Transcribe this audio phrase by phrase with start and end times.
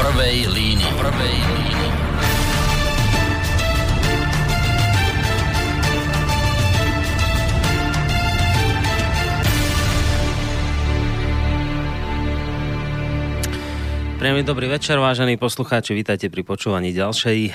[0.00, 0.92] prvej línii.
[0.96, 1.88] Prvej línii.
[14.16, 17.52] Príjemný dobrý večer, vážení poslucháči, vítajte pri počúvaní ďalšej, uh,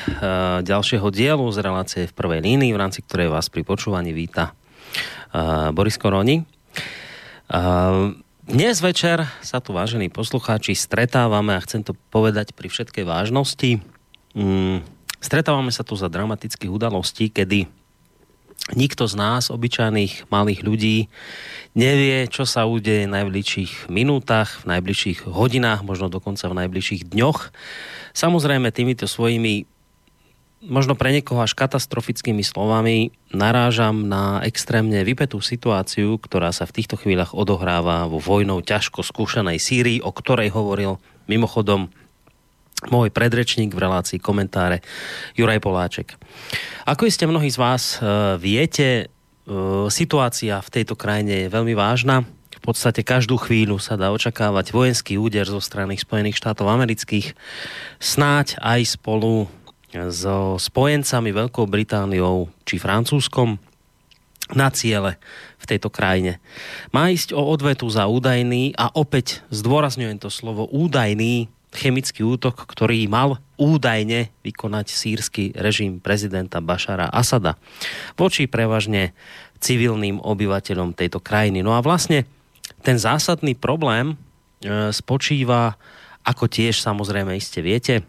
[0.61, 4.53] ďalšieho dielu z relácie v prvej línii, v rámci ktorej vás pri počúvaní víta
[5.33, 6.45] uh, Boris Koroni.
[8.45, 13.81] Dnes večer sa tu, vážení poslucháči, stretávame a chcem to povedať pri všetkej vážnosti.
[14.37, 14.85] Um,
[15.17, 17.65] stretávame sa tu za dramatických udalostí, kedy
[18.77, 21.09] nikto z nás, obyčajných malých ľudí,
[21.73, 27.49] nevie, čo sa udeje v najbližších minútach, v najbližších hodinách, možno dokonca v najbližších dňoch.
[28.13, 29.65] Samozrejme, týmito svojimi
[30.65, 36.97] možno pre niekoho až katastrofickými slovami narážam na extrémne vypetú situáciu, ktorá sa v týchto
[36.97, 40.97] chvíľach odohráva vo vojnou ťažko skúšanej Sýrii, o ktorej hovoril
[41.29, 41.93] mimochodom
[42.91, 44.83] môj predrečník v relácii komentáre
[45.37, 46.07] Juraj Poláček.
[46.85, 49.05] Ako iste mnohí z vás e, viete, e,
[49.89, 52.27] situácia v tejto krajine je veľmi vážna.
[52.55, 57.37] V podstate každú chvíľu sa dá očakávať vojenský úder zo strany Spojených štátov amerických,
[58.01, 59.47] snáď aj spolu
[60.11, 63.55] so spojencami Veľkou Britániou či Francúzskom
[64.53, 65.17] na ciele
[65.57, 66.37] v tejto krajine.
[66.93, 73.09] Má ísť o odvetu za údajný a opäť zdôrazňujem to slovo údajný chemický útok, ktorý
[73.09, 77.59] mal údajne vykonať sírsky režim prezidenta Bašara Asada
[78.15, 79.11] voči prevažne
[79.59, 81.65] civilným obyvateľom tejto krajiny.
[81.65, 82.23] No a vlastne
[82.85, 84.15] ten zásadný problém e,
[84.93, 85.75] spočíva,
[86.23, 88.05] ako tiež samozrejme iste viete,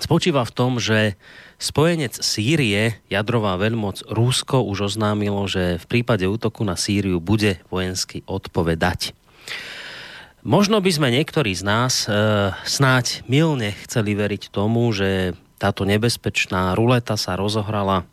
[0.00, 1.16] spočíva v tom, že
[1.56, 8.20] spojenec Sýrie, jadrová veľmoc Rúsko, už oznámilo, že v prípade útoku na Sýriu bude vojensky
[8.28, 9.16] odpovedať.
[10.46, 12.14] Možno by sme niektorí z nás e,
[12.62, 18.06] snáď milne chceli veriť tomu, že táto nebezpečná ruleta sa rozohrala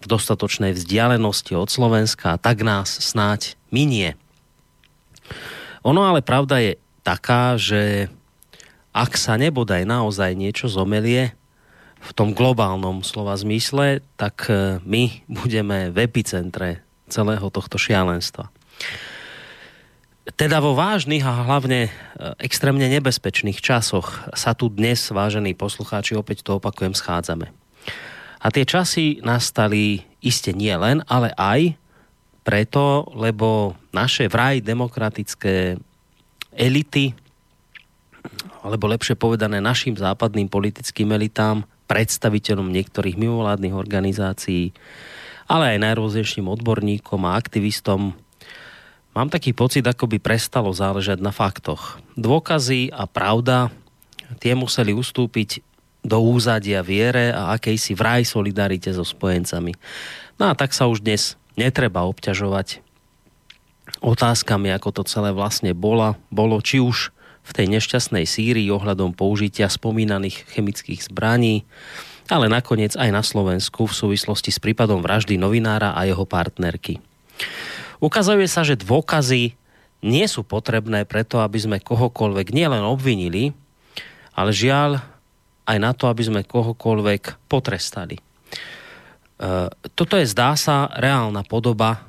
[0.00, 4.16] v dostatočnej vzdialenosti od Slovenska a tak nás snáď minie.
[5.84, 6.72] Ono ale pravda je
[7.04, 8.08] taká, že
[8.90, 11.34] ak sa nebodaj naozaj niečo zomelie
[12.00, 16.80] v tom globálnom slova zmysle, tak e, my budeme v epicentre
[17.10, 18.48] celého tohto šialenstva
[20.36, 21.90] teda vo vážnych a hlavne e,
[22.42, 27.50] extrémne nebezpečných časoch sa tu dnes, vážení poslucháči, opäť to opakujem, schádzame.
[28.40, 31.76] A tie časy nastali iste nie len, ale aj
[32.40, 35.76] preto, lebo naše vraj demokratické
[36.56, 37.12] elity,
[38.60, 44.76] alebo lepšie povedané našim západným politickým elitám, predstaviteľom niektorých mimovládnych organizácií,
[45.50, 48.14] ale aj najrôznejším odborníkom a aktivistom
[49.10, 51.98] Mám taký pocit, ako by prestalo záležať na faktoch.
[52.14, 53.74] Dôkazy a pravda,
[54.38, 55.66] tie museli ustúpiť
[56.06, 59.74] do úzadia viere a akejsi vraj solidarite so spojencami.
[60.38, 62.86] No a tak sa už dnes netreba obťažovať
[63.98, 67.10] otázkami, ako to celé vlastne bola, bolo, či už
[67.50, 71.66] v tej nešťastnej Sýrii ohľadom použitia spomínaných chemických zbraní,
[72.30, 77.02] ale nakoniec aj na Slovensku v súvislosti s prípadom vraždy novinára a jeho partnerky.
[77.98, 79.58] Ukazuje sa, že dôkazy
[80.00, 83.52] nie sú potrebné preto, aby sme kohokoľvek nielen obvinili,
[84.32, 85.02] ale žiaľ
[85.68, 88.16] aj na to, aby sme kohokoľvek potrestali.
[88.16, 88.22] E,
[89.92, 92.08] toto je, zdá sa, reálna podoba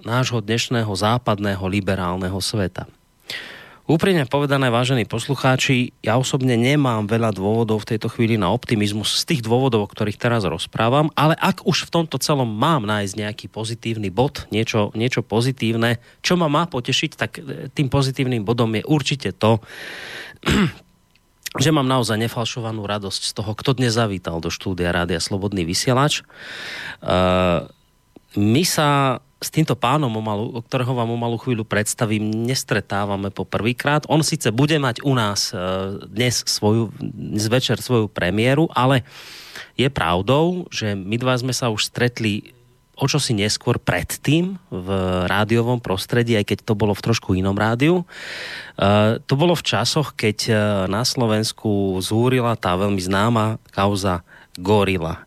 [0.00, 2.88] nášho dnešného západného liberálneho sveta.
[3.84, 9.28] Úprimne povedané, vážení poslucháči, ja osobne nemám veľa dôvodov v tejto chvíli na optimizmus z
[9.28, 13.46] tých dôvodov, o ktorých teraz rozprávam, ale ak už v tomto celom mám nájsť nejaký
[13.52, 18.88] pozitívny bod, niečo, niečo pozitívne, čo ma má potešiť, tak e, tým pozitívnym bodom je
[18.88, 19.60] určite to,
[21.62, 26.24] že mám naozaj nefalšovanú radosť z toho, kto dnes zavítal do štúdia Rádia Slobodný vysielač.
[27.04, 27.68] Uh,
[28.34, 34.08] my sa s týmto pánom, o, ktorého vám o malú chvíľu predstavím, nestretávame po prvýkrát.
[34.08, 35.60] On síce bude mať u nás e,
[36.08, 39.04] dnes, svoju, dnes večer svoju premiéru, ale
[39.76, 42.56] je pravdou, že my dva sme sa už stretli
[42.94, 44.88] o čosi neskôr predtým v
[45.26, 48.02] rádiovom prostredí, aj keď to bolo v trošku inom rádiu.
[48.02, 48.04] E,
[49.20, 50.52] to bolo v časoch, keď e,
[50.88, 54.22] na Slovensku zúrila tá veľmi známa kauza
[54.56, 55.26] Gorila.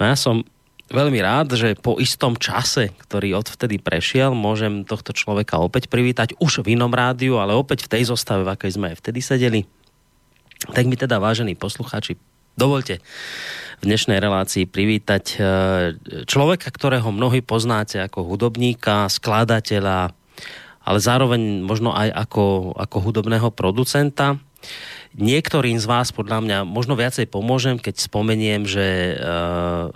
[0.00, 0.44] No ja som
[0.92, 6.62] veľmi rád, že po istom čase, ktorý odvtedy prešiel, môžem tohto človeka opäť privítať už
[6.62, 9.60] v inom rádiu, ale opäť v tej zostave, v akej sme aj vtedy sedeli.
[10.70, 12.20] Tak mi teda, vážení poslucháči,
[12.54, 13.00] dovolte
[13.82, 15.36] v dnešnej relácii privítať e,
[16.28, 20.14] človeka, ktorého mnohí poznáte ako hudobníka, skladateľa,
[20.86, 24.38] ale zároveň možno aj ako, ako hudobného producenta.
[25.18, 29.90] niektorým z vás podľa mňa možno viacej pomôžem, keď spomeniem, že uh,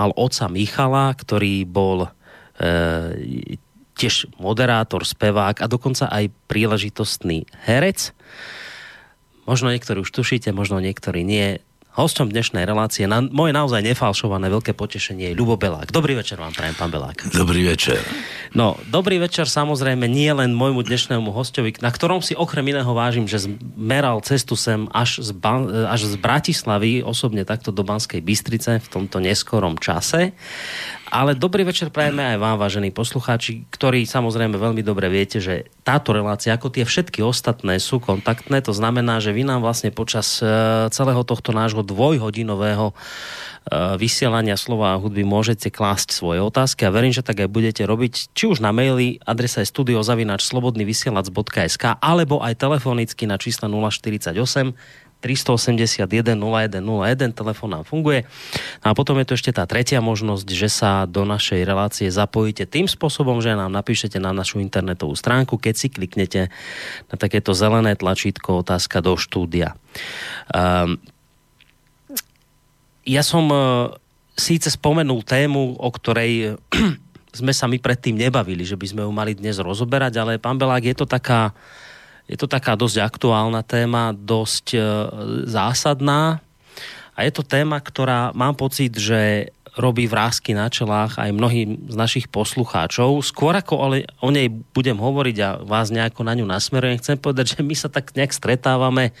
[0.00, 3.12] mal oca Michala, ktorý bol uh,
[4.00, 8.16] tiež moderátor, spevák a dokonca aj príležitostný herec.
[9.44, 11.60] Možno niektorí už tušíte, možno niektorí nie.
[11.90, 15.90] Hostom dnešnej relácie, na moje naozaj nefalšované veľké potešenie je Ľubo Belák.
[15.90, 17.34] Dobrý večer vám prajem, pán Belák.
[17.34, 17.98] Dobrý večer.
[18.54, 23.26] No, dobrý večer samozrejme nie len môjmu dnešnému hostovi, na ktorom si okrem iného vážim,
[23.26, 28.78] že zmeral cestu sem až z, Ban- až z Bratislavy, osobne takto do Banskej Bystrice
[28.78, 30.30] v tomto neskorom čase.
[31.10, 36.14] Ale dobrý večer prajeme aj vám, vážení poslucháči, ktorí samozrejme veľmi dobre viete, že táto
[36.14, 38.62] relácia, ako tie všetky ostatné, sú kontaktné.
[38.62, 40.46] To znamená, že vy nám vlastne počas e,
[40.94, 42.96] celého tohto nášho dvojhodinového e,
[43.98, 48.30] vysielania slova a hudby môžete klásť svoje otázky a verím, že tak aj budete robiť,
[48.30, 57.36] či už na maili, adresa je studiozavinač.slobodnyvysielac.sk alebo aj telefonicky na čísle 048 381 0101,
[57.36, 58.24] telefón nám funguje.
[58.80, 62.64] No a potom je tu ešte tá tretia možnosť, že sa do našej relácie zapojíte
[62.64, 66.48] tým spôsobom, že nám napíšete na našu internetovú stránku, keď si kliknete
[67.12, 69.76] na takéto zelené tlačítko otázka do štúdia.
[70.50, 70.96] Um,
[73.04, 73.92] ja som uh,
[74.40, 76.56] síce spomenul tému, o ktorej
[77.38, 80.82] sme sa my predtým nebavili, že by sme ju mali dnes rozoberať, ale pán Belák,
[80.82, 81.52] je to taká
[82.30, 84.80] je to taká dosť aktuálna téma, dosť e,
[85.50, 86.38] zásadná.
[87.18, 89.50] A je to téma, ktorá mám pocit, že
[89.80, 93.24] robí vrázky na čelách aj mnohým z našich poslucháčov.
[93.24, 97.60] Skôr ako o nej budem hovoriť a vás nejako na ňu nasmerujem, chcem povedať, že
[97.64, 99.16] my sa tak nejak stretávame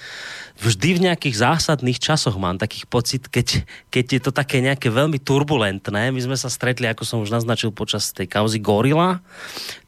[0.60, 5.16] vždy v nejakých zásadných časoch mám takých pocit, keď, keď je to také nejaké veľmi
[5.16, 6.12] turbulentné.
[6.12, 9.24] My sme sa stretli, ako som už naznačil, počas tej kauzy Gorila.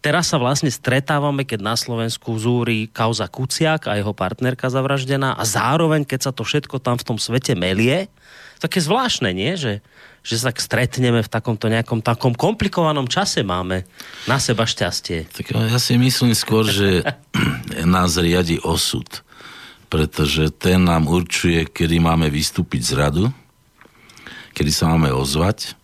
[0.01, 5.45] Teraz sa vlastne stretávame, keď na Slovensku zúri kauza Kuciak a jeho partnerka zavraždená a
[5.45, 8.09] zároveň, keď sa to všetko tam v tom svete melie,
[8.59, 9.53] také zvláštne, nie?
[9.59, 9.85] Že,
[10.23, 13.83] že sa tak stretneme v takomto nejakom takom komplikovanom čase máme
[14.31, 15.27] na seba šťastie.
[15.31, 17.03] Tak ja si myslím skôr, že
[17.87, 19.07] nás riadi osud
[19.93, 23.25] pretože ten nám určuje, kedy máme vystúpiť z radu,
[24.57, 25.77] kedy sa máme ozvať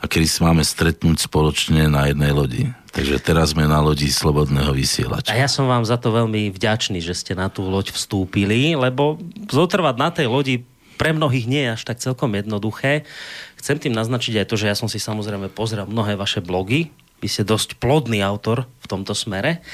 [0.00, 2.64] a kedy sa máme stretnúť spoločne na jednej lodi.
[2.90, 5.36] Takže teraz sme na lodi Slobodného vysielača.
[5.36, 9.20] A ja som vám za to veľmi vďačný, že ste na tú loď vstúpili, lebo
[9.52, 10.64] zotrvať na tej lodi
[11.00, 13.08] pre mnohých nie je až tak celkom jednoduché.
[13.56, 16.92] Chcem tým naznačiť aj to, že ja som si samozrejme pozrel mnohé vaše blogy.
[17.24, 19.64] Vy ste dosť plodný autor v tomto smere.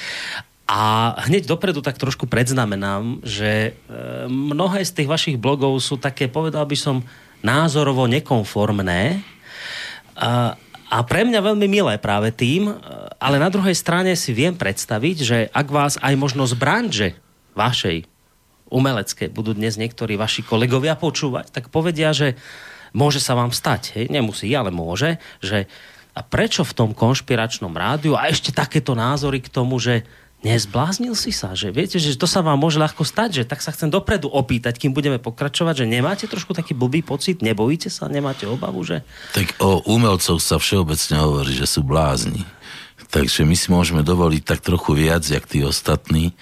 [0.70, 6.30] A hneď dopredu tak trošku predznamenám, že e, mnohé z tých vašich blogov sú také,
[6.30, 7.02] povedal by som,
[7.42, 9.22] názorovo nekonformné.
[10.18, 10.58] A,
[10.90, 12.74] a pre mňa veľmi milé práve tým, e,
[13.18, 17.08] ale na druhej strane si viem predstaviť, že ak vás aj možno z branže
[17.54, 18.15] vašej
[18.70, 22.34] umelecké budú dnes niektorí vaši kolegovia počúvať, tak povedia, že
[22.96, 25.70] môže sa vám stať, hej, nemusí, ale môže, že
[26.16, 30.08] a prečo v tom konšpiračnom rádiu a ešte takéto názory k tomu, že
[30.44, 33.74] nezbláznil si sa, že viete, že to sa vám môže ľahko stať, že tak sa
[33.74, 38.48] chcem dopredu opýtať, kým budeme pokračovať, že nemáte trošku taký blbý pocit, nebojíte sa, nemáte
[38.48, 39.04] obavu, že...
[39.36, 42.48] Tak o umelcoch sa všeobecne hovorí, že sú blázni.
[42.96, 46.32] Takže my si môžeme dovoliť tak trochu viac, jak tí ostatní.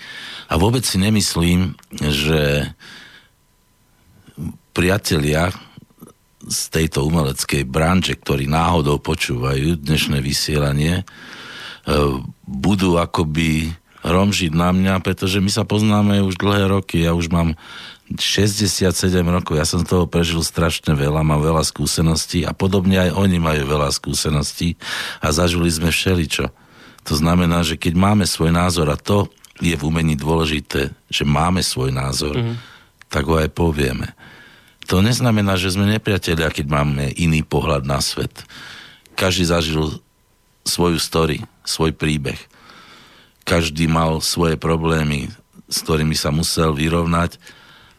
[0.48, 2.70] A vôbec si nemyslím, že
[4.74, 5.54] priatelia
[6.44, 11.04] z tejto umeleckej branže, ktorí náhodou počúvajú dnešné vysielanie, e,
[12.44, 13.72] budú akoby
[14.04, 17.56] romžiť na mňa, pretože my sa poznáme už dlhé roky, ja už mám
[18.12, 18.84] 67
[19.24, 23.64] rokov, ja som toho prežil strašne veľa, mám veľa skúseností a podobne aj oni majú
[23.64, 24.76] veľa skúseností
[25.24, 26.52] a zažili sme všeličo.
[27.08, 31.64] To znamená, že keď máme svoj názor a to je v umení dôležité, že máme
[31.64, 32.56] svoj názor, mm-hmm.
[33.08, 34.12] tak ho aj povieme.
[34.92, 38.44] To neznamená, že sme nepriatelia, keď máme iný pohľad na svet.
[39.16, 39.96] Každý zažil
[40.68, 42.36] svoju story, svoj príbeh
[43.44, 45.28] každý mal svoje problémy,
[45.68, 47.36] s ktorými sa musel vyrovnať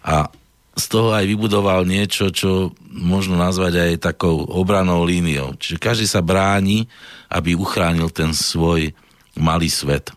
[0.06, 0.30] a
[0.76, 5.56] z toho aj vybudoval niečo, čo možno nazvať aj takou obranou líniou.
[5.56, 6.92] Čiže každý sa bráni,
[7.32, 8.92] aby uchránil ten svoj
[9.40, 10.12] malý svet.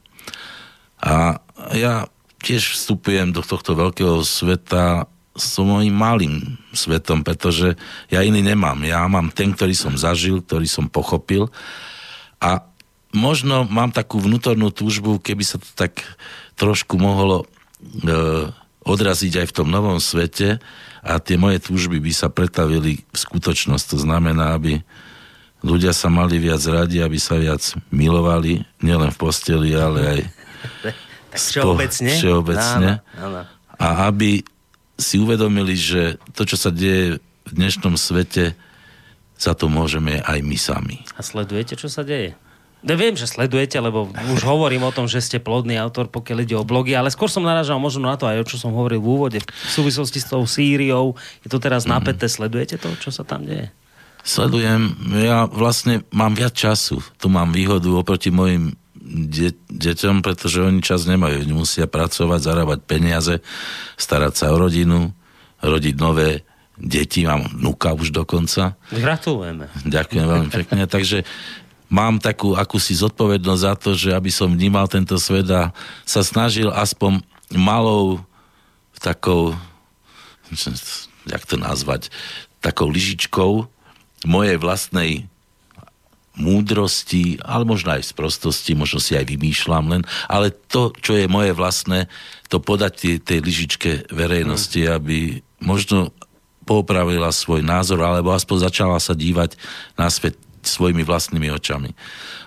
[0.99, 1.38] A
[1.73, 2.11] ja
[2.42, 5.07] tiež vstupujem do tohto veľkého sveta
[5.38, 7.78] s mojim malým svetom, pretože
[8.11, 8.83] ja iný nemám.
[8.83, 11.47] Ja mám ten, ktorý som zažil, ktorý som pochopil
[12.42, 12.66] a
[13.14, 16.02] možno mám takú vnútornú túžbu, keby sa to tak
[16.59, 17.47] trošku mohlo
[18.02, 18.50] e,
[18.88, 20.57] odraziť aj v tom novom svete
[21.04, 23.85] a tie moje túžby by sa pretavili v skutočnosť.
[23.92, 24.80] To znamená, aby
[25.61, 27.61] ľudia sa mali viac radi, aby sa viac
[27.92, 30.21] milovali, nielen v posteli, ale aj
[31.37, 32.12] tak všeobecne.
[32.16, 32.90] všeobecne.
[33.21, 33.40] Áno, áno.
[33.76, 34.42] a aby
[34.99, 38.59] si uvedomili, že to, čo sa deje v dnešnom svete,
[39.38, 40.97] za to môžeme aj my sami.
[41.14, 42.35] A sledujete, čo sa deje?
[42.79, 46.55] Ja viem, že sledujete, lebo už hovorím o tom, že ste plodný autor, pokiaľ ide
[46.55, 49.09] o blogy, ale skôr som naražal možno na to aj, o čo som hovoril v
[49.19, 51.19] úvode, v súvislosti s tou Sýriou.
[51.43, 51.99] Je to teraz mm-hmm.
[51.99, 53.75] napäté, sledujete to, čo sa tam deje?
[54.23, 54.95] Sledujem,
[55.25, 57.03] ja vlastne mám viac času.
[57.19, 61.43] Tu mám výhodu oproti mojim de- deťom, pretože oni čas nemajú.
[61.43, 63.41] Oni musia pracovať, zarábať peniaze,
[63.99, 65.11] starať sa o rodinu,
[65.65, 66.47] rodiť nové
[66.79, 68.79] deti, mám vnúka už dokonca.
[68.95, 69.67] Gratulujeme.
[69.83, 70.83] Ďakujem veľmi pekne.
[70.95, 71.27] Takže
[71.88, 75.73] mám takú akúsi zodpovednosť za to, že aby som vnímal tento svet a
[76.04, 77.25] sa snažil aspoň
[77.57, 78.21] malou
[79.00, 79.57] takou,
[81.25, 82.12] jak to nazvať,
[82.61, 83.66] takou lyžičkou
[84.26, 85.30] mojej vlastnej
[86.38, 91.26] múdrosti, ale možno aj z prostosti, možno si aj vymýšľam len, ale to, čo je
[91.26, 92.07] moje vlastné,
[92.47, 94.90] to podať tej, tej lyžičke verejnosti, mm.
[94.95, 95.18] aby
[95.59, 96.14] možno
[96.62, 99.59] popravila svoj názor, alebo aspoň začala sa dívať
[99.99, 100.38] na svet
[100.69, 101.97] svojimi vlastnými očami.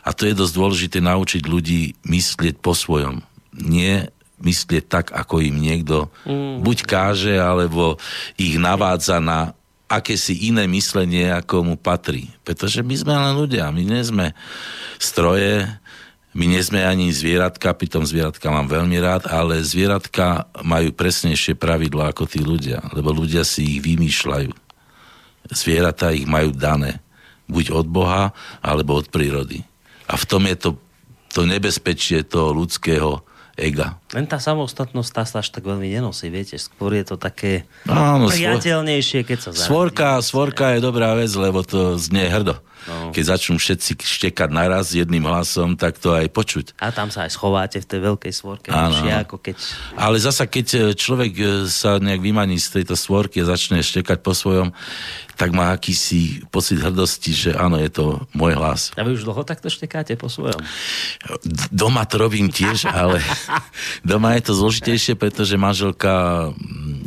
[0.05, 3.25] A to je dosť dôležité naučiť ľudí myslieť po svojom.
[3.57, 6.65] Nie myslieť tak, ako im niekto mm.
[6.65, 8.01] buď káže, alebo
[8.37, 9.53] ich navádza na
[9.91, 12.31] akési iné myslenie, ako mu patrí.
[12.47, 14.31] Pretože my sme len ľudia, my nie sme
[14.97, 15.67] stroje,
[16.31, 22.15] my nie sme ani zvieratka, pritom zvieratka mám veľmi rád, ale zvieratka majú presnejšie pravidlá
[22.15, 24.51] ako tí ľudia, lebo ľudia si ich vymýšľajú.
[25.51, 27.03] Zvieratá ich majú dané
[27.51, 28.31] buď od Boha,
[28.63, 29.61] alebo od prírody.
[30.07, 30.69] A v tom je to,
[31.29, 33.21] to nebezpečie toho ľudského
[33.59, 34.00] ega.
[34.11, 38.27] Len tá samostatnosť tá sa až tak veľmi nenosí, viete, skôr je to také Áno,
[38.27, 39.67] priateľnejšie, keď sa zaradí.
[39.71, 42.59] Svorka, svorka je dobrá vec, lebo to znie hrdo.
[42.89, 43.13] No.
[43.13, 46.65] Keď začnú všetci štekať naraz jedným hlasom, tak to aj počuť.
[46.81, 48.73] A tam sa aj schováte v tej veľkej svorke.
[48.73, 48.97] Áno.
[49.05, 49.61] Ako keď...
[49.93, 54.25] Ale zasa, keď e, človek e, sa nejak vymaní z tejto svorky a začne štekať
[54.25, 54.73] po svojom,
[55.37, 58.93] tak má akýsi pocit hrdosti, že áno, je to môj hlas.
[58.93, 60.61] A vy už dlho takto štekáte po svojom?
[61.73, 63.21] Doma to robím tiež, ale
[64.01, 66.49] doma je to zložitejšie, pretože manželka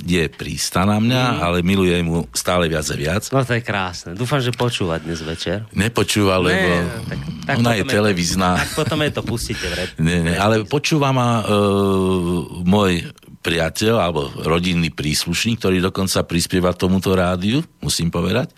[0.05, 1.39] je prísta na mňa, mm.
[1.41, 3.23] ale miluje mu stále viac a viac.
[3.33, 4.13] No to je krásne.
[4.13, 5.65] Dúfam, že počúva dnes večer.
[5.73, 8.61] Nepočúva, lebo ne, tak, tak ona je televízna.
[8.61, 9.91] tak potom je to pustíte v rep.
[9.97, 13.09] Nie, nie, ale počúva ma uh, môj
[13.45, 18.53] priateľ alebo rodinný príslušník, ktorý dokonca prispieva tomuto rádiu, musím povedať.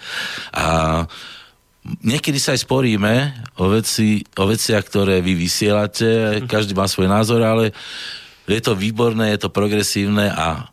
[0.54, 1.02] A
[2.06, 3.14] niekedy sa aj sporíme
[3.58, 7.74] o, veci, o veciach, ktoré vy vysielate, každý má svoj názor, ale
[8.54, 10.70] je to výborné, je to progresívne a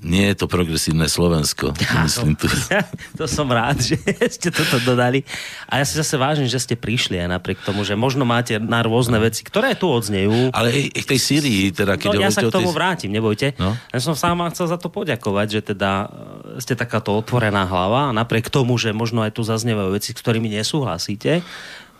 [0.00, 1.76] nie je to progresívne Slovensko.
[1.76, 2.88] Ja, myslím to, ja,
[3.20, 4.00] to som rád, že
[4.36, 5.22] ste toto dodali.
[5.68, 8.80] A ja si zase vážim, že ste prišli aj napriek tomu, že možno máte na
[8.80, 10.56] rôzne veci, ktoré tu odznejú.
[10.56, 12.76] Ale aj k tej Syrii, teda keď no, Ja sa k tomu tej...
[12.76, 13.52] vrátim, nebojte.
[13.60, 13.76] No?
[13.92, 16.08] Ja som sám chcel za to poďakovať, že teda
[16.56, 20.20] e, ste takáto otvorená hlava a napriek tomu, že možno aj tu zaznievajú veci, s
[20.24, 21.44] ktorými nesúhlasíte,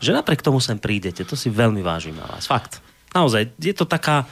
[0.00, 1.20] že napriek tomu sem prídete.
[1.28, 2.48] To si veľmi vážim na vás.
[2.48, 2.80] Fakt.
[3.12, 4.24] Naozaj, je to taká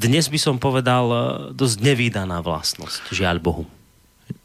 [0.00, 1.18] dnes by som povedal e,
[1.52, 3.68] dosť nevýdaná vlastnosť, žiaľ Bohu.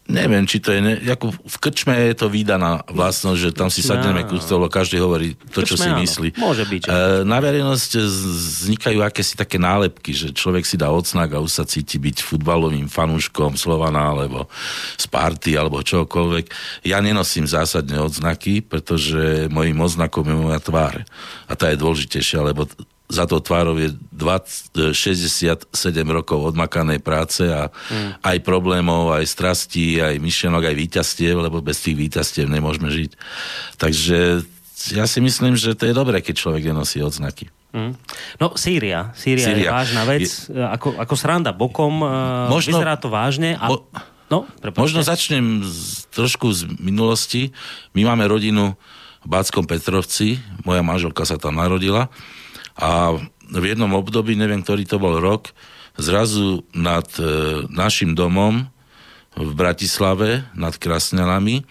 [0.06, 0.86] Neviem, či to je...
[0.86, 4.70] Ne, ako v krčme je to výdaná vlastnosť, že tam si sadneme no, ku stolu,
[4.70, 5.98] každý hovorí to, čo si áno.
[5.98, 6.38] myslí.
[6.38, 6.82] Môže byť.
[6.86, 6.90] E,
[7.26, 11.98] na verejnosť vznikajú akési také nálepky, že človek si dá odsnak a už sa cíti
[11.98, 14.46] byť futbalovým fanúškom Slovana alebo
[14.94, 16.54] Sparty alebo čokoľvek.
[16.86, 21.02] Ja nenosím zásadne odznaky, pretože mojim oznakom je moja tvár.
[21.50, 22.70] A tá je dôležitejšia, lebo
[23.06, 25.70] za to tvárov je 20, 67
[26.10, 28.26] rokov odmakanej práce a mm.
[28.26, 33.12] aj problémov, aj strastí, aj myšlenok, aj výťastiev, lebo bez tých výťastiev nemôžeme žiť.
[33.78, 34.42] Takže
[34.98, 37.54] ja si myslím, že to je dobré, keď človek nenosí odznaky.
[37.76, 37.94] Mm.
[38.40, 39.12] No, Sýria.
[39.14, 39.52] Sýria.
[39.52, 40.26] Sýria je vážna vec.
[40.26, 40.56] Je...
[40.56, 42.02] Ako, ako sranda bokom.
[42.02, 42.10] E,
[42.48, 43.60] možno, vyzerá to vážne.
[43.60, 43.68] A...
[43.68, 43.84] Mo...
[44.26, 47.54] No, možno začnem z, trošku z minulosti.
[47.94, 48.74] My máme rodinu
[49.22, 50.42] v Báckom Petrovci.
[50.66, 52.10] Moja manželka sa tam narodila.
[52.76, 53.16] A
[53.46, 55.56] v jednom období, neviem, ktorý to bol rok,
[55.96, 58.68] zrazu nad e, našim domom
[59.36, 61.64] v Bratislave, nad Krasňanami,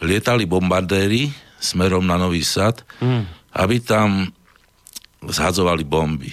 [0.00, 3.22] lietali bombardéry smerom na Nový Sad, mm.
[3.58, 4.30] aby tam
[5.24, 6.30] zhadzovali bomby.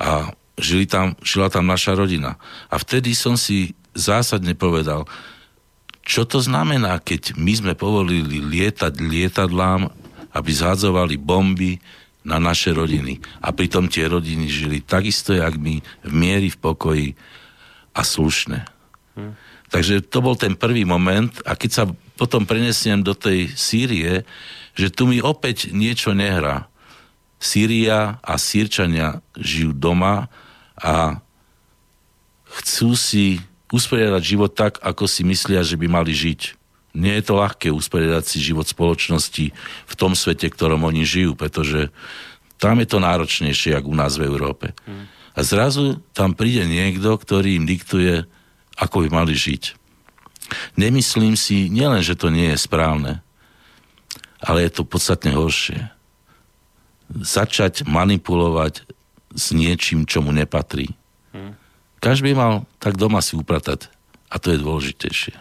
[0.00, 2.40] A žili tam, žila tam naša rodina.
[2.72, 5.04] A vtedy som si zásadne povedal,
[6.08, 9.92] čo to znamená, keď my sme povolili lietať lietadlám,
[10.32, 11.76] aby zhadzovali bomby
[12.28, 13.24] na naše rodiny.
[13.40, 17.08] A pritom tie rodiny žili takisto, jak my, v miery, v pokoji
[17.96, 18.68] a slušne.
[19.16, 19.32] Hm.
[19.72, 21.84] Takže to bol ten prvý moment a keď sa
[22.20, 24.28] potom prenesiem do tej Sýrie,
[24.76, 26.68] že tu mi opäť niečo nehrá.
[27.38, 30.26] Sýria a Sýrčania žijú doma
[30.74, 31.22] a
[32.58, 33.38] chcú si
[33.70, 36.57] usporiadať život tak, ako si myslia, že by mali žiť.
[36.98, 41.94] Nie je to ľahké usporiadať si život spoločnosti v tom svete, ktorom oni žijú, pretože
[42.58, 44.74] tam je to náročnejšie, ako u nás v Európe.
[44.82, 45.06] Hmm.
[45.38, 48.26] A zrazu tam príde niekto, ktorý im diktuje,
[48.74, 49.78] ako by mali žiť.
[50.74, 53.22] Nemyslím si nielen, že to nie je správne,
[54.42, 55.86] ale je to podstatne horšie.
[57.14, 58.82] Začať manipulovať
[59.38, 60.98] s niečím, čo mu nepatrí.
[61.30, 61.54] Hmm.
[62.02, 63.86] Každý mal tak doma si upratať.
[64.28, 65.32] A to je dôležitejšie.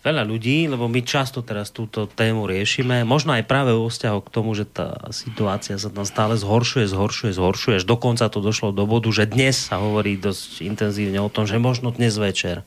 [0.00, 4.32] Veľa ľudí, lebo my často teraz túto tému riešime, možno aj práve vo vzťahu k
[4.32, 8.88] tomu, že tá situácia sa tam stále zhoršuje, zhoršuje, zhoršuje, až dokonca to došlo do
[8.88, 12.64] bodu, že dnes sa hovorí dosť intenzívne o tom, že možno dnes večer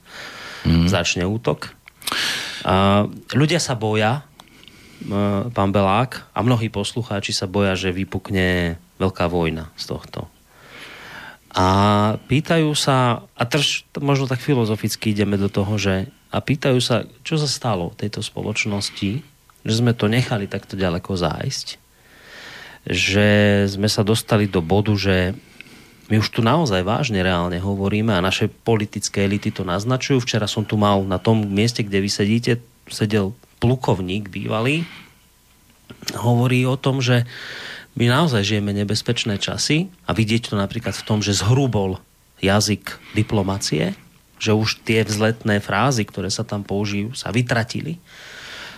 [0.62, 0.86] mm.
[0.86, 1.74] začne útok.
[2.70, 4.30] A ľudia sa boja,
[5.58, 10.30] pán Belák, a mnohí poslucháči sa boja, že vypukne veľká vojna z tohto.
[11.54, 11.66] A
[12.30, 17.38] pýtajú sa, a trž, možno tak filozoficky ideme do toho, že a pýtajú sa, čo
[17.38, 19.22] sa stalo v tejto spoločnosti,
[19.64, 21.68] že sme to nechali takto ďaleko zájsť,
[22.90, 23.30] že
[23.70, 25.38] sme sa dostali do bodu, že
[26.12, 30.20] my už tu naozaj vážne reálne hovoríme a naše politické elity to naznačujú.
[30.20, 32.60] Včera som tu mal na tom mieste, kde vy sedíte,
[32.92, 33.32] sedel
[33.64, 34.84] plukovník bývalý,
[36.20, 37.24] hovorí o tom, že
[37.96, 42.04] my naozaj žijeme nebezpečné časy a vidieť to napríklad v tom, že zhrubol
[42.44, 43.96] jazyk diplomacie,
[44.44, 48.04] že už tie vzletné frázy, ktoré sa tam použijú, sa vytratili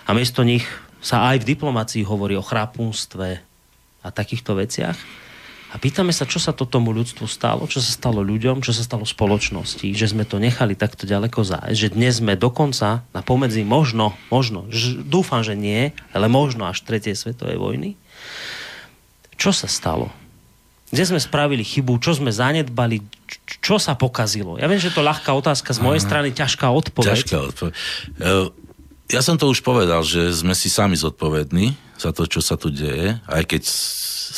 [0.06, 0.66] a miesto nich
[1.02, 3.42] sa aj v diplomácii hovorí o chrapunstve
[4.06, 4.98] a takýchto veciach.
[5.74, 8.86] A pýtame sa, čo sa to tomu ľudstvu stalo, čo sa stalo ľuďom, čo sa
[8.86, 13.68] stalo spoločnosti, že sme to nechali takto ďaleko zájsť, že dnes sme dokonca na pomedzi
[13.68, 14.72] možno, možno,
[15.04, 18.00] dúfam, že nie, ale možno až tretej svetovej vojny,
[19.36, 20.16] čo sa stalo?
[20.86, 21.98] Kde sme spravili chybu?
[21.98, 23.02] Čo sme zanedbali?
[23.62, 24.62] Čo sa pokazilo?
[24.62, 27.18] Ja viem, že to je ľahká otázka z mojej strany, ťažká odpoveď.
[27.18, 27.74] Ťažká odpoveď.
[27.74, 28.32] E,
[29.10, 32.70] ja som to už povedal, že sme si sami zodpovední za to, čo sa tu
[32.70, 33.64] deje, aj keď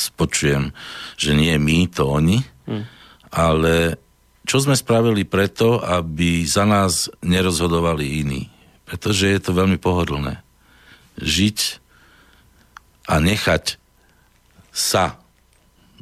[0.08, 0.72] spočujem,
[1.20, 2.84] že nie my, to oni, hmm.
[3.28, 4.00] ale
[4.48, 8.48] čo sme spravili preto, aby za nás nerozhodovali iní?
[8.88, 10.40] Pretože je to veľmi pohodlné.
[11.20, 11.84] Žiť
[13.12, 13.76] a nechať
[14.72, 15.17] sa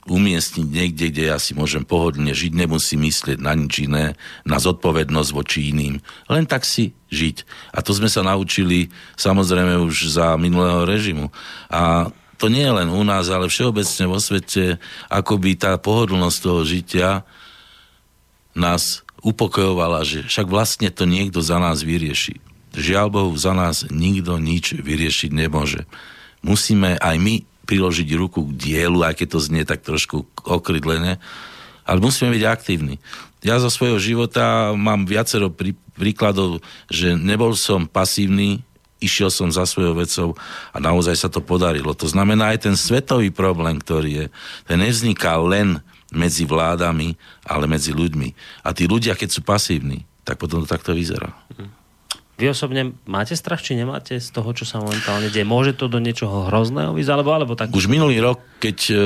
[0.07, 4.15] umiestniť niekde, kde ja si môžem pohodlne žiť, nemusím myslieť na nič iné,
[4.47, 5.99] na zodpovednosť voči iným.
[6.31, 7.43] Len tak si žiť.
[7.75, 11.35] A to sme sa naučili samozrejme už za minulého režimu.
[11.71, 14.79] A to nie je len u nás, ale všeobecne vo svete,
[15.11, 17.11] akoby tá pohodlnosť toho žitia
[18.57, 22.39] nás upokojovala, že však vlastne to niekto za nás vyrieši.
[22.77, 25.89] Žiaľ Bohu, za nás nikto nič vyriešiť nemôže.
[26.45, 27.35] Musíme aj my
[27.67, 31.19] priložiť ruku k dielu, aj keď to znie tak trošku okrydlené,
[31.87, 33.03] ale musíme byť aktívni.
[33.43, 38.67] Ja zo svojho života mám viacero prí, príkladov, že nebol som pasívny,
[38.99, 40.29] išiel som za svojou vecou
[40.73, 41.93] a naozaj sa to podarilo.
[41.95, 44.27] To znamená aj ten svetový problém, ktorý je,
[44.67, 45.79] ten nevzniká len
[46.11, 48.29] medzi vládami, ale medzi ľuďmi.
[48.67, 51.31] A tí ľudia, keď sú pasívni, tak potom to takto vyzerá.
[52.37, 55.49] Vy osobne máte strach, či nemáte z toho, čo sa momentálne deje?
[55.49, 57.73] Môže to do niečoho hrozného ísť, alebo, alebo tak?
[57.73, 58.97] Už minulý rok, keď e,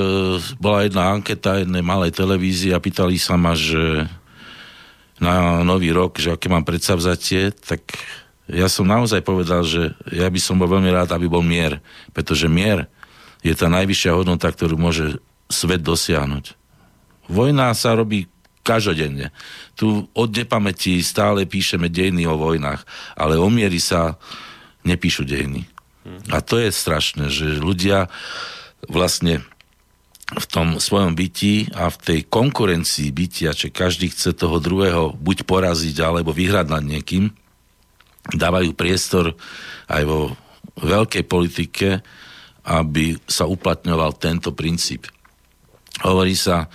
[0.58, 4.10] bola jedna anketa jednej malej televízie a pýtali sa ma, že
[5.22, 7.94] na nový rok, že aké mám predsavzatie, tak
[8.50, 11.78] ja som naozaj povedal, že ja by som bol veľmi rád, aby bol mier,
[12.10, 12.90] pretože mier
[13.46, 16.58] je tá najvyššia hodnota, ktorú môže svet dosiahnuť.
[17.30, 18.26] Vojna sa robí
[18.62, 19.32] každodenne.
[19.74, 22.84] Tu od nepamäti stále píšeme dejiny o vojnách,
[23.16, 24.20] ale o miery sa
[24.84, 25.68] nepíšu dejiny.
[26.32, 28.08] A to je strašné, že ľudia
[28.88, 29.44] vlastne
[30.30, 35.42] v tom svojom byti a v tej konkurencii bytia, že každý chce toho druhého buď
[35.42, 37.34] poraziť alebo vyhrať nad niekým,
[38.30, 39.34] dávajú priestor
[39.90, 40.38] aj vo
[40.78, 41.98] veľkej politike,
[42.62, 45.10] aby sa uplatňoval tento princíp.
[46.06, 46.70] Hovorí sa,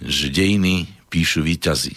[0.00, 1.94] že dejiny píšu výťazí.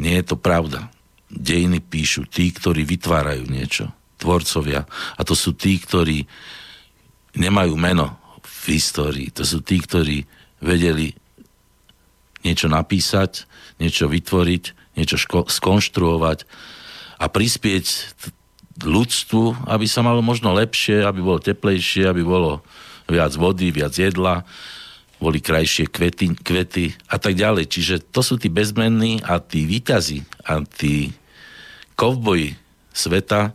[0.00, 0.88] Nie je to pravda.
[1.30, 3.92] Dejiny píšu tí, ktorí vytvárajú niečo.
[4.20, 4.84] Tvorcovia.
[5.16, 6.26] A to sú tí, ktorí
[7.36, 9.28] nemajú meno v histórii.
[9.36, 10.26] To sú tí, ktorí
[10.60, 11.14] vedeli
[12.44, 13.44] niečo napísať,
[13.80, 16.44] niečo vytvoriť, niečo ško- skonštruovať
[17.20, 17.86] a prispieť
[18.80, 22.64] ľudstvu, aby sa malo možno lepšie, aby bolo teplejšie, aby bolo
[23.08, 24.46] viac vody, viac jedla,
[25.20, 27.68] boli krajšie kvety, kvety a tak ďalej.
[27.68, 31.12] Čiže to sú tí bezmenní a tí výťazi a tí
[31.92, 32.56] kovboji
[32.96, 33.52] sveta,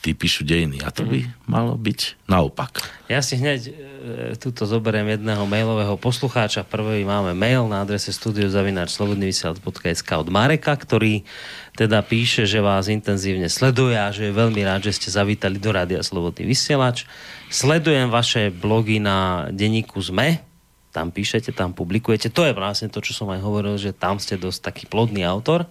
[0.00, 0.80] tí píšu dejiny.
[0.80, 2.80] A to by malo byť naopak.
[3.06, 3.72] Ja si hneď e,
[4.40, 6.64] tuto zoberiem jedného mailového poslucháča.
[6.64, 11.22] Prvý máme mail na adrese studiozavináčslobodnyvysielac.sk od Mareka, ktorý
[11.76, 15.68] teda píše, že vás intenzívne sleduje a že je veľmi rád, že ste zavítali do
[15.68, 17.04] Rádia Slobodný vysielač.
[17.52, 20.49] Sledujem vaše blogy na denníku ZME,
[20.90, 22.34] tam píšete, tam publikujete.
[22.34, 25.70] To je vlastne to, čo som aj hovoril, že tam ste dosť taký plodný autor.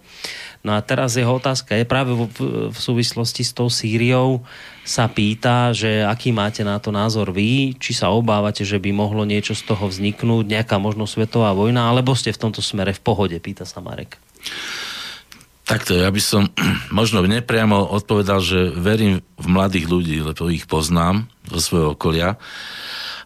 [0.64, 2.24] No a teraz jeho otázka je práve v,
[2.72, 4.40] v súvislosti s tou Sýriou
[4.80, 9.28] sa pýta, že aký máte na to názor vy, či sa obávate, že by mohlo
[9.28, 13.36] niečo z toho vzniknúť, nejaká možno svetová vojna, alebo ste v tomto smere v pohode,
[13.40, 14.16] pýta sa Marek.
[15.68, 16.48] Takto, ja by som
[17.00, 22.40] možno nepriamo odpovedal, že verím v mladých ľudí, lebo ich poznám zo svojho okolia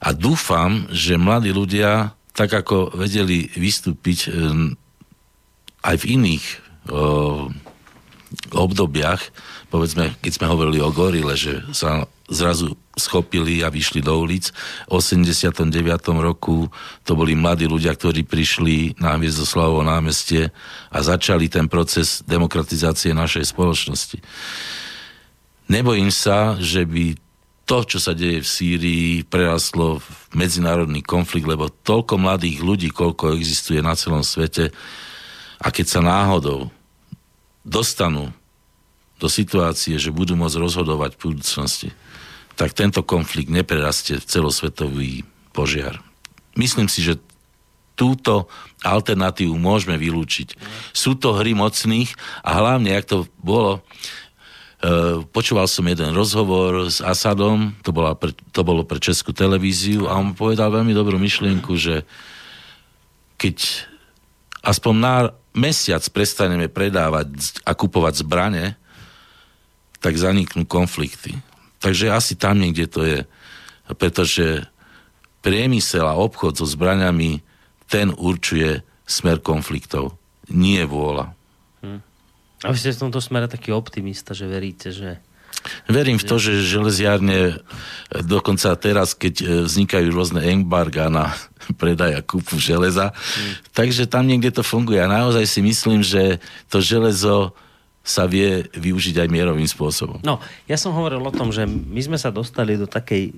[0.05, 4.29] a dúfam, že mladí ľudia, tak ako vedeli vystúpiť
[5.81, 6.45] aj v iných
[6.93, 7.49] o,
[8.53, 9.23] obdobiach,
[9.73, 14.49] povedzme, keď sme hovorili o gorile, že sa zrazu schopili a vyšli do ulic.
[14.89, 15.69] V 89.
[16.21, 16.71] roku
[17.05, 20.49] to boli mladí ľudia, ktorí prišli na Hviezdoslavovo námestie
[20.89, 24.19] a začali ten proces demokratizácie našej spoločnosti.
[25.69, 27.24] Nebojím sa, že by
[27.65, 33.37] to, čo sa deje v Sýrii, prerastlo v medzinárodný konflikt, lebo toľko mladých ľudí, koľko
[33.37, 34.69] existuje na celom svete,
[35.65, 36.69] a keď sa náhodou
[37.65, 38.29] dostanú
[39.17, 41.89] do situácie, že budú môcť rozhodovať v budúcnosti,
[42.55, 45.13] tak tento konflikt neprerastie v celosvetový
[45.57, 46.05] požiar.
[46.55, 47.19] Myslím si, že
[47.95, 48.51] túto
[48.83, 50.59] alternatívu môžeme vylúčiť.
[50.93, 52.11] Sú to hry mocných
[52.43, 53.81] a hlavne, ak to bolo
[55.33, 60.19] počúval som jeden rozhovor s Asadom, to, bola pre, to bolo pre Českú televíziu a
[60.19, 62.05] on povedal veľmi dobrú myšlienku, že
[63.41, 63.87] keď
[64.65, 65.17] aspoň na
[65.55, 68.77] mesiac prestaneme predávať a kupovať zbrane,
[70.05, 71.33] tak zaniknú konflikty.
[71.81, 73.21] Takže asi tam niekde to je.
[73.97, 74.69] Pretože
[75.45, 77.41] priemysel a obchod so zbraňami,
[77.89, 80.17] ten určuje smer konfliktov.
[80.49, 81.37] Nie vôľa.
[81.85, 82.01] Hm.
[82.65, 85.21] A vy ste v tomto smere taký optimista, že veríte, že...
[85.89, 87.61] Verím v to, že železiárne
[88.25, 91.33] dokonca teraz, keď e, vznikajú rôzne embarga na
[91.81, 93.73] predaj a kúpu železa, hmm.
[93.77, 95.01] takže tam niekde to funguje.
[95.01, 96.41] A naozaj si myslím, že
[96.73, 97.53] to železo
[98.05, 100.21] sa vie využiť aj mierovým spôsobom.
[100.21, 100.37] No,
[100.69, 103.33] ja som hovoril o tom, že my sme sa dostali do takej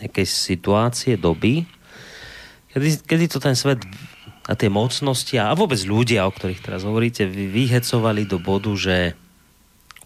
[0.00, 1.68] nejakej situácie, doby,
[2.72, 3.84] kedy, kedy to ten svet
[4.50, 9.14] a tie mocnosti a, vôbec ľudia, o ktorých teraz hovoríte, vy vyhecovali do bodu, že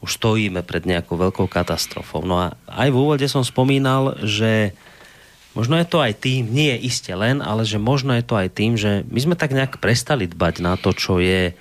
[0.04, 2.28] už stojíme pred nejakou veľkou katastrofou.
[2.28, 4.76] No a aj v úvode som spomínal, že
[5.56, 8.48] možno je to aj tým, nie je iste len, ale že možno je to aj
[8.52, 11.54] tým, že my sme tak nejak prestali dbať na to, čo je e,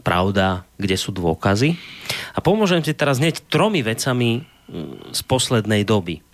[0.00, 1.76] pravda, kde sú dôkazy.
[2.32, 4.48] A pomôžem ti teraz hneď tromi vecami
[5.12, 6.24] z poslednej doby.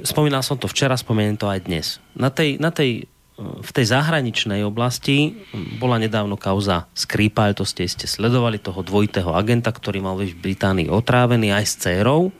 [0.00, 2.00] Spomínal som to včera, spomeniem to aj dnes.
[2.16, 3.11] Na tej, na tej
[3.42, 5.44] v tej zahraničnej oblasti
[5.76, 10.88] bola nedávno kauza Skripal, to ste, ste sledovali toho dvojitého agenta, ktorý mal v Británii
[10.88, 12.30] otrávený aj s dcerou.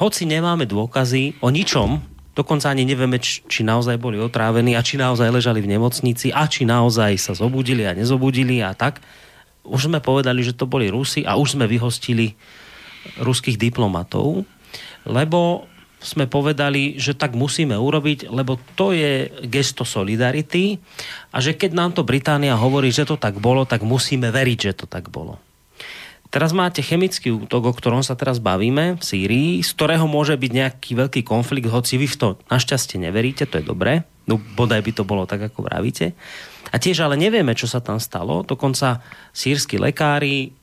[0.00, 2.00] Hoci nemáme dôkazy o ničom,
[2.32, 6.64] dokonca ani nevieme, či naozaj boli otrávení a či naozaj ležali v nemocnici a či
[6.64, 9.04] naozaj sa zobudili a nezobudili a tak.
[9.60, 12.32] Už sme povedali, že to boli Rusi a už sme vyhostili
[13.20, 14.48] ruských diplomatov,
[15.04, 15.68] lebo
[16.00, 20.80] sme povedali, že tak musíme urobiť, lebo to je gesto solidarity
[21.28, 24.84] a že keď nám to Británia hovorí, že to tak bolo, tak musíme veriť, že
[24.84, 25.36] to tak bolo.
[26.30, 30.50] Teraz máte chemický útok, o ktorom sa teraz bavíme v Sýrii, z ktorého môže byť
[30.54, 34.92] nejaký veľký konflikt, hoci vy v to našťastie neveríte, to je dobré, no bodaj by
[34.94, 36.14] to bolo tak, ako vravíte.
[36.70, 39.02] A tiež ale nevieme, čo sa tam stalo, dokonca
[39.34, 40.54] sírsky lekári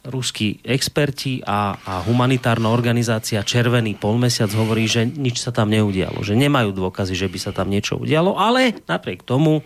[0.00, 6.32] ruskí experti a, a humanitárna organizácia Červený polmesiac hovorí, že nič sa tam neudialo, že
[6.32, 9.62] nemajú dôkazy, že by sa tam niečo udialo, ale napriek tomu e,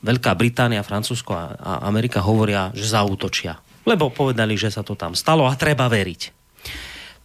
[0.00, 3.60] Veľká Británia, Francúzsko a, a Amerika hovoria, že zautočia.
[3.84, 6.22] Lebo povedali, že sa to tam stalo a treba veriť.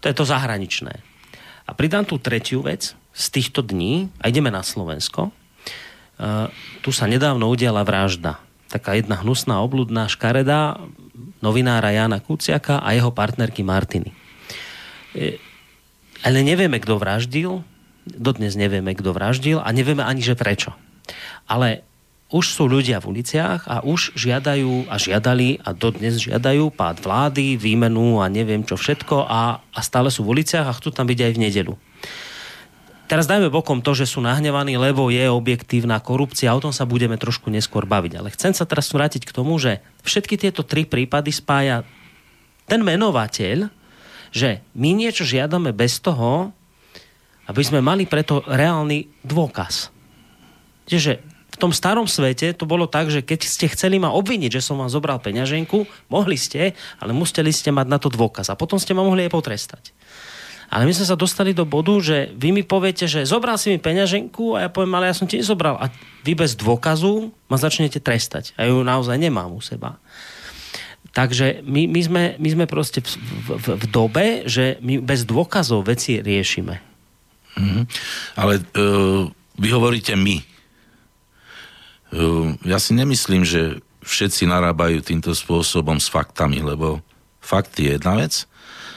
[0.04, 0.94] To je to zahraničné.
[1.66, 5.32] A pridám tú tretiu vec z týchto dní a ideme na Slovensko.
[6.16, 6.52] Uh,
[6.84, 8.44] tu sa nedávno udiala vražda.
[8.68, 10.76] Taká jedna hnusná, obludná škareda
[11.46, 14.10] novinára Jana Kuciaka a jeho partnerky Martiny.
[15.14, 15.38] E,
[16.26, 17.62] ale nevieme, kto vraždil,
[18.10, 20.74] dodnes nevieme, kto vraždil a nevieme ani, že prečo.
[21.46, 21.86] Ale
[22.34, 27.54] už sú ľudia v uliciach a už žiadajú a žiadali a dodnes žiadajú pád vlády,
[27.54, 31.20] výmenu a neviem čo všetko a, a stále sú v uliciach a chcú tam byť
[31.22, 31.74] aj v nedelu.
[33.06, 37.22] Teraz dajme bokom to, že sú nahnevaní, lebo je objektívna korupcia, o tom sa budeme
[37.22, 38.18] trošku neskôr baviť.
[38.18, 41.86] Ale chcem sa teraz vrátiť k tomu, že všetky tieto tri prípady spája
[42.66, 43.70] ten menovateľ,
[44.34, 46.50] že my niečo žiadame bez toho,
[47.46, 49.94] aby sme mali preto reálny dôkaz.
[50.90, 51.22] Čiže
[51.56, 54.76] v tom starom svete to bolo tak, že keď ste chceli ma obviniť, že som
[54.76, 58.92] vám zobral peňaženku, mohli ste, ale museli ste mať na to dôkaz a potom ste
[58.92, 59.95] ma mohli aj potrestať.
[60.70, 63.78] Ale my sme sa dostali do bodu, že vy mi poviete, že zobral si mi
[63.78, 65.78] peňaženku a ja poviem, ale ja som ti nezobral.
[65.78, 65.94] A
[66.26, 68.58] vy bez dôkazu ma začnete trestať.
[68.58, 70.02] A ju naozaj nemám u seba.
[71.16, 73.16] Takže my, my, sme, my sme proste v,
[73.56, 76.76] v, v dobe, že my bez dôkazov veci riešime.
[77.56, 77.84] Mm-hmm.
[78.36, 80.44] Ale uh, vy hovoríte my.
[82.12, 87.00] Uh, ja si nemyslím, že všetci narábajú týmto spôsobom s faktami, lebo
[87.40, 88.44] fakt je jedna vec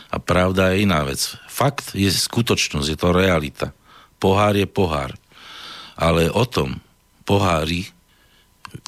[0.08, 1.36] a pravda je iná vec.
[1.48, 3.66] Fakt je skutočnosť, je to realita.
[4.16, 5.12] Pohár je pohár.
[5.98, 6.80] Ale o tom
[7.28, 7.92] pohári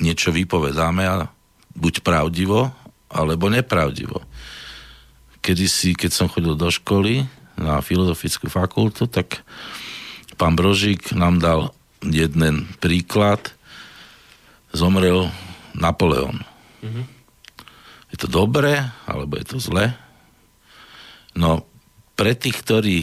[0.01, 1.29] niečo vypovedáme a
[1.77, 2.73] buď pravdivo,
[3.11, 4.23] alebo nepravdivo.
[5.41, 7.25] Kedy si, keď som chodil do školy
[7.57, 9.43] na filozofickú fakultu, tak
[10.37, 11.61] pán Brožík nám dal
[12.05, 13.53] jeden príklad.
[14.71, 15.29] Zomrel
[15.75, 16.41] Napoleon.
[16.81, 17.05] Mm-hmm.
[18.15, 19.91] Je to dobré, alebo je to zle?
[21.37, 21.67] No,
[22.19, 22.99] pre tých, ktorí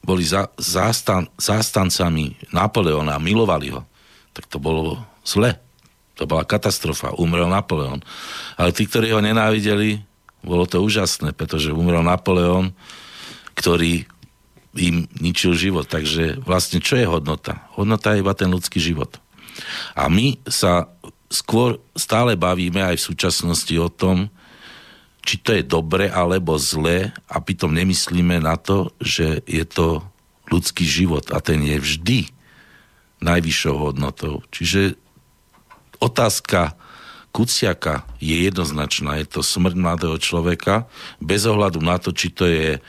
[0.00, 3.84] boli za, zástan, zástancami Napoleona a milovali ho,
[4.32, 5.56] tak to bolo zle.
[6.20, 7.16] To bola katastrofa.
[7.16, 8.00] Umrel Napoleon.
[8.60, 10.04] Ale tí, ktorí ho nenávideli,
[10.44, 12.72] bolo to úžasné, pretože umrel Napoleon,
[13.56, 14.04] ktorý
[14.76, 15.88] im ničil život.
[15.88, 17.64] Takže vlastne čo je hodnota?
[17.76, 19.16] Hodnota je iba ten ľudský život.
[19.96, 20.88] A my sa
[21.30, 24.32] skôr stále bavíme aj v súčasnosti o tom,
[25.20, 30.00] či to je dobre alebo zlé a pritom nemyslíme na to, že je to
[30.50, 32.18] ľudský život a ten je vždy
[33.20, 34.42] najvyššou hodnotou.
[34.50, 34.96] Čiže
[36.00, 36.74] otázka
[37.30, 39.22] Kuciaka je jednoznačná.
[39.22, 40.90] Je to smrť mladého človeka
[41.22, 42.82] bez ohľadu na to, či to je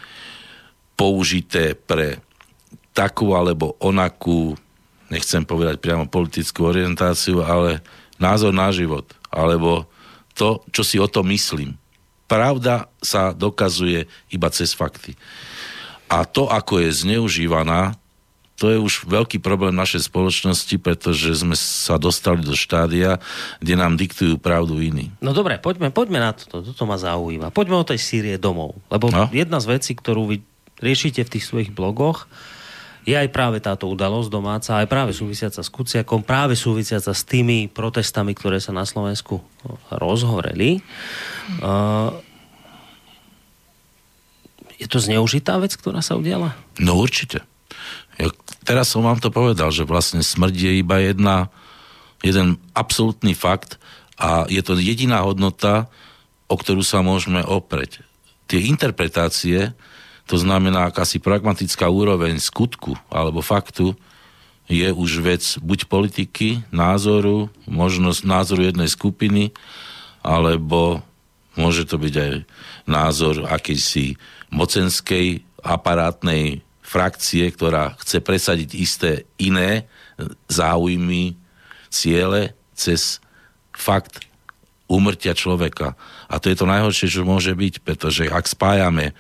[0.98, 2.18] použité pre
[2.98, 4.58] takú alebo onakú,
[5.14, 7.86] nechcem povedať priamo politickú orientáciu, ale
[8.18, 9.06] názor na život.
[9.30, 9.86] Alebo
[10.34, 11.78] to, čo si o to myslím.
[12.32, 15.20] Pravda sa dokazuje iba cez fakty.
[16.08, 18.00] A to, ako je zneužívaná,
[18.56, 23.18] to je už veľký problém našej spoločnosti, pretože sme sa dostali do štádia,
[23.58, 25.10] kde nám diktujú pravdu iní.
[25.18, 27.50] No dobre, poďme, poďme na toto, toto ma zaujíma.
[27.50, 28.78] Poďme o tej Sýrie domov.
[28.94, 29.28] Lebo no?
[29.34, 30.46] jedna z vecí, ktorú vy
[30.78, 32.30] riešite v tých svojich blogoch,
[33.02, 37.66] je aj práve táto udalosť domáca, aj práve súvisiaca s Kuciakom, práve súvisiaca s tými
[37.66, 39.42] protestami, ktoré sa na Slovensku
[39.90, 40.86] rozhoreli.
[41.62, 42.14] Uh,
[44.78, 46.54] je to zneužitá vec, ktorá sa udiala?
[46.78, 47.46] No určite.
[48.22, 48.30] Ja,
[48.66, 51.50] teraz som vám to povedal, že vlastne smrť je iba jedna,
[52.22, 53.82] jeden absolútny fakt
[54.22, 55.90] a je to jediná hodnota,
[56.46, 58.06] o ktorú sa môžeme opreť.
[58.46, 59.74] Tie interpretácie,
[60.32, 63.92] to znamená akási pragmatická úroveň skutku alebo faktu,
[64.72, 69.52] je už vec buď politiky, názoru, možnosť názoru jednej skupiny,
[70.24, 71.04] alebo
[71.60, 72.34] môže to byť aj
[72.88, 74.16] názor akejsi
[74.48, 79.92] mocenskej aparátnej frakcie, ktorá chce presadiť isté iné
[80.48, 81.36] záujmy,
[81.92, 83.20] ciele cez
[83.76, 84.24] fakt
[84.88, 86.00] umrtia človeka.
[86.32, 89.12] A to je to najhoršie, čo môže byť, pretože ak spájame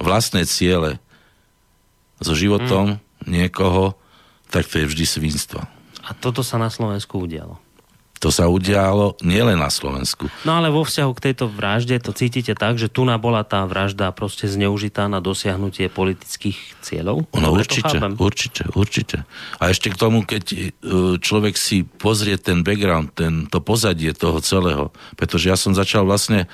[0.00, 1.00] vlastné ciele
[2.20, 3.28] so životom mm.
[3.28, 3.96] niekoho,
[4.48, 5.60] tak to je vždy svinstvo.
[6.06, 7.58] A toto sa na Slovensku udialo.
[8.24, 10.32] To sa udialo nielen na Slovensku.
[10.48, 14.08] No ale vo vzťahu k tejto vražde to cítite tak, že tu bola tá vražda
[14.16, 17.28] proste zneužitá na dosiahnutie politických cieľov?
[17.36, 19.16] No určite, určite, určite.
[19.60, 20.58] A ešte k tomu, keď e,
[21.20, 24.88] človek si pozrie ten background, ten, to pozadie toho celého,
[25.20, 26.48] pretože ja som začal vlastne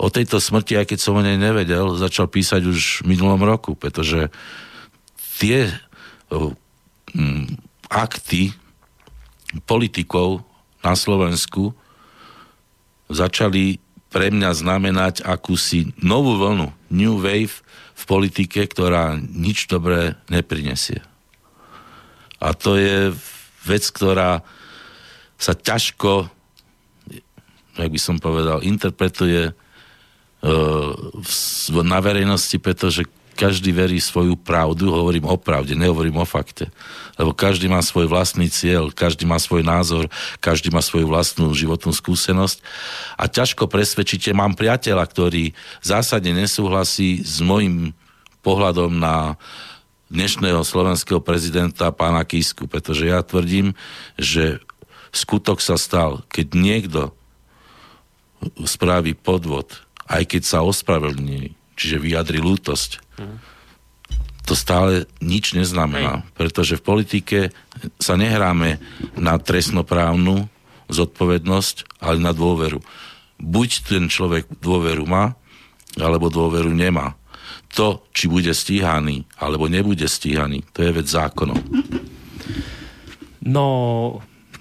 [0.00, 3.76] o tejto smrti, aj keď som o nej nevedel, začal písať už v minulom roku,
[3.78, 4.32] pretože
[5.38, 5.70] tie
[6.30, 6.54] um,
[7.90, 8.54] akty
[9.68, 10.46] politikov
[10.80, 11.76] na Slovensku
[13.12, 17.64] začali pre mňa znamenať akúsi novú vlnu, new wave
[17.96, 21.00] v politike, ktorá nič dobré neprinesie.
[22.42, 23.14] A to je
[23.62, 24.42] vec, ktorá
[25.38, 26.28] sa ťažko,
[27.78, 29.54] jak by som povedal, interpretuje
[31.70, 36.68] na verejnosti, pretože každý verí svoju pravdu, hovorím o pravde, nehovorím o fakte.
[37.16, 40.06] Lebo každý má svoj vlastný cieľ, každý má svoj názor,
[40.38, 42.60] každý má svoju vlastnú životnú skúsenosť
[43.16, 47.96] a ťažko presvedčíte, mám priateľa, ktorý zásadne nesúhlasí s môjim
[48.44, 49.40] pohľadom na
[50.12, 53.72] dnešného slovenského prezidenta pána Kisku, pretože ja tvrdím,
[54.20, 54.60] že
[55.08, 57.00] skutok sa stal, keď niekto
[58.60, 63.02] spraví podvod, aj keď sa ospravedlní, čiže vyjadri lútosť.
[64.50, 67.38] To stále nič neznamená, pretože v politike
[68.02, 68.82] sa nehráme
[69.14, 70.50] na trestnoprávnu
[70.90, 72.82] zodpovednosť, ale na dôveru.
[73.38, 75.38] Buď ten človek dôveru má,
[75.96, 77.14] alebo dôveru nemá.
[77.78, 81.62] To, či bude stíhaný, alebo nebude stíhaný, to je vec zákonov.
[83.42, 83.66] No,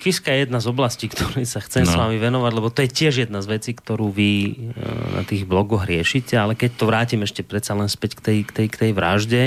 [0.02, 1.94] Kiska je jedna z oblastí, ktorej sa chcem no.
[1.94, 4.54] s vami venovať, lebo to je tiež jedna z vecí, ktorú vy e,
[5.14, 8.52] na tých blogoch riešite, ale keď to vrátim ešte predsa len späť k tej, k
[8.52, 9.44] tej, k tej vražde,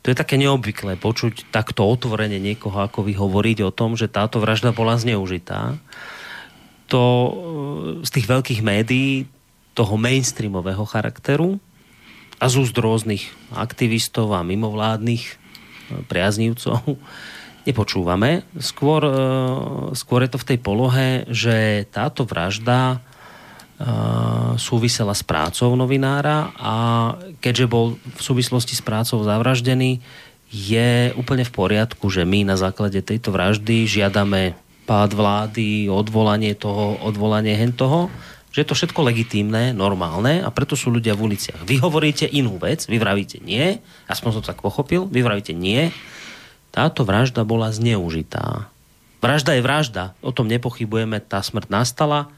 [0.00, 4.40] to je také neobvyklé počuť takto otvorene niekoho, ako vy hovoriť o tom, že táto
[4.40, 5.76] vražda bola zneužitá.
[6.88, 7.30] To e,
[8.08, 9.28] z tých veľkých médií,
[9.76, 11.60] toho mainstreamového charakteru
[12.40, 15.34] a z úst rôznych aktivistov a mimovládnych e,
[16.08, 16.96] priaznívcov
[17.66, 18.42] nepočúvame.
[18.58, 19.12] Skôr, e,
[19.94, 22.96] skôr je to v tej polohe, že táto vražda e,
[24.58, 26.74] súvisela s prácou novinára a
[27.38, 30.02] keďže bol v súvislosti s prácou zavraždený,
[30.52, 34.52] je úplne v poriadku, že my na základe tejto vraždy žiadame
[34.84, 38.12] pád vlády, odvolanie toho, odvolanie hen toho,
[38.52, 41.64] že je to všetko legitímne, normálne a preto sú ľudia v uliciach.
[41.64, 43.80] Vy hovoríte inú vec, vy vravíte nie,
[44.12, 45.88] aspoň som to tak pochopil, vy vravíte nie,
[46.72, 48.72] táto vražda bola zneužitá.
[49.22, 52.32] Vražda je vražda, o tom nepochybujeme, tá smrť nastala,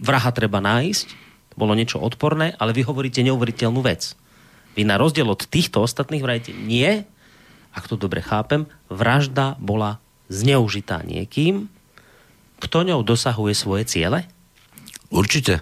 [0.00, 1.12] vraha treba nájsť,
[1.58, 4.16] bolo niečo odporné, ale vy hovoríte neuveriteľnú vec.
[4.72, 7.04] Vy na rozdiel od týchto ostatných vrajete nie,
[7.76, 10.00] ak to dobre chápem, vražda bola
[10.32, 11.68] zneužitá niekým,
[12.62, 14.24] kto ňou dosahuje svoje ciele?
[15.12, 15.60] Určite,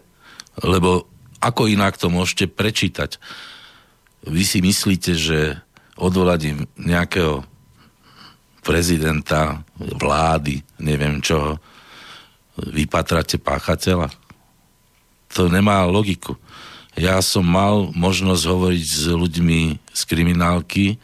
[0.62, 1.10] lebo
[1.42, 3.18] ako inak to môžete prečítať?
[4.28, 5.58] Vy si myslíte, že
[5.96, 7.49] odvolaním nejakého
[8.70, 11.58] prezidenta, vlády, neviem čo,
[12.54, 14.06] vypatrate páchateľa.
[15.34, 16.38] To nemá logiku.
[16.94, 21.02] Ja som mal možnosť hovoriť s ľuďmi z kriminálky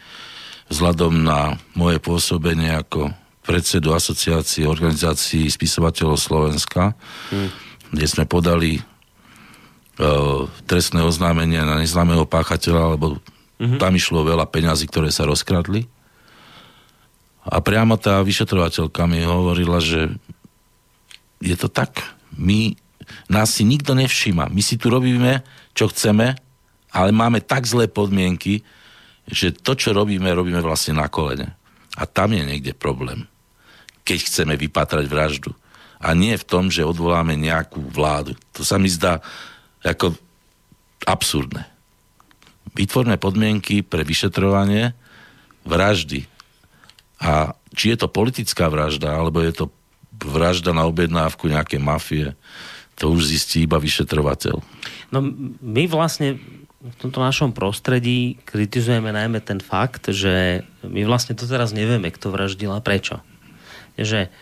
[0.71, 3.11] vzhľadom na moje pôsobenie ako
[3.43, 6.95] predsedu asociácie organizácií spisovateľov Slovenska,
[7.35, 7.51] hmm.
[7.95, 13.19] kde sme podali uh, trestné oznámenie na neznámeho páchateľa, lebo
[13.59, 13.79] hmm.
[13.79, 15.87] tam išlo veľa peňazí, ktoré sa rozkradli.
[17.47, 20.11] A priamo tá vyšetrovateľka mi hovorila, že
[21.39, 22.03] je to tak.
[22.35, 22.75] My,
[23.31, 24.51] nás si nikto nevšíma.
[24.51, 26.35] My si tu robíme, čo chceme,
[26.91, 28.67] ale máme tak zlé podmienky,
[29.31, 31.55] že to, čo robíme, robíme vlastne na kolene.
[31.95, 33.31] A tam je niekde problém.
[34.03, 35.55] Keď chceme vypatrať vraždu.
[36.03, 38.37] A nie v tom, že odvoláme nejakú vládu.
[38.59, 39.23] To sa mi zdá
[39.87, 40.19] ako
[41.07, 41.63] absurdné.
[42.77, 44.93] Vytvorme podmienky pre vyšetrovanie
[45.65, 46.29] vraždy
[47.21, 49.67] a či je to politická vražda, alebo je to
[50.17, 52.33] vražda na objednávku nejaké mafie,
[52.97, 54.61] to už zistí iba vyšetrovateľ.
[55.13, 55.19] No
[55.61, 56.41] my vlastne
[56.87, 62.31] v tomto našom prostredí kritizujeme najmä ten fakt, že my vlastne to teraz nevieme, kto
[62.31, 63.21] vraždil a prečo.
[63.99, 64.33] Že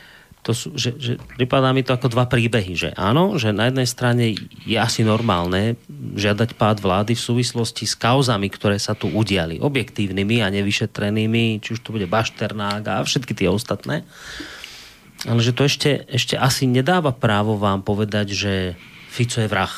[0.45, 3.89] to sú, že, že pripadá mi to ako dva príbehy, že áno, že na jednej
[3.89, 4.37] strane
[4.69, 10.45] je asi normálne žiadať pád vlády v súvislosti s kauzami, ktoré sa tu udiali, objektívnymi
[10.45, 14.05] a nevyšetrenými, či už to bude Bašternák a všetky tie ostatné.
[15.25, 18.53] Ale že to ešte, ešte asi nedáva právo vám povedať, že
[19.09, 19.73] Fico je vrah.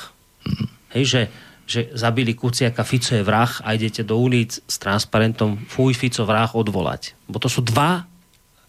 [0.99, 1.23] Hej, že,
[1.63, 6.51] že zabili Kuciaka, Fico je vrah a idete do ulic s transparentom fuj, Fico vrah
[6.51, 7.15] odvolať.
[7.31, 8.11] Bo to sú dva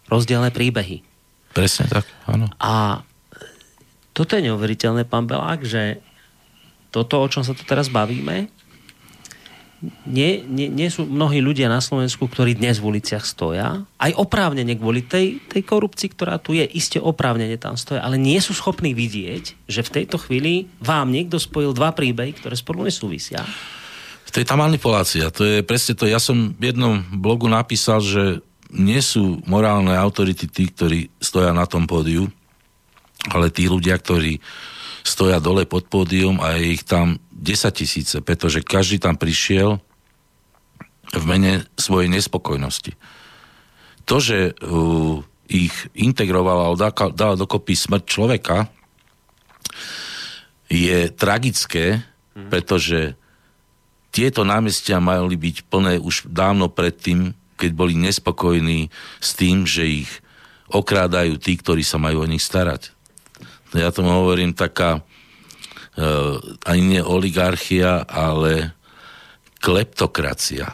[0.06, 1.07] rozdielne príbehy.
[1.58, 2.46] Presne tak, áno.
[2.62, 3.02] A
[4.14, 5.98] toto je neuveriteľné, pán Belák, že
[6.94, 8.46] toto, o čom sa tu teraz bavíme,
[10.06, 14.74] nie, nie, nie sú mnohí ľudia na Slovensku, ktorí dnes v uliciach stoja, aj oprávnene
[14.74, 18.90] kvôli tej, tej korupcii, ktorá tu je, iste oprávnene tam stoja, ale nie sú schopní
[18.90, 23.46] vidieť, že v tejto chvíli vám niekto spojil dva príbehy, ktoré spolu nesúvisia.
[24.28, 26.04] To je tá manipulácia, to je presne to.
[26.06, 31.64] Ja som v jednom blogu napísal, že nie sú morálne autority tí, ktorí stoja na
[31.64, 32.28] tom pódiu,
[33.32, 34.40] ale tí ľudia, ktorí
[35.04, 39.80] stoja dole pod pódium a je ich tam 10 tisíce, pretože každý tam prišiel
[41.08, 42.92] v mene svojej nespokojnosti.
[44.04, 48.68] To, že uh, ich integrovala a dala dokopy smrť človeka,
[50.68, 52.04] je tragické,
[52.36, 52.52] mm.
[52.52, 53.16] pretože
[54.12, 58.88] tieto námestia mali byť plné už dávno predtým, keď boli nespokojní
[59.18, 60.10] s tým, že ich
[60.70, 62.94] okrádajú tí, ktorí sa majú o nich starať.
[63.74, 68.72] Ja tomu hovorím taká uh, ani nie oligarchia, ale
[69.58, 70.72] kleptokracia.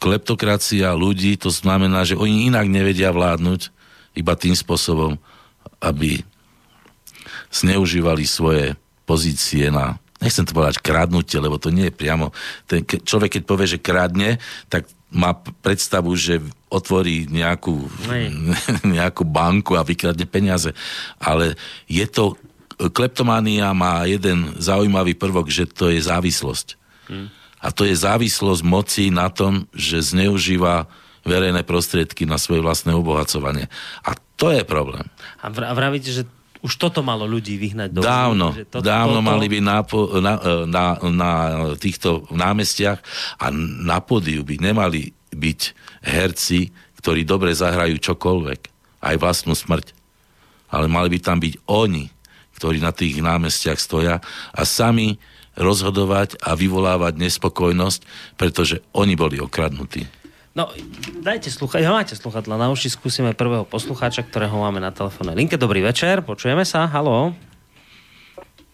[0.00, 3.68] Kleptokracia ľudí, to znamená, že oni inak nevedia vládnuť
[4.16, 5.20] iba tým spôsobom,
[5.78, 6.24] aby
[7.52, 8.74] zneužívali svoje
[9.04, 12.30] pozície na nechcem to povedať kradnutie, lebo to nie je priamo,
[12.68, 14.36] ten človek keď povie, že kradne,
[14.68, 16.38] tak má predstavu, že
[16.70, 17.90] otvorí nejakú,
[18.96, 20.70] nejakú banku a vykradne peniaze.
[21.18, 21.58] Ale
[21.90, 22.38] je to,
[22.94, 26.78] kleptománia má jeden zaujímavý prvok, že to je závislosť.
[27.10, 27.28] Hmm.
[27.60, 30.88] A to je závislosť moci na tom, že zneužíva
[31.26, 33.68] verejné prostriedky na svoje vlastné obohacovanie.
[34.00, 35.04] A to je problém.
[35.44, 36.24] A vravíte, že
[36.60, 39.28] už toto malo ľudí vyhnať do Dávno, že to, dávno toto...
[39.32, 39.78] mali byť na,
[40.20, 40.34] na,
[40.68, 41.32] na, na
[41.80, 43.00] týchto námestiach
[43.40, 43.46] a
[43.84, 45.60] na pódiu by nemali byť
[46.04, 46.68] herci,
[47.00, 48.60] ktorí dobre zahrajú čokoľvek,
[49.00, 49.96] aj vlastnú smrť.
[50.68, 52.12] Ale mali by tam byť oni,
[52.60, 54.20] ktorí na tých námestiach stoja
[54.52, 55.16] a sami
[55.56, 58.00] rozhodovať a vyvolávať nespokojnosť,
[58.36, 60.19] pretože oni boli okradnutí.
[60.50, 60.66] No,
[61.22, 65.54] dajte sluchať, máte sluchadla na uši, skúsime prvého poslucháča, ktorého máme na telefónnej linke.
[65.54, 67.30] Dobrý večer, počujeme sa, halo.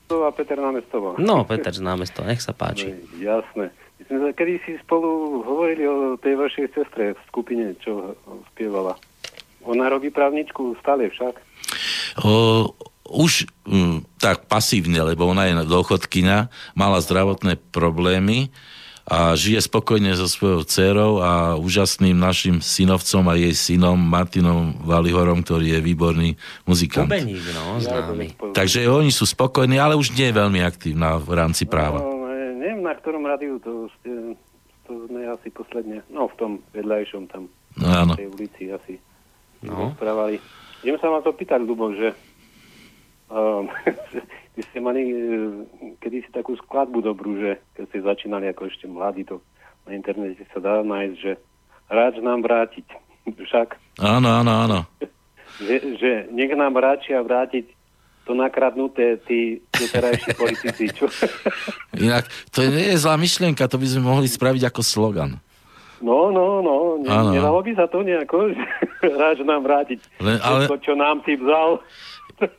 [0.08, 1.20] A Peter Námestova.
[1.20, 2.96] No, Peter z Námestova, nech sa páči.
[2.96, 3.74] No, jasné.
[3.98, 8.14] My sme kedy si spolu hovorili o tej vašej sestre v skupine, čo
[8.54, 8.96] spievala.
[9.66, 11.34] Ona robí právničku stále však?
[12.22, 12.70] O,
[13.04, 16.48] už m, mm, tak pasívne, lebo ona je dôchodkynia,
[16.78, 18.54] mala zdravotné problémy,
[19.06, 25.46] a žije spokojne so svojou dcerou a úžasným našim synovcom a jej synom Martinom Valihorom,
[25.46, 26.30] ktorý je výborný
[26.66, 27.06] muzikant.
[27.06, 28.34] Bubeník, no, známy.
[28.50, 32.02] Takže oni sú spokojní, ale už nie je veľmi aktívna v rámci práva.
[32.02, 32.26] No,
[32.58, 34.34] neviem, na ktorom rádiu to, ste,
[34.90, 37.46] to sme asi posledne, no v tom vedľajšom tam,
[37.78, 38.18] no, áno.
[38.18, 38.98] v tej ulici asi
[39.62, 39.94] no.
[39.94, 40.42] rozprávali.
[40.82, 42.10] Idem sa vás opýtať, Lubo, že
[43.30, 43.70] um,
[44.56, 45.16] Vy ste mali e,
[46.00, 49.44] kedysi takú skladbu dobrú, že keď ste začínali ako ešte mladí, to
[49.84, 51.32] na internete sa dá nájsť, že
[51.92, 52.88] ráč nám vrátiť.
[53.46, 54.00] Však?
[54.00, 54.78] Áno, áno, áno.
[55.66, 57.76] že, že nech nám ráčia vrátiť
[58.26, 60.90] to nakradnuté tí doterajší politici.
[60.90, 61.06] Čo?
[62.06, 65.38] Inak, to nie je zlá myšlienka, to by sme mohli spraviť ako slogan.
[65.96, 68.52] No, no, no, ne, nedalo by sa to nejako,
[69.16, 70.02] ráč nám vrátiť.
[70.20, 70.68] Len, ale...
[70.68, 71.80] To, čo nám si vzal.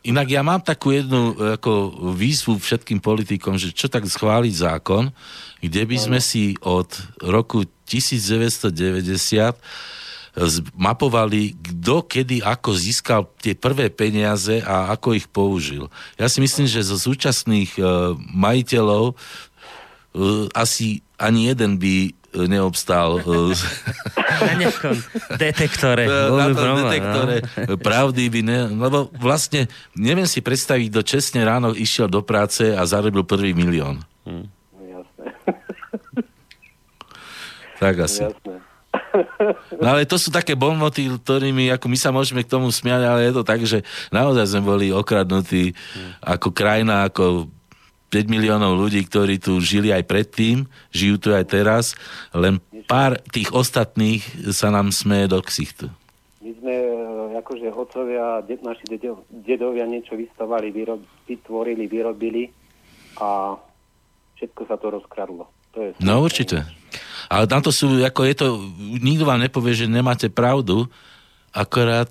[0.01, 5.13] Inak ja mám takú jednu ako výzvu všetkým politikom, že čo tak schváliť zákon,
[5.61, 6.89] kde by sme si od
[7.21, 8.73] roku 1990
[10.77, 15.89] mapovali, kto kedy ako získal tie prvé peniaze a ako ich použil.
[16.17, 19.17] Ja si myslím, že zo súčasných uh, majiteľov
[20.53, 22.13] asi ani jeden by
[22.45, 23.57] neobstál e,
[24.45, 24.93] na nejakom
[25.41, 26.05] detektore.
[26.05, 27.35] Na tom detektore
[27.65, 27.75] no.
[27.81, 28.59] pravdy by ne...
[28.77, 29.65] Lebo vlastne
[29.97, 34.05] neviem si predstaviť, kto čestne ráno išiel do práce a zarobil prvý milión.
[34.21, 34.45] Hmm.
[34.77, 35.25] Jasné.
[37.81, 38.21] Tak asi.
[38.29, 38.55] Jasné.
[39.81, 43.19] No ale to sú také bonmoty, ktorými ako my sa môžeme k tomu smiať, ale
[43.29, 43.81] je to tak, že
[44.13, 46.11] naozaj sme boli okradnutí hmm.
[46.21, 47.49] ako krajina, ako
[48.07, 50.63] 5 miliónov ľudí, ktorí tu žili aj predtým,
[50.95, 51.93] žijú tu aj teraz,
[52.31, 54.23] len pár tých ostatných
[54.55, 55.91] sa nám smeje do ksichtu.
[56.39, 56.91] My sme e,
[57.43, 58.85] akože otcovia, naši
[59.43, 62.47] dedovia niečo vystavali, vyrob, vytvorili, vyrobili
[63.19, 63.59] a
[64.39, 65.43] všetko sa to rozkradlo.
[65.75, 66.63] To je no určite.
[67.27, 68.47] Ale tam to sú, ako je to,
[69.03, 70.87] nikto vám nepovie, že nemáte pravdu,
[71.53, 72.09] akorát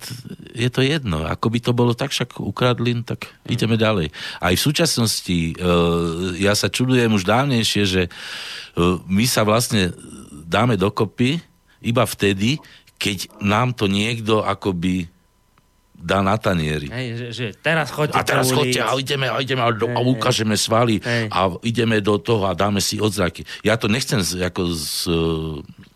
[0.51, 1.23] je to jedno.
[1.23, 4.11] Ako by to bolo tak, však ukradli, tak ideme ďalej.
[4.41, 9.95] Aj v súčasnosti, uh, ja sa čudujem už dávnejšie, že uh, my sa vlastne
[10.31, 11.39] dáme dokopy
[11.83, 12.57] iba vtedy,
[12.97, 15.07] keď nám to niekto akoby
[15.97, 16.93] dá na tanieri.
[16.93, 19.99] Hej, že, že teraz choďte A teraz choďte a ideme a ideme a, do, a
[20.05, 21.25] ukážeme svaly hej.
[21.33, 23.41] a ideme do toho a dáme si odzraky.
[23.65, 25.09] Ja to nechcem z, ako z,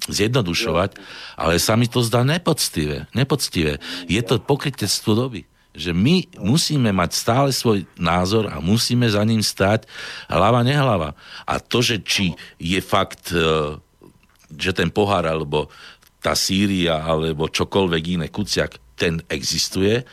[0.09, 0.97] zjednodušovať,
[1.37, 3.05] ale sa mi to zdá nepoctivé.
[3.13, 3.77] nepoctivé.
[4.09, 5.41] Je to pokrytectvo doby
[5.71, 9.87] že my musíme mať stále svoj názor a musíme za ním stať
[10.27, 11.15] hlava, nehlava.
[11.47, 13.79] A to, že či je fakt, e,
[14.51, 15.71] že ten pohár alebo
[16.19, 20.03] tá Sýria alebo čokoľvek iné, Kuciak, ten existuje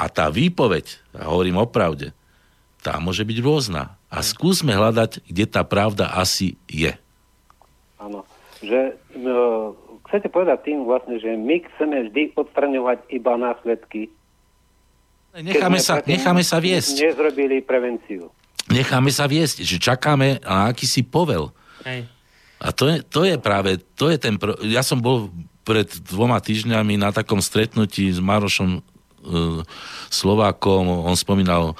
[0.00, 2.16] a tá výpoveď, ja hovorím o pravde,
[2.80, 4.00] tá môže byť rôzna.
[4.08, 6.96] A skúsme hľadať, kde tá pravda asi je.
[8.00, 8.31] Áno
[8.62, 9.74] že no,
[10.08, 14.08] chcete povedať tým vlastne, že my chceme vždy odstraňovať iba následky.
[15.32, 17.12] Necháme sa, necháme sa viesť.
[17.12, 18.28] Nezrobili prevenciu.
[18.70, 21.50] Necháme sa viesť, že čakáme na akýsi povel.
[21.82, 22.06] Hej.
[22.62, 24.38] A to je, to je práve, to je ten...
[24.38, 24.54] Pro...
[24.62, 25.34] Ja som bol
[25.66, 28.80] pred dvoma týždňami na takom stretnutí s Marošom e,
[30.10, 31.74] Slovákom, on spomínal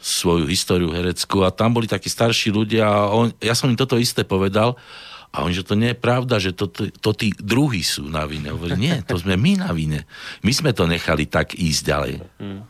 [0.00, 4.00] svoju históriu hereckú a tam boli takí starší ľudia a on, ja som im toto
[4.00, 4.78] isté povedal
[5.30, 8.26] a on, že to nie je pravda, že to, to, to tí druhí sú na
[8.26, 8.50] vine.
[8.50, 10.02] Hovorí, nie, to sme my na vine.
[10.42, 12.14] My sme to nechali tak ísť ďalej.
[12.42, 12.62] Hmm.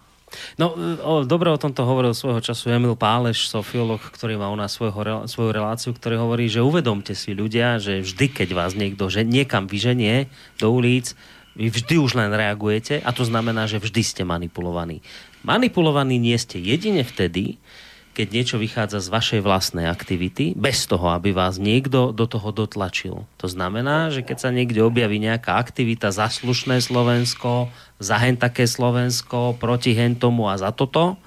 [0.61, 4.77] No, o, dobre o tomto hovoril svojho času Emil Páleš, sofiolog, ktorý má u nás
[4.77, 9.27] svojho, svoju reláciu, ktorý hovorí, že uvedomte si ľudia, že vždy, keď vás niekto že
[9.27, 10.31] niekam vyženie
[10.61, 11.19] do ulic,
[11.59, 15.03] vy vždy už len reagujete a to znamená, že vždy ste manipulovaní.
[15.43, 17.59] Manipulovaní nie ste jedine vtedy,
[18.11, 23.25] keď niečo vychádza z vašej vlastnej aktivity, bez toho, aby vás niekto do toho dotlačil.
[23.39, 27.71] To znamená, že keď sa niekde objaví nejaká aktivita za slušné Slovensko,
[28.03, 31.23] za hen také Slovensko, proti hen tomu a za toto,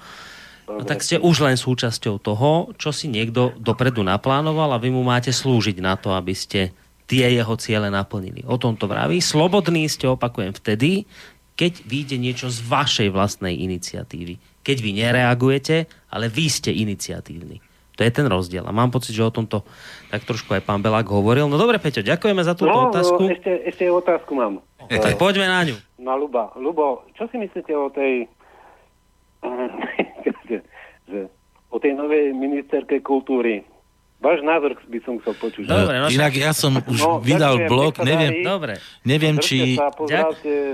[0.68, 5.00] no tak ste už len súčasťou toho, čo si niekto dopredu naplánoval a vy mu
[5.00, 8.44] máte slúžiť na to, aby ste tie jeho ciele naplnili.
[8.48, 9.20] O tom to vraví.
[9.20, 11.04] Slobodný ste, opakujem, vtedy,
[11.54, 14.53] keď vyjde niečo z vašej vlastnej iniciatívy.
[14.64, 17.60] Keď vy nereagujete, ale vy ste iniciatívni.
[17.94, 18.66] To je ten rozdiel.
[18.66, 19.62] A mám pocit, že o tomto
[20.10, 21.46] tak trošku aj pán Belák hovoril.
[21.46, 23.22] No dobre, Peťo, ďakujeme za túto no, otázku.
[23.22, 24.58] No, ešte, ešte otázku mám.
[24.90, 25.76] E, tak poďme na ňu.
[26.02, 26.50] Na Luba.
[26.58, 28.26] Lubo, čo si myslíte o tej
[31.10, 31.28] že,
[31.70, 33.62] o tej novej ministerke kultúry?
[34.24, 35.68] Váš názor by som chcel počuť.
[35.68, 38.80] Dobre, no, Inak ja som už no, vydal ďakujem, blog, neviem, Dobre.
[39.04, 39.76] neviem či...
[39.76, 39.92] Sa,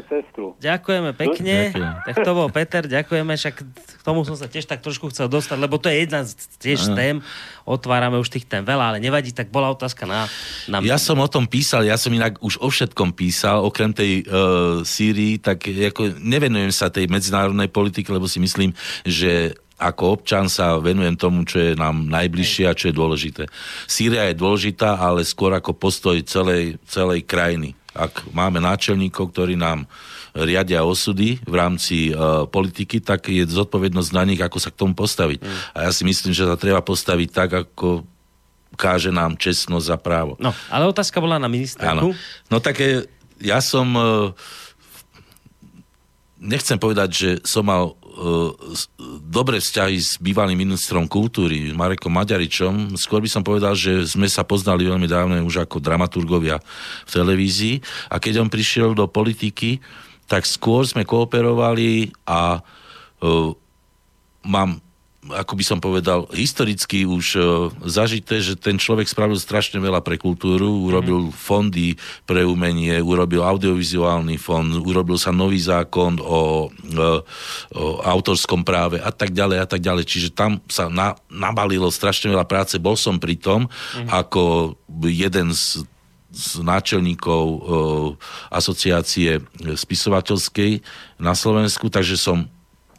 [0.06, 0.54] sestru.
[0.62, 1.74] Ďakujeme pekne.
[1.74, 1.94] Ďakujem.
[2.06, 5.58] Tak to bol Peter, ďakujeme, však k tomu som sa tiež tak trošku chcel dostať,
[5.58, 7.18] lebo to je jedna z tiež tém.
[7.66, 10.30] Otvárame už tých tém veľa, ale nevadí, tak bola otázka na,
[10.70, 10.78] na...
[10.86, 14.86] Ja som o tom písal, ja som inak už o všetkom písal, okrem tej uh,
[14.86, 18.70] Sýrii, tak ako nevenujem sa tej medzinárodnej politike, lebo si myslím,
[19.02, 23.48] že ako občan sa venujem tomu, čo je nám najbližšie a čo je dôležité.
[23.88, 27.72] Sýria je dôležitá, ale skôr ako postoj celej, celej krajiny.
[27.96, 29.88] Ak máme náčelníkov, ktorí nám
[30.36, 34.94] riadia osudy v rámci uh, politiky, tak je zodpovednosť na nich, ako sa k tomu
[34.94, 35.42] postaviť.
[35.42, 35.58] Mm.
[35.74, 38.06] A ja si myslím, že sa treba postaviť tak, ako
[38.78, 40.38] káže nám čestnosť za právo.
[40.38, 42.14] No, ale otázka bola na ministerku.
[42.46, 43.10] No tak je,
[43.42, 43.90] ja som...
[43.96, 44.30] Uh,
[46.40, 47.99] nechcem povedať, že som mal
[49.24, 52.98] dobré vzťahy s bývalým ministrom kultúry, Marekom Maďaričom.
[53.00, 56.60] Skôr by som povedal, že sme sa poznali veľmi dávno už ako dramaturgovia
[57.08, 57.80] v televízii
[58.12, 59.80] a keď on prišiel do politiky,
[60.28, 63.50] tak skôr sme kooperovali a uh,
[64.44, 64.78] mám
[65.34, 67.44] ako by som povedal, historicky už uh,
[67.86, 71.34] zažité, že ten človek spravil strašne veľa pre kultúru, urobil mm.
[71.34, 71.94] fondy
[72.26, 77.20] pre umenie, urobil audiovizuálny fond, urobil sa nový zákon o, uh,
[77.74, 80.04] o autorskom práve a tak ďalej a tak ďalej.
[80.06, 82.76] Čiže tam sa na, nabalilo strašne veľa práce.
[82.82, 84.10] Bol som pri tom mm.
[84.10, 84.74] ako
[85.06, 85.86] jeden z
[86.30, 87.58] z náčelníkov e,
[88.54, 89.42] asociácie
[89.74, 90.78] spisovateľskej
[91.18, 92.46] na Slovensku, takže som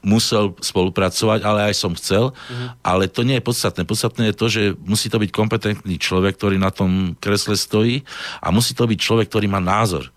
[0.02, 2.34] musel spolupracovať, ale aj som chcel.
[2.34, 2.70] Uh-huh.
[2.82, 3.86] Ale to nie je podstatné.
[3.86, 8.02] Podstatné je to, že musí to byť kompetentný človek, ktorý na tom kresle stojí
[8.42, 10.10] a musí to byť človek, ktorý má názor.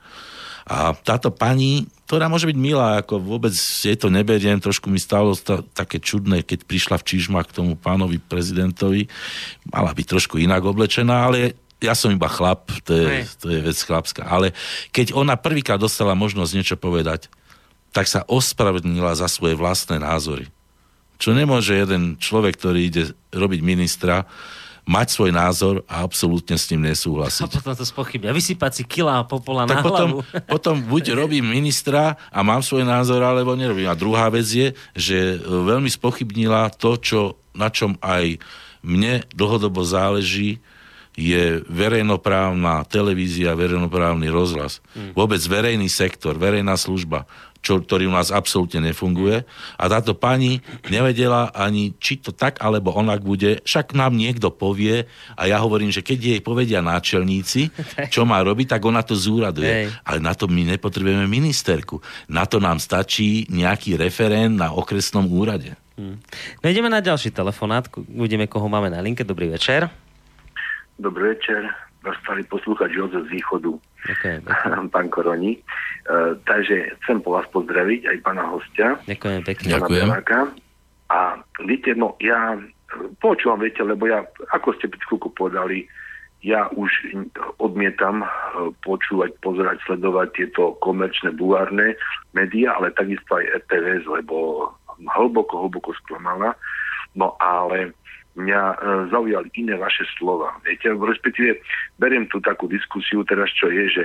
[0.64, 5.36] A táto pani, ktorá môže byť milá, ako vôbec jej to neberiem, trošku mi stalo
[5.36, 9.04] to také čudné, keď prišla v Čižma k tomu pánovi prezidentovi,
[9.68, 13.76] mala byť trošku inak oblečená, ale ja som iba chlap, to je, to je vec
[13.76, 14.24] chlapská.
[14.24, 14.56] Ale
[14.88, 17.28] keď ona prvýkrát dostala možnosť niečo povedať,
[17.94, 20.50] tak sa ospravedlnila za svoje vlastné názory.
[21.22, 24.26] Čo nemôže jeden človek, ktorý ide robiť ministra,
[24.84, 27.48] mať svoj názor a absolútne s ním nesúhlasiť.
[27.48, 28.36] A potom to spochybia.
[28.36, 30.20] Vysypať si kilá popola tak na potom, hlavu.
[30.58, 33.88] potom buď robím ministra a mám svoj názor, alebo nerobím.
[33.88, 37.20] A druhá vec je, že veľmi spochybnila to, čo,
[37.56, 38.36] na čom aj
[38.84, 40.60] mne dlhodobo záleží,
[41.14, 44.82] je verejnoprávna televízia, verejnoprávny rozhlas.
[44.92, 45.14] Hmm.
[45.14, 47.24] Vôbec verejný sektor, verejná služba
[47.64, 49.48] čo, ktorý u nás absolútne nefunguje.
[49.80, 50.60] A táto pani
[50.92, 53.64] nevedela ani, či to tak alebo onak bude.
[53.64, 57.72] Však nám niekto povie a ja hovorím, že keď jej povedia náčelníci,
[58.14, 59.72] čo má robiť, tak ona to zúraduje.
[59.72, 59.86] Hej.
[60.04, 62.04] Ale na to my nepotrebujeme ministerku.
[62.28, 65.72] Na to nám stačí nejaký referent na okresnom úrade.
[65.96, 66.20] Hmm.
[66.60, 67.88] No ideme na ďalší telefonát.
[68.10, 69.24] Uvidíme, koho máme na linke.
[69.24, 69.88] Dobrý večer.
[70.98, 71.83] Dobrý večer.
[72.04, 73.72] Vás stali poslúchať Jozef z východu.
[74.04, 74.36] Okay,
[74.94, 75.56] Pán Koroni.
[76.04, 79.00] Uh, takže chcem po vás pozdraviť aj pána hostia.
[79.08, 79.68] Ďakujem pekne.
[79.80, 80.08] Ďakujem.
[81.08, 82.60] A viete, no ja
[83.18, 85.88] počúvam, viete, lebo ja, ako ste pred chvíľku povedali,
[86.44, 86.92] ja už
[87.56, 88.28] odmietam e,
[88.84, 91.96] počúvať, pozerať, sledovať tieto komerčné, bulárne
[92.36, 94.68] médiá, ale takisto aj RTVS, lebo
[95.00, 96.52] hlboko, hlboko sklamala.
[97.16, 97.96] No ale
[98.34, 98.76] mňa e,
[99.10, 100.54] zaujali iné vaše slova.
[100.66, 101.62] Viete, respektíve
[101.98, 104.04] beriem tu takú diskusiu teraz, čo je, že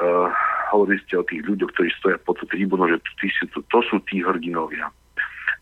[0.00, 0.28] uh,
[0.72, 3.80] hovorili ste o tých ľuďoch, ktorí stoja pod tú tribúnou, že tí sú, to, to
[3.88, 4.92] sú tí hrdinovia.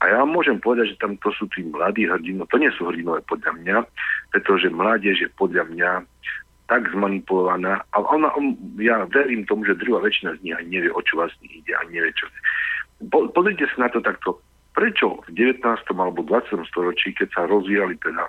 [0.03, 2.91] A ja vám môžem povedať, že tam to sú tí mladí hrdinovia, to nie sú
[2.91, 3.77] hrdinové podľa mňa,
[4.35, 5.91] pretože mládež je podľa mňa
[6.65, 10.89] tak zmanipulovaná, a ona, on, ja verím tomu, že druhá väčšina z nich aj nevie,
[10.89, 12.25] o čo vlastne ide, a nevie, čo...
[13.13, 14.41] Po, pozrite sa na to takto.
[14.75, 15.63] Prečo v 19.
[15.95, 16.59] alebo 20.
[16.67, 18.27] storočí, keď sa rozvíjali teda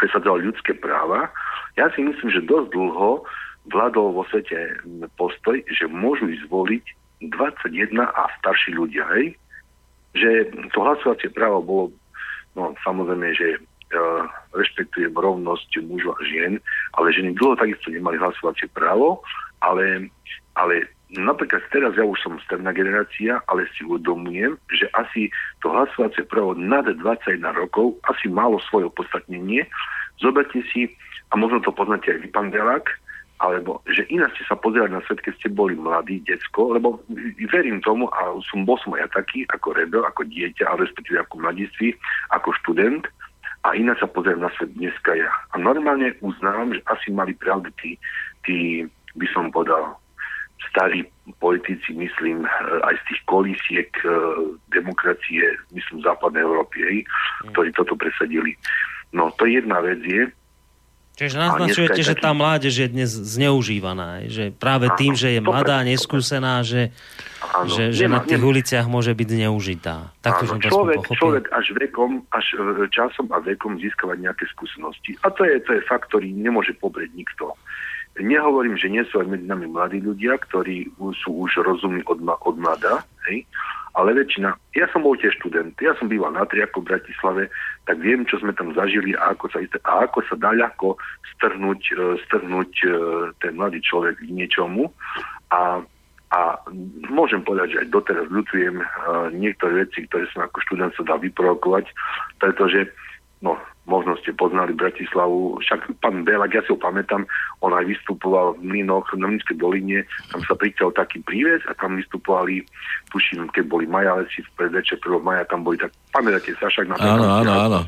[0.00, 1.28] presadzovali ľudské práva,
[1.76, 3.24] ja si myslím, že dosť dlho
[3.68, 4.80] vládol vo svete
[5.20, 6.84] postoj, že môžu ísť voliť
[7.30, 9.36] 21 a starší ľudia, hej?
[10.18, 10.30] Že
[10.74, 11.84] to hlasovacie právo bolo,
[12.58, 14.26] no samozrejme, že uh,
[14.56, 16.58] rešpektujem rovnosť mužov a žien,
[16.98, 19.22] ale ženy dlho takisto nemali hlasovacie právo,
[19.62, 20.10] ale,
[20.58, 25.28] ale napríklad teraz ja už som starná generácia, ale si uvedomujem, že asi
[25.60, 29.68] to hlasovacie právo nad 21 rokov asi malo svoje opodstatnenie.
[30.20, 30.88] Zoberte si,
[31.32, 32.88] a možno to poznáte aj vy, pán Delák,
[33.42, 37.02] alebo že inak ste sa pozerali na svet, keď ste boli mladý, decko, lebo
[37.50, 41.18] verím tomu, a som, bol som aj ja taký, ako rebel, ako dieťa, ale respektíve
[41.26, 41.98] ako mladiství,
[42.30, 43.04] ako študent,
[43.62, 45.30] a inak sa pozerám na svet dneska ja.
[45.54, 47.94] A normálne uznám, že asi mali pravdu tí,
[48.42, 50.01] tí by som povedal,
[50.70, 51.06] starí
[51.38, 52.50] politici, myslím, eh,
[52.86, 54.10] aj z tých kolísiek eh,
[54.74, 57.54] demokracie, myslím, západnej Európy, hej, mm.
[57.54, 58.58] ktorí toto presadili.
[59.12, 60.22] No, to jedna vec je.
[61.12, 65.84] Čiže naznačujete, že tá mládež je dnes zneužívaná, že práve áno, tým, že je mladá,
[65.84, 66.88] neskúsená, že,
[67.52, 68.48] áno, že, že nemá, na tých nemá.
[68.48, 70.08] uliciach môže byť zneužitá.
[70.24, 75.12] Tak áno, človek, človek až vekom, až eh, časom a vekom získavať nejaké skúsenosti.
[75.20, 77.52] A to je, to je fakt, ktorý nemôže pobrieť nikto.
[78.20, 80.92] Nehovorím, že nie sú aj medzi nami mladí ľudia, ktorí
[81.24, 83.48] sú už rozumní od, od mladá, hej?
[83.92, 87.42] ale väčšina, ja som bol tiež študent, ja som býval na Triaku v Bratislave,
[87.84, 90.96] tak viem, čo sme tam zažili a ako sa, a ako sa dá ľahko
[91.36, 92.88] strhnúť, e, strhnúť e,
[93.44, 94.88] ten mladý človek k niečomu.
[95.52, 95.84] A,
[96.32, 96.40] a
[97.12, 98.86] môžem povedať, že aj doteraz ľutujem e,
[99.36, 101.92] niektoré veci, ktoré som ako študent sa dal vyprovokovať,
[102.40, 102.88] pretože
[103.44, 107.26] no, možno ste poznali Bratislavu, však pán Belak, ja si ho pamätám,
[107.66, 111.98] on aj vystupoval v Mlinoch, na Mlinskej doline, tam sa priťal taký príves a tam
[111.98, 112.62] vystupovali,
[113.10, 115.26] tuším, keď boli Majaleci v predveče 1.
[115.26, 117.80] maja, tam boli tak, pamätáte sa však na Áno, áno, áno.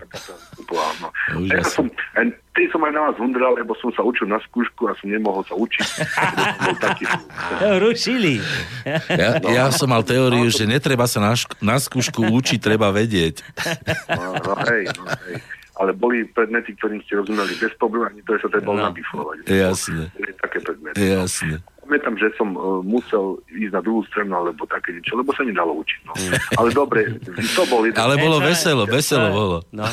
[0.75, 1.09] No.
[1.47, 1.87] Ja som,
[2.59, 5.47] tej som aj na vás hundral, lebo som sa učil na skúšku a som nemohol
[5.47, 5.87] sa učiť.
[6.83, 7.05] taký,
[7.87, 8.43] Rušili.
[9.15, 9.47] Ja, no.
[9.47, 13.47] ja som mal teóriu, no, že netreba sa na, šk- na skúšku učiť, treba vedieť.
[14.11, 15.39] No, no hej, no hej
[15.75, 18.87] ale boli predmety, ktorým ste rozumeli bez problémov, ani to, že sa treba no.
[18.87, 19.37] nabiflovať.
[19.51, 20.03] Jasne.
[20.39, 20.99] Také predmety.
[21.03, 21.59] Jasne.
[21.85, 25.77] Pamätám, že som uh, musel ísť na druhú stranu, alebo také niečo, lebo sa nedalo
[25.83, 26.01] učiť.
[26.07, 26.13] No.
[26.17, 26.33] Mm.
[26.57, 27.99] Ale dobre, to bol jeden...
[27.99, 29.59] Ale bolo veselo, veselo bolo.
[29.75, 29.85] No.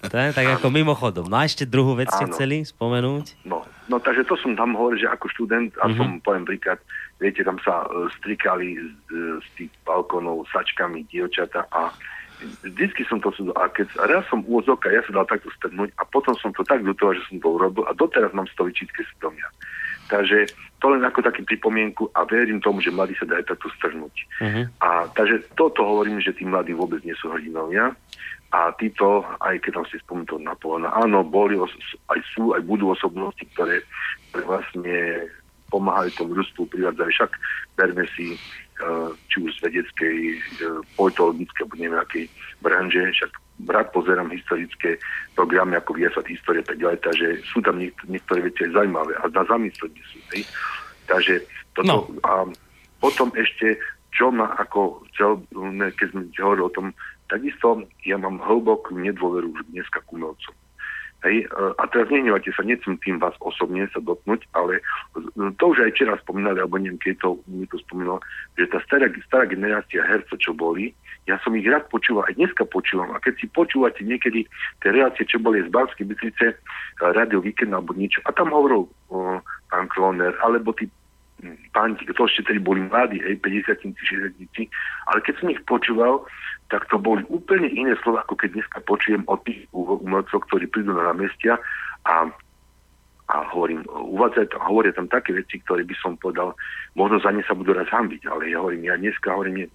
[0.00, 1.28] To je tak ako mimochodom.
[1.28, 3.44] No a ešte druhú vec ste chceli spomenúť?
[3.44, 5.98] No, no takže to som tam hovoril, že ako študent, a mm-hmm.
[6.00, 6.80] som poviem príklad,
[7.20, 8.90] viete, tam sa uh, strikali z,
[9.44, 11.92] z tých balkónov sačkami dievčata a
[12.64, 16.34] vždycky som to a keď raz som úvodzovka, ja sa dal takto strhnúť a potom
[16.38, 19.48] som to tak ľutoval, že som to urobil a doteraz mám z toho vyčítke svedomia.
[20.10, 20.50] Takže
[20.82, 24.14] to len ako taký pripomienku a verím tomu, že mladí sa dajú takto strhnúť.
[24.42, 24.64] Uh-huh.
[24.82, 27.94] A takže toto hovorím, že tí mladí vôbec nie sú hrdinovia.
[28.50, 31.54] A títo, aj keď tam si spomínal Napoleona, áno, boli,
[32.10, 33.78] aj sú, aj budú osobnosti, ktoré,
[34.34, 34.96] ktoré vlastne
[35.70, 37.14] pomáhali tomu ľudstvu, privádzali.
[37.14, 37.30] Však
[37.78, 38.34] berme si
[39.28, 42.24] či už z vedeckej, eh, politologickej, alebo neviem akej
[42.64, 43.32] branže, však
[43.68, 44.96] rád pozerám historické
[45.36, 49.28] programy ako Viesat histórie tak ďalej, takže sú tam niek- niektoré veci aj zaujímavé a
[49.28, 50.18] na zamyslenie sú.
[50.32, 50.42] Hej.
[51.04, 51.34] Takže
[51.76, 52.20] toto, no.
[52.24, 52.48] a
[53.00, 53.76] potom ešte,
[54.16, 55.44] čo ma ako chcel,
[55.96, 56.86] keď sme hovorili o tom,
[57.28, 60.54] takisto ja mám hlbokú nedôveru dneska k umelcom.
[61.20, 64.80] Hej, e, a teraz nenevajte sa, nechcem tým vás osobne sa dotknúť, ale
[65.60, 67.28] to už aj včera spomínali, alebo neviem, keď to
[67.68, 68.24] to spomínal,
[68.56, 70.96] že tá stará, stará generácia hercov, čo boli,
[71.28, 73.12] ja som ich rád počúval, aj dneska počúvam.
[73.12, 74.48] A keď si počúvate niekedy
[74.80, 76.56] tie relácie, čo boli z Banskej Bystrice, e,
[77.12, 80.88] Radio Weekend alebo niečo, a tam hovoril o, pán Kloner, alebo tí
[81.74, 84.70] páni, to ešte tedy boli mladí, hej, 50 60
[85.10, 86.24] ale keď som ich počúval,
[86.70, 90.94] tak to boli úplne iné slova, ako keď dneska počujem od tých umelcov, ktorí prídu
[90.94, 91.58] na námestia
[92.06, 92.30] a
[93.30, 96.50] a hovorím, uvádzajú tam, hovoria tam také veci, ktoré by som povedal,
[96.98, 99.70] možno za ne sa budú raz hambiť, ale ja hovorím, ja dneska hovorím,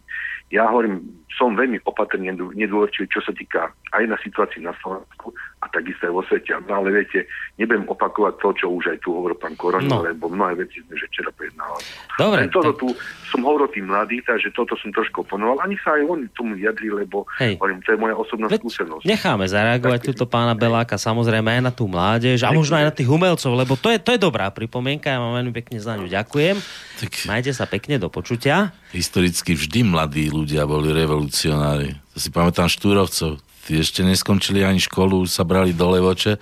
[0.52, 1.00] ja hovorím,
[1.32, 5.32] som veľmi opatrný, nedôverčivý, čo sa týka aj na situácii na Slovensku
[5.66, 6.54] a takisto aj vo svete.
[6.70, 7.26] No ale viete,
[7.58, 10.06] nebudem opakovať to, čo už aj tu hovoril pán Korona, no.
[10.06, 11.84] lebo mnohé veci sme že včera prejednávali.
[12.22, 12.42] Dobre.
[12.54, 12.80] Toto tak...
[12.86, 12.88] tu
[13.34, 15.58] som hovoril tým mladých, takže toto som trošku oponoval.
[15.66, 17.58] Ani sa aj oni tomu vyjadri, lebo Hej.
[17.58, 19.04] hovorím, to je moja osobná Veď skúsenosť.
[19.10, 22.94] Necháme zareagovať tak, túto pána Beláka, samozrejme aj na tú mládež a možno aj na
[22.94, 26.06] tých umelcov, lebo to je, to je dobrá pripomienka, ja vám veľmi pekne za ňu
[26.06, 26.56] ďakujem.
[27.02, 27.12] Tak...
[27.26, 28.70] Majte sa pekne do počutia.
[28.94, 31.98] Historicky vždy mladí ľudia boli revolucionári.
[32.16, 36.38] To si pamätám Štúrovcov, Ešte neskončili ani školu, sa brali do levoče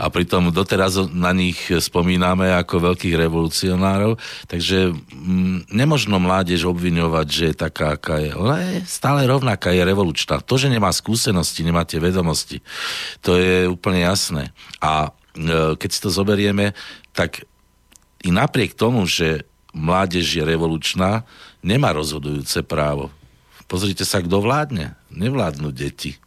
[0.00, 4.16] a pritom doteraz na nich spomíname ako veľkých revolucionárov.
[4.48, 8.32] Takže m, mm, nemožno mládež obviňovať, že je taká, aká je.
[8.32, 10.40] Ona je stále rovnaká, je revolučná.
[10.40, 12.64] To, že nemá skúsenosti, nemá tie vedomosti,
[13.20, 14.56] to je úplne jasné.
[14.80, 16.72] A e, keď si to zoberieme,
[17.12, 17.44] tak
[18.24, 19.44] i napriek tomu, že
[19.76, 21.28] mládež je revolučná,
[21.60, 23.12] nemá rozhodujúce právo.
[23.68, 24.96] Pozrite sa, kto vládne.
[25.12, 26.23] Nevládnu deti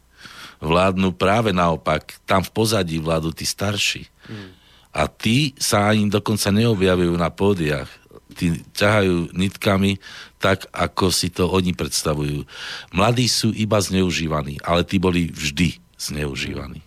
[0.58, 2.18] vládnu práve naopak.
[2.26, 4.06] Tam v pozadí vládu tí starší.
[4.26, 4.54] Hmm.
[4.94, 7.90] A tí sa ani dokonca neobjavujú na pódiach.
[8.34, 9.98] Tí ťahajú nitkami
[10.38, 12.46] tak, ako si to oni predstavujú.
[12.94, 16.82] Mladí sú iba zneužívaní, ale tí boli vždy zneužívaní.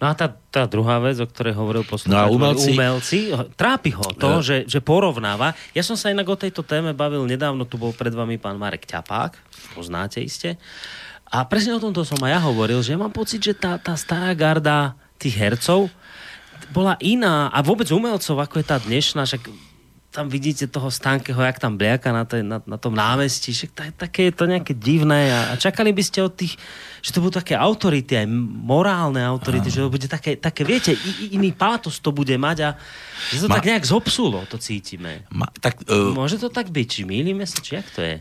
[0.00, 3.18] No a tá, tá druhá vec, o ktorej hovoril poslucháč, no umelci, umelci,
[3.56, 4.44] trápi ho to, ja.
[4.44, 5.52] že, že porovnáva.
[5.76, 8.88] Ja som sa inak o tejto téme bavil nedávno, tu bol pred vami pán Marek
[8.88, 9.36] Ťapák,
[9.76, 10.56] poznáte iste.
[11.26, 14.30] A presne o tomto som aj ja hovoril, že mám pocit, že tá, tá stará
[14.32, 15.90] garda tých hercov
[16.70, 19.48] bola iná a vôbec umelcov, ako je tá dnešná, však
[20.10, 23.90] tam vidíte toho Stankeho, jak tam bliaka na, tej, na, na tom námestí, však tak,
[24.00, 26.56] také je to nejaké divné a, a čakali by ste od tých,
[27.04, 28.26] že to budú také autority, aj
[28.64, 30.96] morálne autority, že to bude také, také viete,
[31.28, 32.70] iný pátos to bude mať a
[33.28, 33.60] že to Ma...
[33.60, 35.28] tak nejak zopsulo, to cítime.
[35.28, 35.52] Ma...
[35.52, 36.16] Tak, uh...
[36.16, 38.16] Môže to tak byť, či mýlime sa, či jak to je?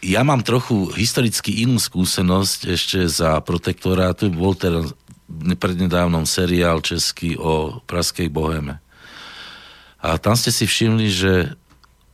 [0.00, 4.32] Ja mám trochu historicky inú skúsenosť ešte za protektorátu.
[4.32, 4.96] Bol teraz
[5.30, 8.80] prednedávnom seriál český o praskej boheme.
[10.00, 11.32] A tam ste si všimli, že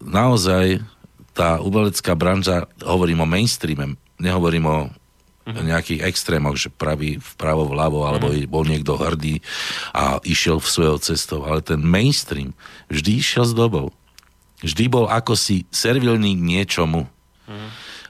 [0.03, 0.83] naozaj
[1.31, 5.63] tá umelecká branža, hovorím o mainstreame, nehovorím o uh-huh.
[5.63, 8.51] nejakých extrémoch, že pravý vpravo, vľavo, alebo uh-huh.
[8.51, 9.39] bol niekto hrdý
[9.95, 11.47] a išiel v svojou cestou.
[11.47, 12.57] Ale ten mainstream
[12.91, 13.95] vždy išiel s dobou.
[14.65, 17.07] Vždy bol ako si servilný niečomu.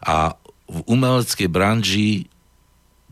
[0.02, 0.34] A
[0.66, 2.26] v umeleckej branži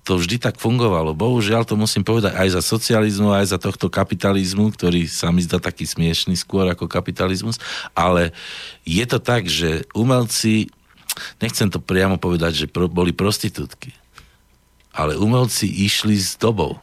[0.05, 1.17] to vždy tak fungovalo.
[1.17, 5.57] Bohužiaľ to musím povedať aj za socializmu, aj za tohto kapitalizmu, ktorý sa mi zdá
[5.57, 7.57] taký smiešný skôr ako kapitalizmus,
[7.97, 8.37] ale
[8.85, 10.69] je to tak, že umelci,
[11.41, 13.97] nechcem to priamo povedať, že pro, boli prostitútky,
[14.93, 16.77] ale umelci išli s dobou.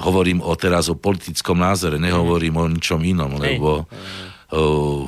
[0.00, 5.04] Hovorím o teraz o politickom názore, nehovorím o ničom inom, lebo uh,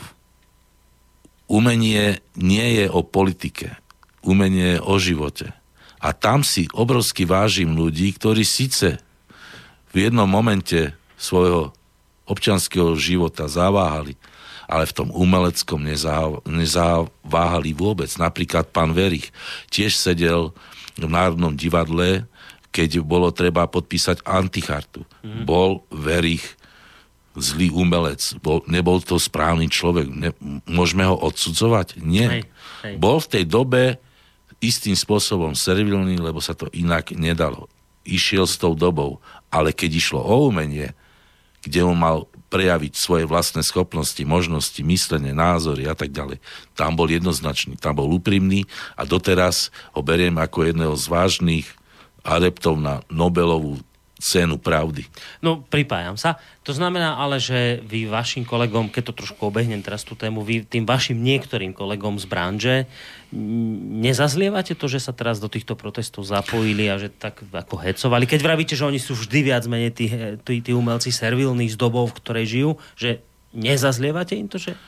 [1.46, 3.78] umenie nie je o politike.
[4.22, 5.46] Umenie je o živote.
[6.02, 8.98] A tam si obrovsky vážim ľudí, ktorí síce
[9.94, 11.70] v jednom momente svojho
[12.26, 14.18] občanského života zaváhali,
[14.66, 15.78] ale v tom umeleckom
[16.48, 18.10] nezaváhali vôbec.
[18.18, 19.30] Napríklad pán Verich
[19.68, 20.50] tiež sedel
[20.96, 22.26] v Národnom divadle,
[22.72, 25.04] keď bolo treba podpísať antichartu.
[25.20, 25.44] Mm.
[25.44, 26.56] Bol Verich
[27.36, 30.30] zlý umelec, bol, nebol to správny človek, ne,
[30.68, 32.00] môžeme ho odsudzovať?
[32.04, 32.26] Nie.
[32.28, 32.42] Hej,
[32.84, 32.94] hej.
[33.00, 33.82] Bol v tej dobe
[34.62, 37.66] istým spôsobom servilný, lebo sa to inak nedalo.
[38.06, 39.18] Išiel s tou dobou,
[39.48, 40.94] ale keď išlo o umenie,
[41.62, 46.36] kde on mal prejaviť svoje vlastné schopnosti, možnosti, myslenie, názory a tak ďalej.
[46.76, 48.68] Tam bol jednoznačný, tam bol úprimný
[48.98, 51.66] a doteraz ho beriem ako jedného z vážnych
[52.22, 53.80] adeptov na Nobelovú
[54.22, 55.02] cenu pravdy.
[55.42, 56.38] No, pripájam sa.
[56.62, 60.62] To znamená ale, že vy vašim kolegom, keď to trošku obehnem teraz tú tému, vy
[60.62, 62.76] tým vašim niektorým kolegom z branže
[63.34, 68.30] nezazlievate to, že sa teraz do týchto protestov zapojili a že tak ako hecovali?
[68.30, 70.06] Keď vravíte, že oni sú vždy viac menej tí,
[70.46, 74.78] tí, tí umelci servilní z dobou, v ktorej žijú, že nezazlievate im to, že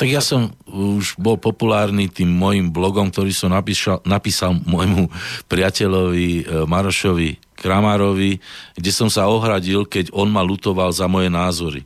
[0.00, 5.12] tak ja som už bol populárny tým môjim blogom, ktorý som napísal, napísal môjmu
[5.44, 8.40] priateľovi e, Marošovi Kramárovi,
[8.72, 11.84] kde som sa ohradil, keď on ma lutoval za moje názory.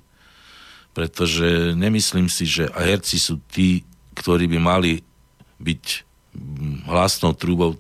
[0.95, 3.83] Pretože nemyslím si, že herci sú tí,
[4.15, 5.03] ktorí by mali
[5.59, 5.85] byť
[6.87, 7.75] hlasnou trúbou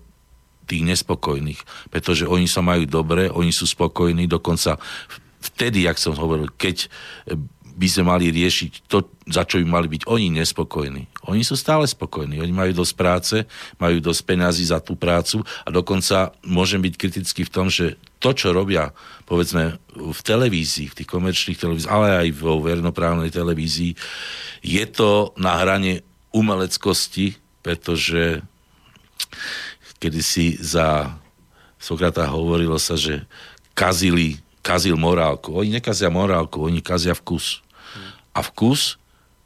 [0.66, 1.62] tých nespokojných.
[1.94, 4.74] Pretože oni sa majú dobre, oni sú spokojní, dokonca
[5.44, 6.88] vtedy, jak som hovoril, keď
[7.74, 11.26] by sme mali riešiť to, za čo by mali byť oni nespokojní.
[11.26, 12.38] Oni sú stále spokojní.
[12.38, 13.36] Oni majú dosť práce,
[13.82, 18.32] majú dosť peňazí za tú prácu a dokonca môžem byť kritický v tom, že to,
[18.32, 18.94] čo robia,
[19.28, 23.92] povedzme, v televízii, v tých komerčných televíziách, ale aj vo vernoprávnej televízii,
[24.64, 26.00] je to na hrane
[26.32, 28.40] umeleckosti, pretože
[30.00, 31.16] kedy si za
[31.80, 33.28] Sokrata hovorilo sa, že
[33.76, 35.52] kazili, kazil morálku.
[35.52, 37.63] Oni nekazia morálku, oni kazia vkus.
[38.34, 38.98] A vkus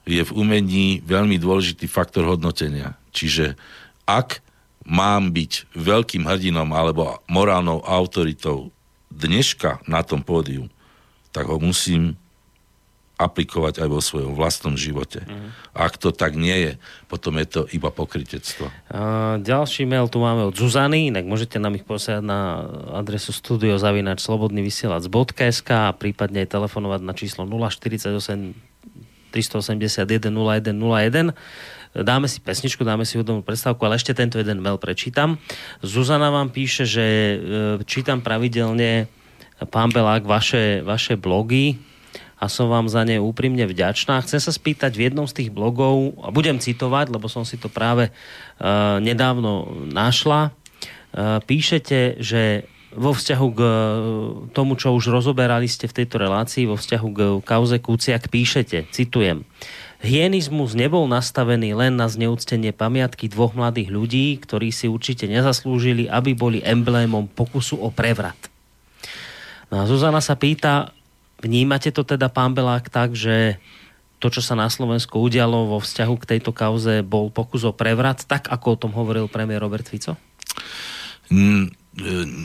[0.09, 2.97] je v umení veľmi dôležitý faktor hodnotenia.
[3.13, 3.61] Čiže
[4.09, 4.41] ak
[4.89, 8.73] mám byť veľkým hrdinom alebo morálnou autoritou
[9.13, 10.73] dneška na tom pódiu,
[11.29, 12.17] tak ho musím
[13.19, 15.27] aplikovať aj vo svojom vlastnom živote.
[15.27, 15.51] Mm.
[15.75, 16.73] Ak to tak nie je,
[17.11, 18.71] potom je to iba pokritectvo.
[18.95, 24.23] A ďalší mail tu máme od Zuzany, inak môžete nám ich posielať na adresu studiozavinač
[24.23, 28.68] slobodnyvysielac.sk a prípadne aj telefonovať na číslo 048
[29.31, 31.33] 381 0101
[31.97, 35.41] dáme si pesničku, dáme si hudobnú predstavku, ale ešte tento jeden mail prečítam.
[35.81, 37.37] Zuzana vám píše, že e,
[37.89, 39.09] čítam pravidelne
[39.73, 41.81] pán Belák vaše, vaše blogy
[42.39, 44.23] a som vám za ne úprimne vďačná.
[44.23, 47.67] Chcem sa spýtať v jednom z tých blogov, a budem citovať, lebo som si to
[47.67, 53.61] práve uh, nedávno našla, uh, píšete, že vo vzťahu k
[54.57, 59.45] tomu, čo už rozoberali ste v tejto relácii, vo vzťahu k kauze Kuciak píšete, citujem,
[59.99, 66.39] Hienizmus nebol nastavený len na zneúctenie pamiatky dvoch mladých ľudí, ktorí si určite nezaslúžili, aby
[66.39, 68.39] boli emblémom pokusu o prevrat.
[69.75, 70.95] No a Zuzana sa pýta,
[71.43, 73.59] vnímate to teda, pán Belák, tak, že
[74.23, 78.23] to, čo sa na Slovensku udialo vo vzťahu k tejto kauze, bol pokus o prevrat,
[78.23, 80.15] tak ako o tom hovoril premiér Robert Fico?
[81.27, 81.88] Mm, e,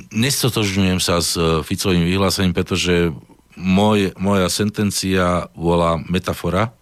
[0.09, 3.13] nestotožňujem sa s e, Ficovým vyhlásením, pretože
[3.53, 6.73] môj, moja sentencia bola metafora,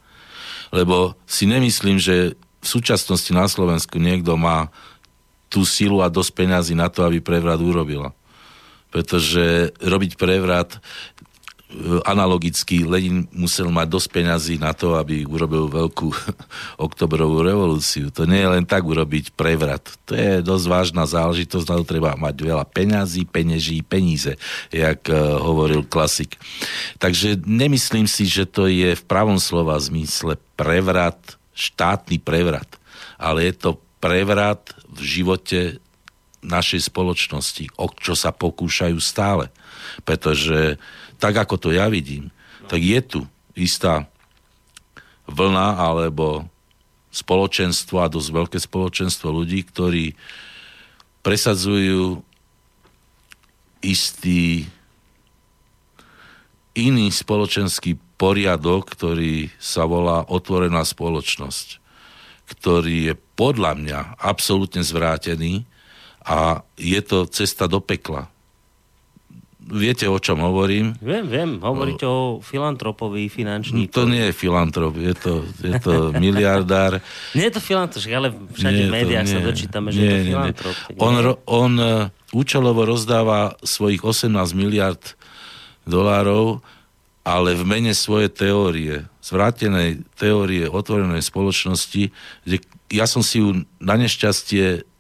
[0.72, 4.72] lebo si nemyslím, že v súčasnosti na Slovensku niekto má
[5.52, 8.16] tú silu a dosť peňazí na to, aby prevrat urobila.
[8.88, 10.80] Pretože robiť prevrat
[12.04, 16.10] analogicky Lenin musel mať dosť peňazí na to, aby urobil veľkú
[16.88, 18.12] oktobrovú revolúciu.
[18.12, 19.84] To nie je len tak urobiť prevrat.
[20.08, 24.36] To je dosť vážna záležitosť, na to treba mať veľa peňazí, peneží, peníze,
[24.70, 26.36] jak uh, hovoril klasik.
[27.00, 32.68] Takže nemyslím si, že to je v pravom slova zmysle prevrat, štátny prevrat,
[33.16, 33.72] ale je to
[34.04, 35.60] prevrat v živote
[36.42, 39.54] našej spoločnosti, o čo sa pokúšajú stále.
[40.02, 40.82] Pretože
[41.22, 42.34] tak ako to ja vidím,
[42.66, 43.22] tak je tu
[43.54, 44.10] istá
[45.30, 46.50] vlna alebo
[47.14, 50.18] spoločenstvo a dosť veľké spoločenstvo ľudí, ktorí
[51.22, 52.26] presadzujú
[53.86, 54.66] istý
[56.74, 61.84] iný spoločenský poriadok, ktorý sa volá otvorená spoločnosť,
[62.50, 65.70] ktorý je podľa mňa absolútne zvrátený
[66.26, 68.32] a je to cesta do pekla
[69.62, 70.98] viete, o čom hovorím?
[70.98, 71.52] Viem, viem.
[71.62, 73.94] Hovoríte o filantropovi, finančníku.
[73.94, 76.98] To nie je filantrop, je to, je to miliardár.
[77.38, 80.26] nie je to filantrop, ale všade v médiách to, sa dočítame, že nie, je to
[80.26, 80.76] filantrop.
[80.76, 81.02] Nie, nie.
[81.02, 81.14] On,
[81.46, 81.90] on e,
[82.34, 85.16] účelovo rozdáva svojich 18 miliard
[85.86, 86.60] dolárov,
[87.22, 92.10] ale v mene svojej teórie, zvrátenej teórie otvorenej spoločnosti,
[92.44, 92.58] kde
[92.92, 94.91] ja som si ju na nešťastie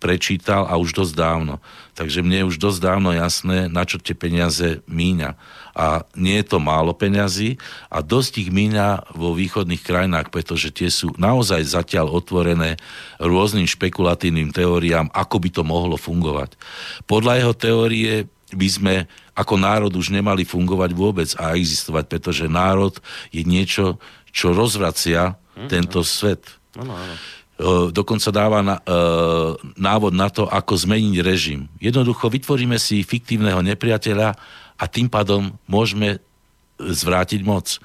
[0.00, 1.54] prečítal a už dosť dávno.
[1.92, 5.36] Takže mne je už dosť dávno jasné, na čo tie peniaze míňa.
[5.76, 7.60] A nie je to málo peňazí
[7.92, 12.80] a dosť ich míňa vo východných krajinách, pretože tie sú naozaj zatiaľ otvorené
[13.20, 16.56] rôznym špekulatívnym teóriám, ako by to mohlo fungovať.
[17.04, 18.12] Podľa jeho teórie
[18.50, 18.94] by sme
[19.36, 22.98] ako národ už nemali fungovať vôbec a existovať, pretože národ
[23.30, 24.02] je niečo,
[24.34, 26.58] čo rozvracia mm, tento svet.
[26.74, 27.14] Ano, ano
[27.92, 28.96] dokonca dáva na, e,
[29.76, 31.68] návod na to, ako zmeniť režim.
[31.76, 34.28] Jednoducho vytvoríme si fiktívneho nepriateľa
[34.80, 36.24] a tým pádom môžeme
[36.80, 37.76] zvrátiť moc.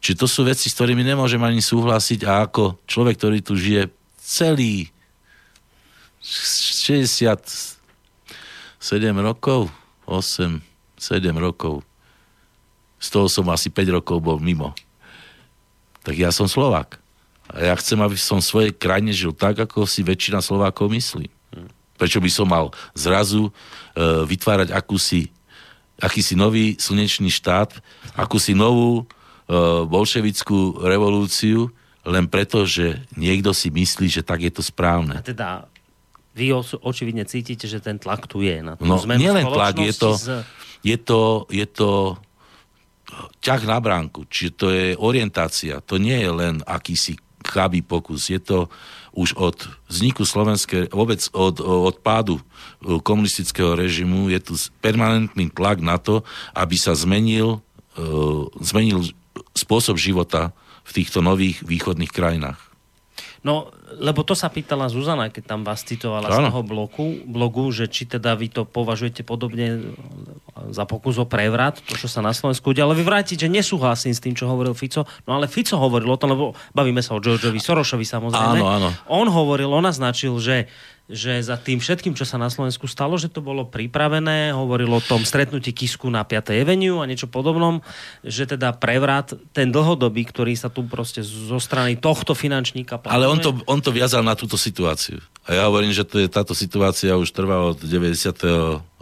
[0.00, 3.92] Čiže to sú veci, s ktorými nemôžem ani súhlasiť a ako človek, ktorý tu žije
[4.16, 4.88] celý
[6.22, 7.76] 67
[9.20, 9.68] rokov,
[10.06, 10.62] 8,
[10.96, 11.84] 7 rokov,
[12.98, 14.74] z toho som asi 5 rokov bol mimo.
[16.02, 16.98] Tak ja som Slovak.
[17.48, 21.32] A ja chcem, aby som v svojej krajine žil tak, ako si väčšina Slovákov myslí.
[21.98, 23.52] Prečo by som mal zrazu e,
[24.28, 25.34] vytvárať akúsi,
[25.98, 27.74] akýsi nový slnečný štát,
[28.14, 29.04] akúsi novú e,
[29.88, 31.74] bolševickú revolúciu,
[32.06, 35.18] len preto, že niekto si myslí, že tak je to správne.
[35.18, 35.66] A teda
[36.38, 38.62] vy očividne cítite, že ten tlak tu je.
[38.62, 40.46] Na no, nielen tlak, je to, z...
[40.86, 42.14] je to, je to
[43.42, 47.18] ťah na bránku, čiže to je orientácia, to nie je len akýsi
[47.48, 48.28] chabý pokus.
[48.28, 48.68] Je to
[49.16, 49.56] už od
[49.88, 52.42] vzniku slovenskej, vôbec od, od pádu e,
[53.02, 56.22] komunistického režimu, je tu permanentný tlak na to,
[56.54, 57.58] aby sa zmenil,
[57.98, 59.10] uh, zmenil
[59.56, 60.54] spôsob života
[60.86, 62.60] v týchto nových východných krajinách.
[63.42, 66.36] No, lebo to sa pýtala Zuzana, keď tam vás citovala ano.
[66.36, 69.96] z toho bloku, blogu, že či teda vy to považujete podobne
[70.68, 72.92] za pokus o prevrat, to, čo sa na Slovensku udialo.
[72.92, 76.36] Vy vrátiť, že nesúhlasím s tým, čo hovoril Fico, no ale Fico hovoril o tom,
[76.36, 76.44] lebo
[76.76, 78.60] bavíme sa o Georgeovi Sorošovi samozrejme.
[78.60, 78.88] Áno, áno.
[79.08, 80.68] On hovoril, on naznačil, že
[81.08, 85.00] že za tým všetkým, čo sa na Slovensku stalo, že to bolo pripravené, hovoril o
[85.00, 86.52] tom stretnutí Kisku na 5.
[86.52, 87.80] Avenue a niečo podobnom,
[88.20, 93.16] že teda prevrat, ten dlhodobý, ktorý sa tu proste zo strany tohto finančníka plánuje.
[93.16, 95.16] Ale on to, on to viazal na túto situáciu.
[95.48, 98.12] A ja hovorím, že to je, táto situácia už trvá od 90.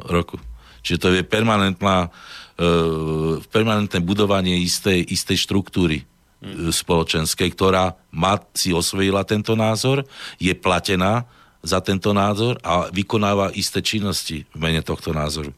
[0.06, 0.38] roku.
[0.86, 6.06] Čiže to je permanentná, uh, permanentné budovanie istej, istej štruktúry
[6.38, 6.70] hmm.
[6.70, 10.06] spoločenskej, ktorá má, si osvojila tento názor,
[10.38, 11.26] je platená
[11.66, 15.50] za tento názor a vykonáva isté činnosti v mene tohto názoru.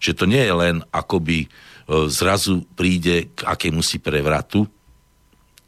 [0.00, 1.48] Že to nie je len akoby e,
[2.08, 4.64] zrazu príde k akémusi prevratu,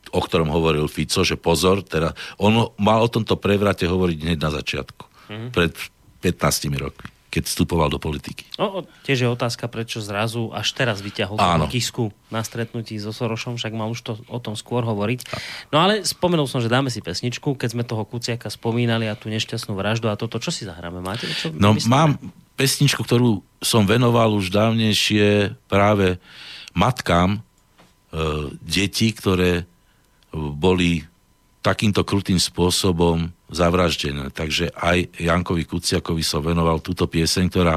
[0.08, 4.50] o ktorom hovoril Fico, že pozor, teda on mal o tomto prevrate hovoriť hneď na
[4.50, 5.50] začiatku, mm-hmm.
[5.52, 5.72] pred
[6.24, 8.48] 15 rokmi keď vstupoval do politiky.
[8.56, 11.36] No, tiež je otázka, prečo zrazu až teraz vyťahol
[11.68, 15.28] Kisku na stretnutí so Sorošom, však mal už to o tom skôr hovoriť.
[15.68, 19.28] No ale spomenul som, že dáme si pesničku, keď sme toho Kuciaka spomínali a tú
[19.28, 21.04] nešťastnú vraždu a toto, čo si zahráme?
[21.04, 21.28] Máte?
[21.28, 21.92] Čo no myslíme?
[21.92, 22.10] mám
[22.56, 26.16] pesničku, ktorú som venoval už dávnejšie práve
[26.72, 27.40] matkám e,
[28.64, 29.68] detí, ktoré
[30.32, 31.04] boli
[31.60, 34.30] takýmto krutým spôsobom zavraždené.
[34.32, 37.76] Takže aj Jankovi Kuciakovi som venoval túto pieseň, ktorá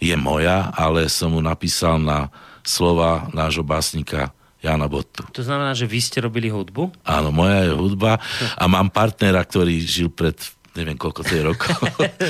[0.00, 2.32] je moja, ale som mu napísal na
[2.64, 5.24] slova nášho básnika Jana Bottu.
[5.32, 6.92] To znamená, že vy ste robili hudbu?
[7.04, 8.20] Áno, moja je hudba
[8.56, 10.36] a mám partnera, ktorý žil pred
[10.70, 11.74] neviem koľko to je rokov.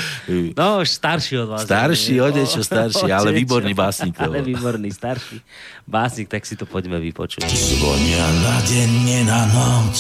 [0.58, 1.68] no, už starší od vás.
[1.68, 4.16] Starší, o niečo starší, ale výborný básnik.
[4.16, 5.44] Ale výborný, starší
[5.84, 7.44] básnik, tak si to poďme vypočuť.
[7.44, 9.96] Zvonia na deň, nie na noc,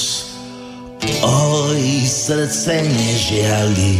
[1.00, 3.96] Oj, srdce nežiali,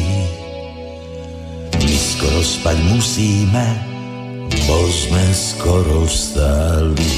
[1.81, 3.67] my skoro spať musíme,
[4.69, 7.17] bo sme skoro vstali.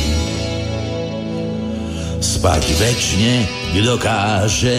[2.23, 3.35] Spať večne,
[3.75, 4.79] kto káže,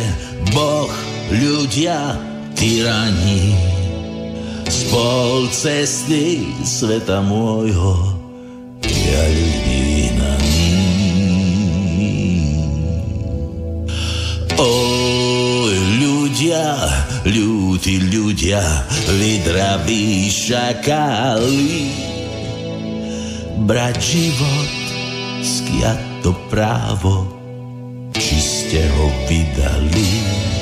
[0.56, 0.92] Boh,
[1.36, 2.16] ľudia,
[2.56, 3.60] tyrani.
[4.72, 8.16] Spol cesty sveta môjho,
[8.88, 9.84] ja ľudí
[16.00, 16.66] ľudia,
[17.26, 18.64] ľudí ľudia,
[19.20, 21.92] vydraví šakali.
[23.64, 24.72] Brať život,
[25.40, 27.28] skiať to právo,
[28.18, 30.53] či ste ho vydali.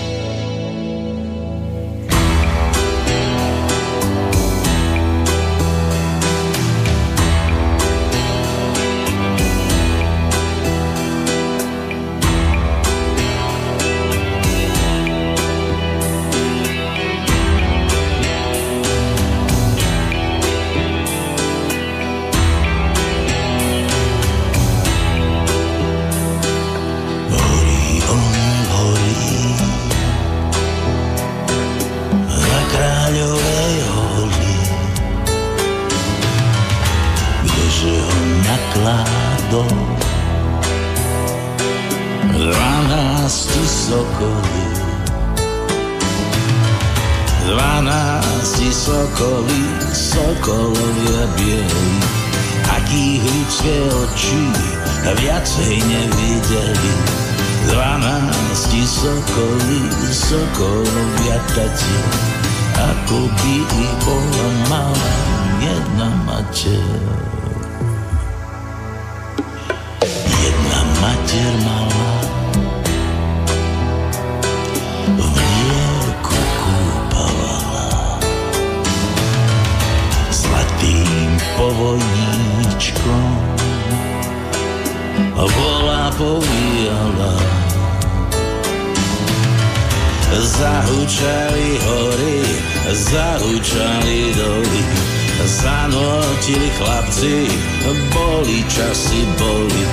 [98.72, 99.84] časy boli,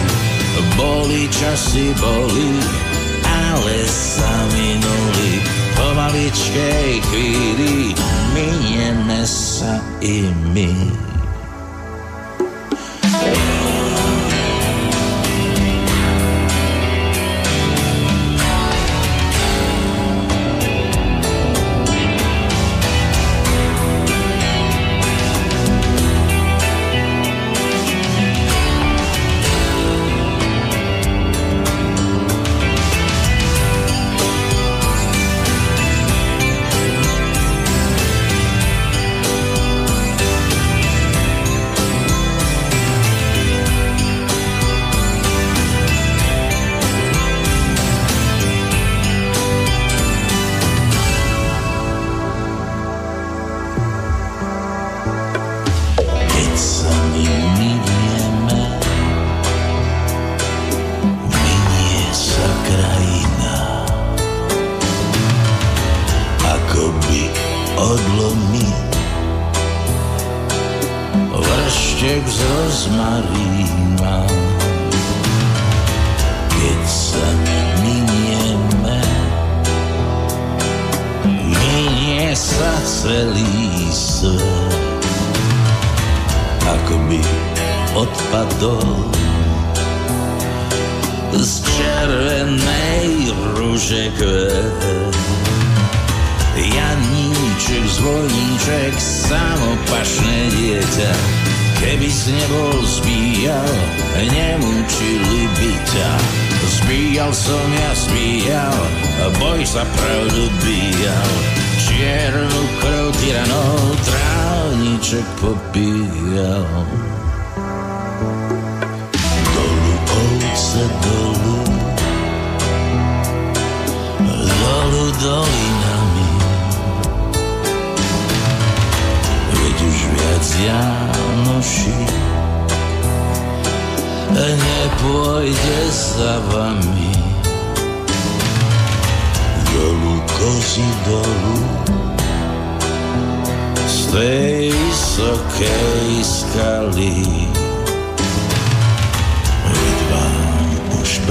[0.78, 2.50] boli časy boli,
[3.26, 5.32] ale sa minuli.
[5.74, 7.94] Po maličkej chvíli
[8.34, 11.07] minieme sa i my.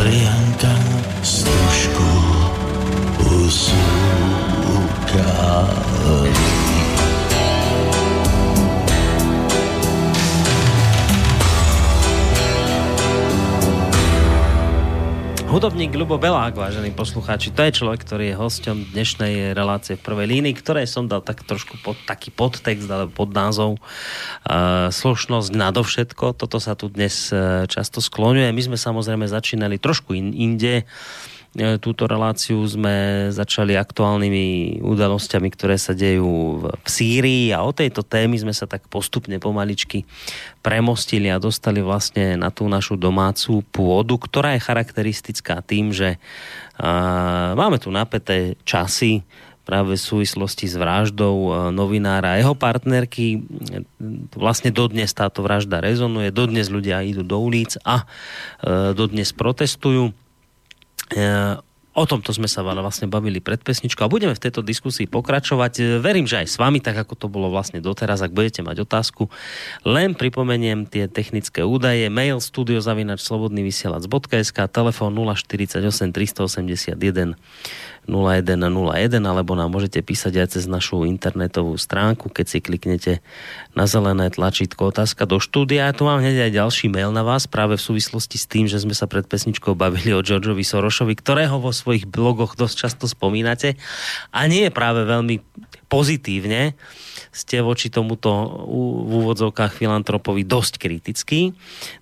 [0.08, 1.67] Adrián Castro.
[15.58, 20.30] Hudobník Ľubo Belák, vážení poslucháči, to je človek, ktorý je hosťom dnešnej relácie v prvej
[20.38, 26.38] línii, ktoré som dal tak trošku pod taký podtext, alebo pod názov uh, slušnosť nadovšetko.
[26.38, 28.54] Toto sa tu dnes uh, často skloňuje.
[28.54, 30.86] My sme samozrejme začínali trošku in, inde.
[30.86, 31.37] E,
[31.82, 38.42] túto reláciu sme začali aktuálnymi udalosťami, ktoré sa dejú v, Sýrii a o tejto témy
[38.42, 40.06] sme sa tak postupne pomaličky
[40.62, 46.18] premostili a dostali vlastne na tú našu domácu pôdu, ktorá je charakteristická tým, že
[47.54, 49.22] máme tu napäté časy,
[49.68, 53.44] práve v súvislosti s vraždou novinára a jeho partnerky.
[54.32, 58.08] Vlastne dodnes táto vražda rezonuje, dodnes ľudia idú do ulic a
[58.64, 60.16] e, dodnes protestujú.
[61.14, 61.58] E,
[61.98, 65.74] o tomto sme sa vlastne bavili pred pesničkou a budeme v tejto diskusii pokračovať.
[65.80, 68.80] E, verím, že aj s vami, tak ako to bolo vlastne doteraz, ak budete mať
[68.86, 69.32] otázku.
[69.88, 72.10] Len pripomeniem tie technické údaje.
[72.12, 77.34] Mail studiozavinač.slobodnyvysielac.sk telefón 048 381
[78.08, 83.14] 0101 alebo nám môžete písať aj cez našu internetovú stránku, keď si kliknete
[83.76, 85.92] na zelené tlačítko otázka do štúdia.
[85.92, 88.80] Ja tu mám hneď aj ďalší mail na vás práve v súvislosti s tým, že
[88.80, 93.76] sme sa pred pesničkou bavili o Georgeovi Sorošovi, ktorého vo svojich blogoch dosť často spomínate
[94.32, 95.44] a nie je práve veľmi
[95.92, 96.76] pozitívne
[97.38, 98.34] ste voči tomuto
[98.66, 101.54] v úvodzovkách filantropovi dosť kritický.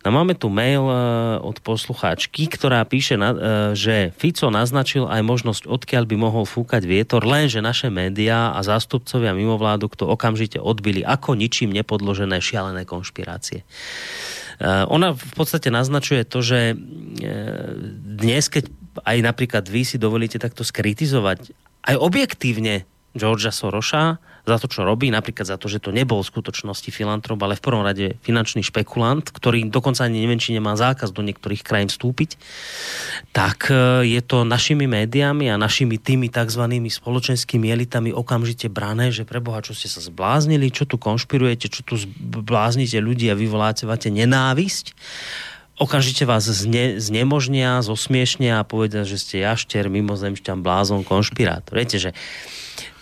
[0.07, 0.95] No máme tu mail e,
[1.43, 3.21] od poslucháčky, ktorá píše, e,
[3.75, 9.35] že Fico naznačil aj možnosť, odkiaľ by mohol fúkať vietor, lenže naše médiá a zástupcovia
[9.35, 13.61] mimovládok to okamžite odbili ako ničím nepodložené šialené konšpirácie.
[13.61, 13.65] E,
[14.87, 16.79] ona v podstate naznačuje to, že
[18.15, 18.71] dnes, keď
[19.03, 21.51] aj napríklad vy si dovolíte takto skritizovať
[21.85, 26.29] aj objektívne Georgia Soroša za to, čo robí, napríklad za to, že to nebol v
[26.29, 31.09] skutočnosti filantrop, ale v prvom rade finančný špekulant, ktorý dokonca ani neviem, či nemá zákaz
[31.09, 32.37] do niektorých krajín vstúpiť,
[33.33, 36.61] tak e, je to našimi médiami a našimi tými tzv.
[36.69, 41.97] spoločenskými elitami okamžite brané, že preboha, čo ste sa zbláznili, čo tu konšpirujete, čo tu
[41.97, 43.83] zbláznite ľudí a vyvoláte
[44.13, 44.93] nenávisť
[45.75, 51.75] okamžite vás zne, znemožnia, zosmiešnia a povedia, že ste jašter, mimozemšťan, blázon, konšpirátor.
[51.75, 52.11] Viete, že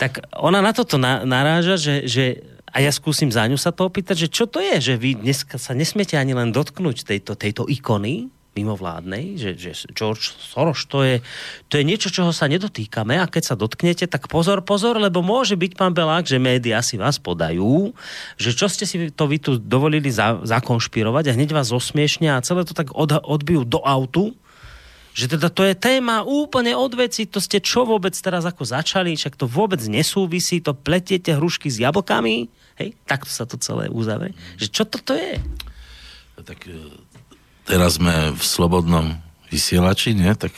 [0.04, 2.26] tak ona na toto na, naráža, že, že
[2.68, 5.56] a ja skúsim za ňu sa to opýtať, že čo to je, že vy dneska
[5.56, 11.24] sa nesmiete ani len dotknúť tejto, tejto ikony mimovládnej, že, že George Soros to je,
[11.72, 15.56] to je niečo, čoho sa nedotýkame a keď sa dotknete, tak pozor, pozor, lebo môže
[15.58, 17.96] byť, pán Belák, že médiá si vás podajú,
[18.36, 22.46] že čo ste si to vy tu dovolili za, zakonšpirovať a hneď vás osmiešnia a
[22.46, 24.38] celé to tak od, odbijú do autu,
[25.14, 29.14] že teda to je téma úplne od veci, to ste čo vôbec teraz ako začali,
[29.14, 32.50] však to vôbec nesúvisí, to pletiete hrušky s jablkami,
[32.82, 34.34] hej, takto sa to celé uzavrie.
[34.58, 35.38] Že čo toto je?
[36.42, 36.98] Tak e,
[37.70, 39.22] teraz sme v slobodnom
[39.54, 40.34] vysielači, nie?
[40.34, 40.50] Tak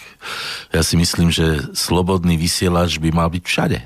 [0.72, 3.80] ja si myslím, že slobodný vysielač by mal byť všade.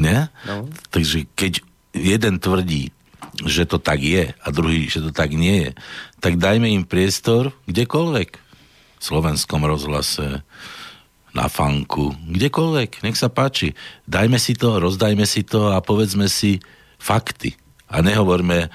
[0.00, 0.32] Nie?
[0.48, 0.64] No.
[0.88, 1.60] Takže keď
[1.92, 2.88] jeden tvrdí,
[3.44, 5.70] že to tak je a druhý, že to tak nie je,
[6.24, 8.49] tak dajme im priestor kdekoľvek
[9.00, 10.44] slovenskom rozhlase,
[11.30, 13.74] na fanku, kdekoľvek, nech sa páči.
[14.06, 16.58] Dajme si to, rozdajme si to a povedzme si
[16.98, 17.54] fakty.
[17.90, 18.70] A nehovorme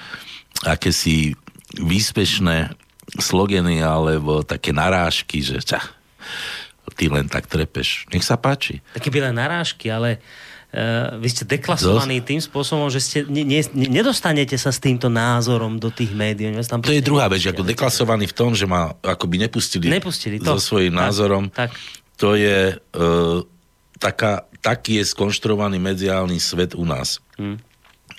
[0.64, 1.36] aké si
[1.76, 2.72] výspešné
[3.20, 5.84] slogeny alebo také narážky, že ča,
[6.96, 8.08] ty len tak trepeš.
[8.08, 8.80] Nech sa páči.
[8.96, 10.24] Také by len narážky, ale
[11.16, 15.88] vy ste deklasovaní tým spôsobom, že ste, ne, ne, nedostanete sa s týmto názorom do
[15.88, 16.52] tých médií.
[16.68, 20.60] Tam to je druhá vec, ako deklasovaný v tom, že ma akoby nepustili, nepustili to.
[20.60, 21.44] so svojím tak, názorom.
[21.48, 21.72] Tak.
[22.20, 23.40] To je uh,
[23.96, 27.24] taká, taký je skonštruovaný mediálny svet u nás.
[27.40, 27.56] Hmm.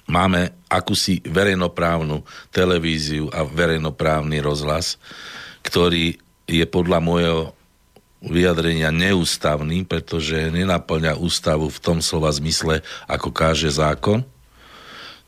[0.07, 4.97] Máme akúsi verejnoprávnu televíziu a verejnoprávny rozhlas,
[5.61, 6.15] ktorý
[6.47, 7.56] je podľa môjho
[8.21, 14.25] vyjadrenia neústavný, pretože nenaplňa ústavu v tom slova zmysle, ako káže zákon.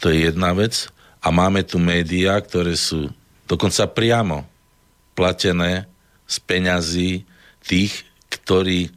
[0.02, 0.90] To je jedna vec.
[1.20, 3.12] A máme tu médiá, ktoré sú
[3.46, 4.48] dokonca priamo
[5.14, 5.86] platené
[6.26, 7.12] z peňazí
[7.60, 8.94] tých, ktorí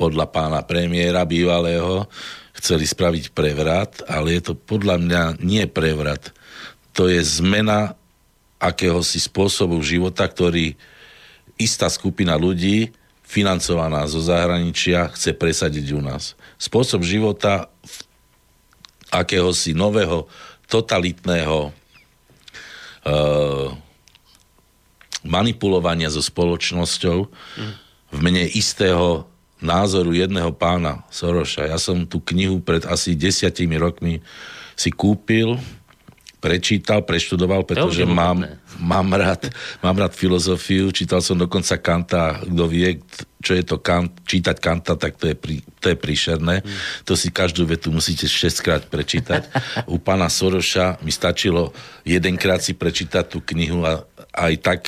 [0.00, 2.08] podľa pána premiéra bývalého
[2.56, 6.32] chceli spraviť prevrat, ale je to podľa mňa nie prevrat.
[6.96, 7.92] To je zmena
[8.56, 10.72] akéhosi spôsobu života, ktorý
[11.56, 12.92] istá skupina ľudí,
[13.26, 16.38] financovaná zo zahraničia, chce presadiť u nás.
[16.56, 17.66] Spôsob života
[19.10, 20.30] akéhosi nového
[20.70, 23.68] totalitného uh,
[25.26, 27.18] manipulovania so spoločnosťou
[28.14, 29.26] v mene istého
[29.58, 31.66] názoru jedného pána Soroša.
[31.66, 34.22] Ja som tú knihu pred asi desiatimi rokmi
[34.78, 35.58] si kúpil
[36.46, 38.46] prečítal, preštudoval, pretože mám,
[38.78, 39.50] mám, rád,
[39.82, 43.02] mám rád filozofiu, čítal som dokonca Kanta, kto vie,
[43.42, 46.62] čo je to Kant, čítať Kanta, tak to je, pri, to je príšerné.
[46.62, 46.78] Hmm.
[47.10, 49.50] To si každú vetu musíte 6 krát prečítať.
[49.90, 51.74] U pána Soroša mi stačilo
[52.06, 54.06] jedenkrát si prečítať tú knihu a
[54.36, 54.80] aj tak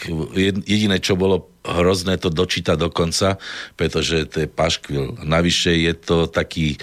[0.62, 3.36] jediné, čo bolo hrozné to dočítať do konca,
[3.74, 5.26] pretože to je paškvil.
[5.26, 6.78] Navyše je to taký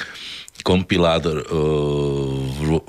[0.63, 1.43] kompilátor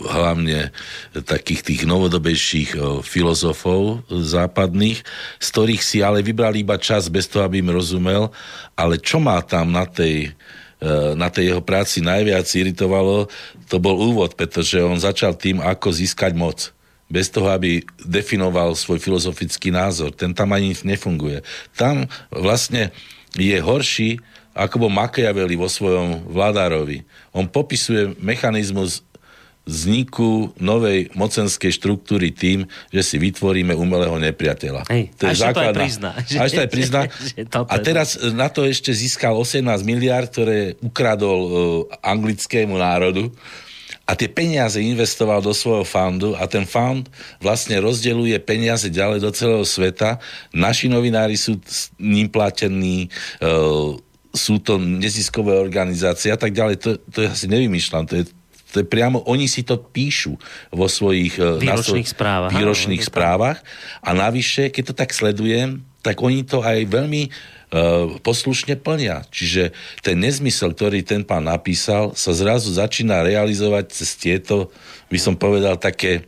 [0.07, 0.71] hlavne
[1.13, 5.03] takých tých novodobejších filozofov západných,
[5.41, 8.31] z ktorých si ale vybrali iba čas bez toho, aby im rozumel,
[8.79, 10.31] ale čo má tam na tej
[10.81, 13.29] e, na tej jeho práci najviac iritovalo,
[13.67, 16.73] to bol úvod, pretože on začal tým, ako získať moc.
[17.07, 20.11] Bez toho, aby definoval svoj filozofický názor.
[20.11, 21.47] Ten tam ani nefunguje.
[21.79, 22.91] Tam vlastne
[23.39, 24.19] je horší
[24.57, 27.05] ako bol Machiavelli vo svojom vládárovi.
[27.37, 29.05] On popisuje mechanizmus
[29.67, 34.87] vzniku novej mocenskej štruktúry tým, že si vytvoríme umelého nepriateľa.
[34.87, 36.11] Hej, to je až základná, to aj prizná.
[36.47, 37.01] Až to aj prizná.
[37.75, 41.51] A teraz na to ešte získal 18 miliard, ktoré ukradol uh,
[41.99, 43.35] anglickému národu
[44.07, 47.11] a tie peniaze investoval do svojho fundu a ten fund
[47.43, 50.23] vlastne rozdeluje peniaze ďalej do celého sveta.
[50.55, 51.59] Naši novinári sú
[51.99, 53.11] ním platení,
[53.43, 53.99] uh,
[54.37, 56.77] sú to neziskové organizácie a tak ďalej.
[56.85, 58.25] To, to ja si nevymýšľam, to je,
[58.71, 60.37] to je priamo, oni si to píšu
[60.71, 62.53] vo svojich e, výročných správach.
[62.53, 63.59] Výročných áno, správach
[64.05, 69.27] a navyše, keď to tak sledujem, tak oni to aj veľmi uh, poslušne plnia.
[69.27, 69.75] Čiže
[70.07, 74.71] ten nezmysel, ktorý ten pán napísal, sa zrazu začína realizovať cez tieto,
[75.11, 76.23] by som povedal, také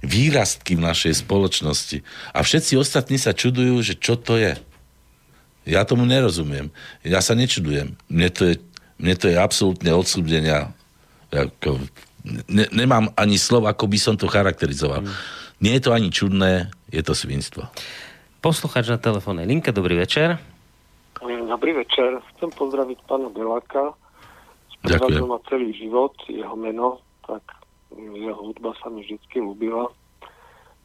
[0.00, 2.00] výrastky v našej spoločnosti.
[2.32, 4.56] A všetci ostatní sa čudujú, že čo to je.
[5.62, 6.74] Ja tomu nerozumiem.
[7.06, 7.94] Ja sa nečudujem.
[8.10, 8.54] Mne to je,
[8.98, 10.74] mne to je absolútne odsúdenia.
[11.30, 11.78] Ako,
[12.50, 15.06] ne, nemám ani slov, ako by som to charakterizoval.
[15.06, 15.14] Mm.
[15.62, 17.70] Nie je to ani čudné, je to svinstvo.
[18.42, 20.34] Posluchač na telefónnej linke, dobrý večer.
[21.22, 22.18] Dobrý večer.
[22.34, 23.94] Chcem pozdraviť pána Beláka.
[24.82, 25.22] Ďakujem.
[25.30, 27.46] ma celý život, jeho meno, tak
[27.94, 29.86] jeho hudba sa mi vždy ľúbila.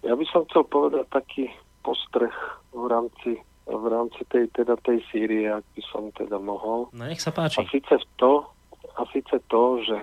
[0.05, 1.49] Ja by som chcel povedať taký
[1.81, 2.33] postreh
[2.69, 6.87] v rámci v rámci tej, teda tej Sýrie, ak by som teda mohol.
[6.95, 7.59] No nech sa páči.
[7.59, 8.47] A síce to,
[8.95, 9.97] a síce to že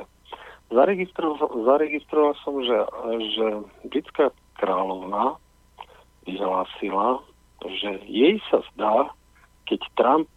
[0.68, 2.78] zaregistroval, zaregistroval som, že,
[3.36, 3.46] že
[3.88, 4.30] britská
[4.60, 5.40] kráľovna
[6.28, 7.20] vyhlásila,
[7.64, 9.12] že jej sa zdá,
[9.64, 10.30] keď Trump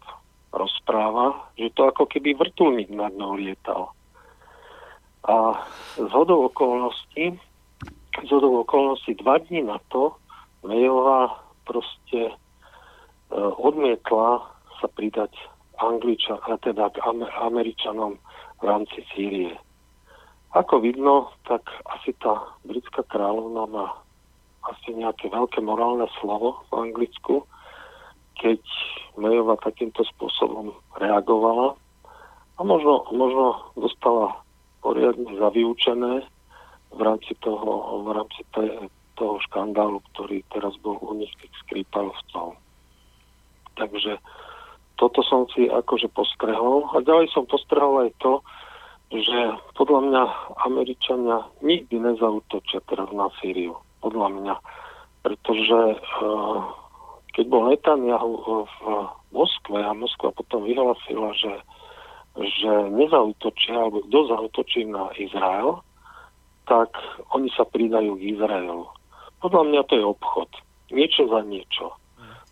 [0.52, 3.92] rozpráva, že to ako keby vrtulník nad ňou lietal.
[5.28, 5.68] A
[6.00, 7.36] z hodou okolností,
[8.24, 10.16] z hodou okolností dva dní na to
[10.64, 12.32] Mayová proste
[13.34, 14.44] odmietla
[14.80, 15.34] sa pridať
[15.78, 16.98] Angliča, teda k
[17.44, 18.18] Američanom
[18.58, 19.54] v rámci Sýrie.
[20.56, 23.88] Ako vidno, tak asi tá britská kráľovna má
[24.68, 27.46] asi nejaké veľké morálne slovo v Anglicku,
[28.42, 28.62] keď
[29.18, 31.78] Mayova takýmto spôsobom reagovala
[32.58, 34.40] a možno, možno dostala
[34.82, 36.26] poriadne zavyučené
[36.94, 38.42] v rámci toho, v rámci
[39.18, 42.58] toho škandálu, ktorý teraz bol u nich tých Skripalovcov.
[43.78, 44.18] Takže
[44.98, 46.90] toto som si akože postrehol.
[46.98, 48.42] A ďalej som postrehol aj to,
[49.14, 49.40] že
[49.78, 50.24] podľa mňa
[50.68, 53.78] Američania nikdy nezautočia teraz na Sýriu.
[54.04, 54.56] Podľa mňa
[55.28, 55.80] pretože
[57.36, 58.78] keď bol Netanyahu v
[59.36, 61.54] Moskve a Moskva potom vyhlasila, že,
[62.40, 65.84] že nezautočia, alebo kto zautočí na Izrael,
[66.64, 66.96] tak
[67.36, 68.88] oni sa pridajú k Izraelu.
[69.44, 70.50] Podľa mňa to je obchod.
[70.96, 71.92] Niečo za niečo.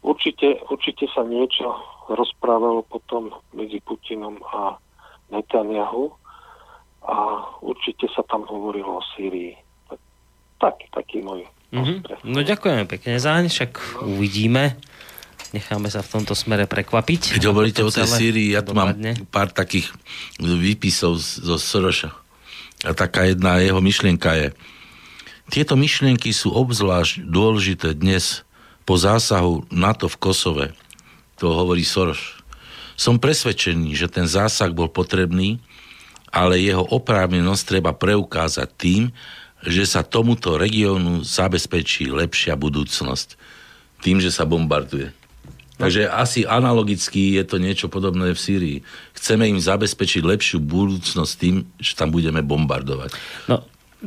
[0.06, 1.66] Určite, určite sa niečo
[2.14, 4.78] rozprávalo potom medzi Putinom a
[5.34, 6.14] Netanyahu
[7.02, 7.18] a
[7.66, 9.58] určite sa tam hovorilo o Sýrii.
[10.62, 12.22] Tak, taký môj mm-hmm.
[12.22, 14.78] No ďakujeme pekne zaň, však uvidíme.
[15.58, 17.42] Necháme sa v tomto smere prekvapiť.
[17.42, 18.94] Keď hovoríte o tej Sýrii, ja tu mám
[19.34, 19.90] pár takých
[20.38, 22.14] výpisov zo Soroša.
[22.86, 24.48] A taká jedna jeho myšlienka je,
[25.50, 28.46] tieto myšlienky sú obzvlášť dôležité dnes
[28.86, 30.68] po zásahu NATO v Kosove.
[31.42, 32.40] To hovorí Soros.
[32.96, 35.60] Som presvedčený, že ten zásah bol potrebný,
[36.32, 39.04] ale jeho oprávnenosť treba preukázať tým,
[39.66, 43.36] že sa tomuto regiónu zabezpečí lepšia budúcnosť.
[44.06, 45.12] Tým, že sa bombarduje.
[45.76, 48.78] Takže asi analogicky je to niečo podobné v Sýrii.
[49.12, 53.12] Chceme im zabezpečiť lepšiu budúcnosť tým, že tam budeme bombardovať.
[53.52, 53.60] No,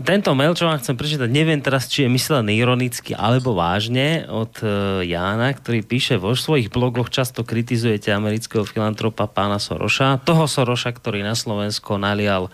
[0.03, 4.55] tento mail, čo vám chcem prečítať, neviem teraz, či je myslený ironicky alebo vážne od
[4.63, 10.95] uh, Jána, ktorý píše vo svojich blogoch často kritizujete amerického filantropa pána Soroša, toho Soroša,
[10.95, 12.51] ktorý na Slovensko nalial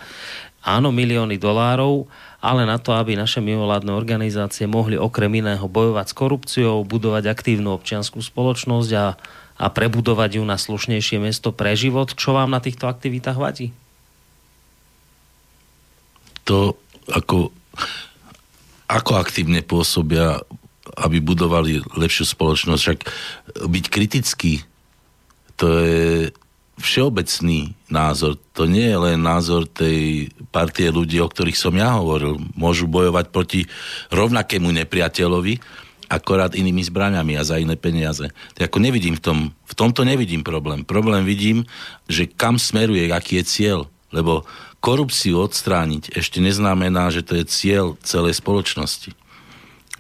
[0.65, 2.09] áno milióny dolárov,
[2.41, 7.73] ale na to, aby naše mimovládne organizácie mohli okrem iného bojovať s korupciou, budovať aktívnu
[7.73, 9.07] občianskú spoločnosť a,
[9.61, 12.13] a prebudovať ju na slušnejšie miesto pre život.
[12.13, 13.73] Čo vám na týchto aktivitách vadí?
[16.45, 16.77] To
[17.11, 17.53] ako,
[18.89, 20.41] ako aktívne pôsobia,
[20.95, 22.81] aby budovali lepšiu spoločnosť.
[22.81, 23.01] Však
[23.67, 24.63] byť kritický,
[25.59, 26.31] to je
[26.79, 28.35] všeobecný názor.
[28.59, 32.43] To nie je len názor tej partie ľudí, o ktorých som ja hovoril.
[32.59, 33.61] Môžu bojovať proti
[34.11, 35.63] rovnakému nepriateľovi,
[36.11, 38.27] akorát inými zbraňami a za iné peniaze.
[38.59, 40.83] Tak ako nevidím v tom, v tomto nevidím problém.
[40.83, 41.63] Problém vidím,
[42.11, 43.81] že kam smeruje, aký je cieľ.
[44.11, 44.47] Lebo
[44.85, 49.17] korupciu odstrániť ešte neznamená, že to je cieľ celej spoločnosti.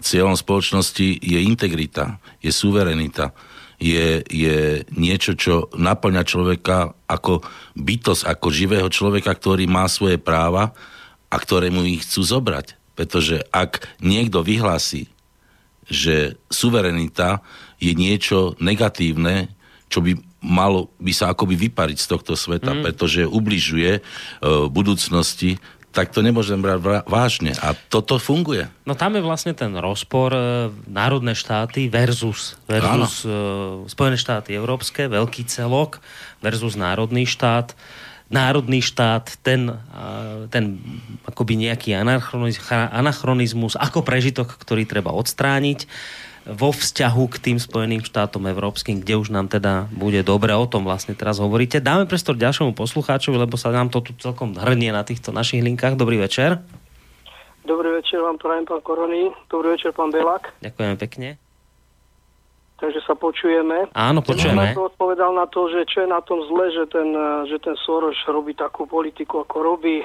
[0.04, 3.32] Cieľom spoločnosti je integrita, je suverenita,
[3.80, 7.40] je, je niečo, čo naplňa človeka ako
[7.80, 10.76] bytosť, ako živého človeka, ktorý má svoje práva
[11.32, 12.76] a ktorému ich chcú zobrať.
[12.92, 15.08] Pretože ak niekto vyhlási,
[15.88, 17.40] že suverenita
[17.80, 19.48] je niečo negatívne,
[19.88, 22.82] čo by malo by sa akoby vypariť z tohto sveta, mm.
[22.84, 24.00] pretože ubližuje e,
[24.68, 25.56] budúcnosti,
[25.94, 27.54] tak to nemôžem brať vážne.
[27.62, 28.66] A toto funguje.
[28.82, 30.40] No tam je vlastne ten rozpor e,
[30.90, 33.30] národné štáty versus, versus e,
[33.86, 36.02] Spojené štáty európske, veľký celok
[36.42, 37.72] versus národný štát.
[38.34, 39.70] Národný štát, ten,
[40.50, 40.64] ten
[41.22, 41.94] akoby nejaký
[42.90, 45.86] anachronizmus ako prežitok, ktorý treba odstrániť
[46.44, 50.84] vo vzťahu k tým Spojeným štátom európskym, kde už nám teda bude dobre o tom
[50.84, 51.80] vlastne teraz hovoríte.
[51.80, 55.96] Dáme prestor ďalšomu poslucháčovi, lebo sa nám to tu celkom hrnie na týchto našich linkách.
[55.96, 56.60] Dobrý večer.
[57.64, 59.32] Dobrý večer vám prajem, pán Korony.
[59.48, 60.52] Dobrý večer, pán Belák.
[60.60, 61.28] Ďakujem pekne.
[62.74, 63.86] Takže sa počujeme.
[63.94, 64.74] Áno, počujeme.
[64.74, 67.06] Ja som odpovedal na to, že čo je na tom zle, že ten,
[67.46, 70.02] že ten Soros robí takú politiku, ako robí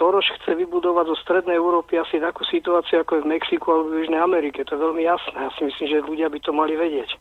[0.00, 3.96] Soros chce vybudovať zo Strednej Európy asi takú situáciu, ako je v Mexiku alebo v
[4.00, 4.64] Južnej Amerike.
[4.64, 5.36] To je veľmi jasné.
[5.36, 7.12] Ja si myslím, že ľudia by to mali vedieť.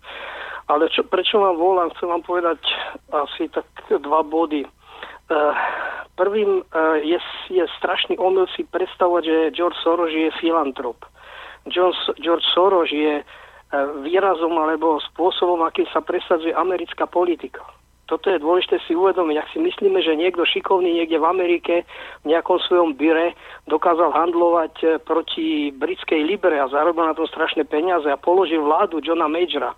[0.71, 1.91] Ale čo, prečo vám volám?
[1.99, 2.61] Chcem vám povedať
[3.11, 3.67] asi tak
[3.99, 4.63] dva body.
[5.29, 5.51] Uh,
[6.15, 7.19] prvým uh, je,
[7.51, 11.03] je strašný omyl si predstavovať, že George Soros je filantrop.
[11.67, 13.27] George, George Soros je uh,
[14.01, 17.61] výrazom alebo spôsobom, akým sa presadzuje americká politika
[18.09, 19.37] toto je dôležité si uvedomiť.
[19.37, 21.73] Ak si myslíme, že niekto šikovný niekde v Amerike
[22.25, 23.37] v nejakom svojom byre
[23.69, 28.97] dokázal handlovať eh, proti britskej Libre a zarobil na tom strašné peniaze a položil vládu
[29.05, 29.77] Johna Majora,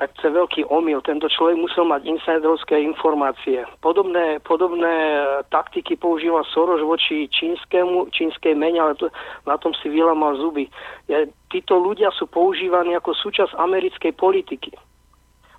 [0.00, 1.04] tak to je veľký omyl.
[1.04, 3.68] Tento človek musel mať insiderovské informácie.
[3.84, 9.12] Podobné, podobné eh, taktiky používa Soros voči čínskemu, čínskej mene, ale to,
[9.44, 10.72] na tom si vylamal zuby.
[11.04, 14.72] Je, títo ľudia sú používaní ako súčasť americkej politiky.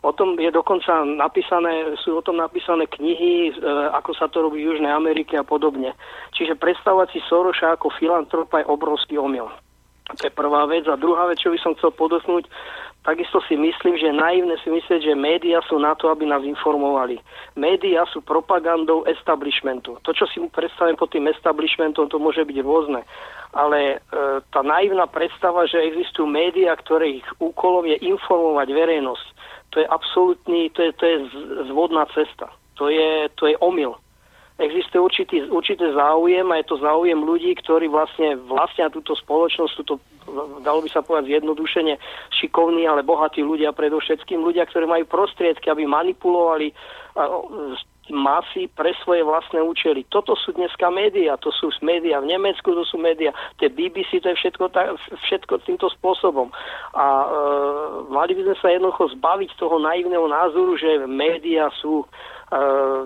[0.02, 3.62] O tom je dokonca napísané, sú o tom napísané knihy, e,
[3.94, 5.94] ako sa to robí v Južnej Amerike a podobne.
[6.34, 9.54] Čiže predstavovať si Soroša ako filantropa je obrovský omyl.
[10.18, 10.90] To je prvá vec.
[10.90, 12.50] A druhá vec, čo by som chcel podotknúť,
[13.02, 17.18] takisto si myslím, že naivné si myslieť, že médiá sú na to, aby nás informovali.
[17.58, 19.98] Médiá sú propagandou establishmentu.
[20.06, 23.02] To, čo si predstavím pod tým establishmentom, to môže byť rôzne.
[23.52, 24.16] Ale e,
[24.54, 29.28] tá naivná predstava, že existujú médiá, ktoré ich úkolom je informovať verejnosť,
[29.72, 31.18] to je absolútny, to je, to je
[31.72, 32.52] zvodná cesta.
[32.76, 33.96] To je, to je omyl.
[34.62, 39.98] Existuje určitý, určitý záujem a je to záujem ľudí, ktorí vlastne vlastnia túto spoločnosť, túto
[40.62, 41.98] dalo by sa povedať zjednodušene,
[42.30, 46.72] šikovní, ale bohatí ľudia, predovšetkým ľudia, ktorí majú prostriedky, aby manipulovali
[48.12, 50.04] masy pre svoje vlastné účely.
[50.12, 54.36] Toto sú dneska médiá, to sú médiá v Nemecku, to sú médiá, tie BBC, to
[54.36, 54.94] je všetko, ta,
[55.30, 56.52] všetko týmto spôsobom.
[56.98, 57.28] A e,
[58.12, 62.04] mali by sme sa jednoducho zbaviť toho naivného názoru, že médiá sú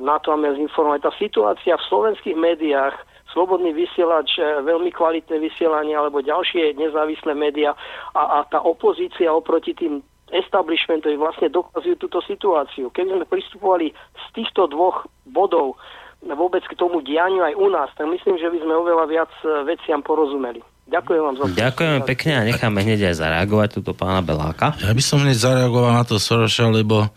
[0.01, 1.05] na to, aby informovať.
[1.05, 2.97] Tá situácia v slovenských médiách
[3.35, 7.75] slobodný vysielač, e, veľmi kvalitné vysielanie alebo ďalšie nezávislé médiá
[8.15, 9.99] a, a tá opozícia oproti tým
[10.31, 12.89] establishmentovi vlastne dokazujú túto situáciu.
[12.95, 15.77] Keď sme pristupovali z týchto dvoch bodov
[16.25, 19.67] vôbec k tomu dianiu aj u nás, tak myslím, že by sme oveľa viac e,
[19.67, 20.63] veciam porozumeli.
[20.85, 24.77] Ďakujem vám za Ďakujeme pekne a necháme hneď aj zareagovať túto pána Beláka.
[24.79, 27.09] Ja by som hneď zareagoval na to Soroša, lebo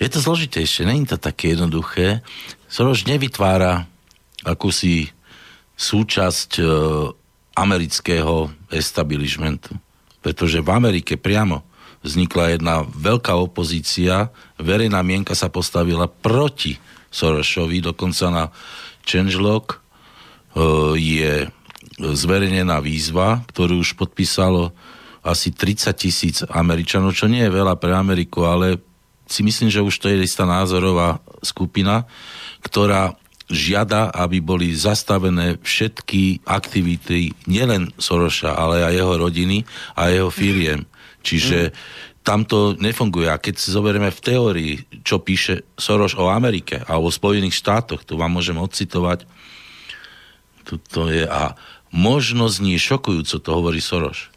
[0.00, 2.24] je to zložitejšie, není to také jednoduché.
[2.72, 3.84] Soroš nevytvára
[4.48, 5.12] akúsi
[5.76, 6.64] súčasť e,
[7.52, 9.76] amerického establishmentu.
[10.24, 11.64] Pretože v Amerike priamo
[12.00, 16.80] vznikla jedna veľká opozícia, verejná mienka sa postavila proti
[17.12, 18.44] Sorošovi, dokonca na
[19.04, 19.78] Changelog e,
[20.96, 21.34] je
[22.00, 24.72] zverejnená výzva, ktorú už podpísalo
[25.20, 28.80] asi 30 tisíc Američanov, čo nie je veľa pre Ameriku, ale
[29.30, 32.04] si myslím, že už to je istá názorová skupina,
[32.66, 33.14] ktorá
[33.50, 39.58] žiada, aby boli zastavené všetky aktivity nielen Soroša, ale aj jeho rodiny
[39.98, 40.86] a jeho firiem.
[41.22, 41.74] Čiže mm.
[42.22, 43.26] tam to nefunguje.
[43.26, 48.06] A keď si zoberieme v teórii, čo píše Soros o Amerike a o Spojených štátoch,
[48.06, 49.26] tu vám môžem odcitovať,
[50.70, 51.58] to je, a
[51.90, 54.29] možno znie šokujúco, to hovorí Soros,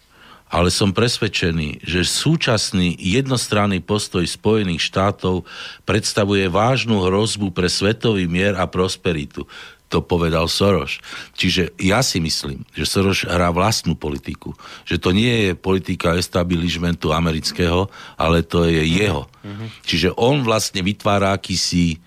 [0.53, 5.49] ale som presvedčený, že súčasný jednostranný postoj Spojených štátov
[5.81, 9.49] predstavuje vážnu hrozbu pre svetový mier a prosperitu
[9.93, 10.97] to povedal Soros.
[11.37, 14.57] Čiže ja si myslím, že Soros hrá vlastnú politiku.
[14.89, 19.29] Že to nie je politika establishmentu amerického, ale to je jeho.
[19.45, 19.67] Mm-hmm.
[19.85, 22.01] Čiže on vlastne vytvára akýsi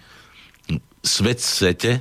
[0.99, 1.93] svet v svete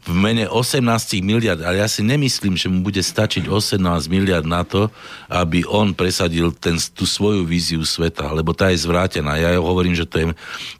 [0.00, 0.80] v mene 18
[1.20, 4.88] miliard, ale ja si nemyslím, že mu bude stačiť 18 miliard na to,
[5.28, 9.36] aby on presadil ten, tú svoju víziu sveta, lebo tá je zvrátená.
[9.36, 10.26] Ja hovorím, že to je,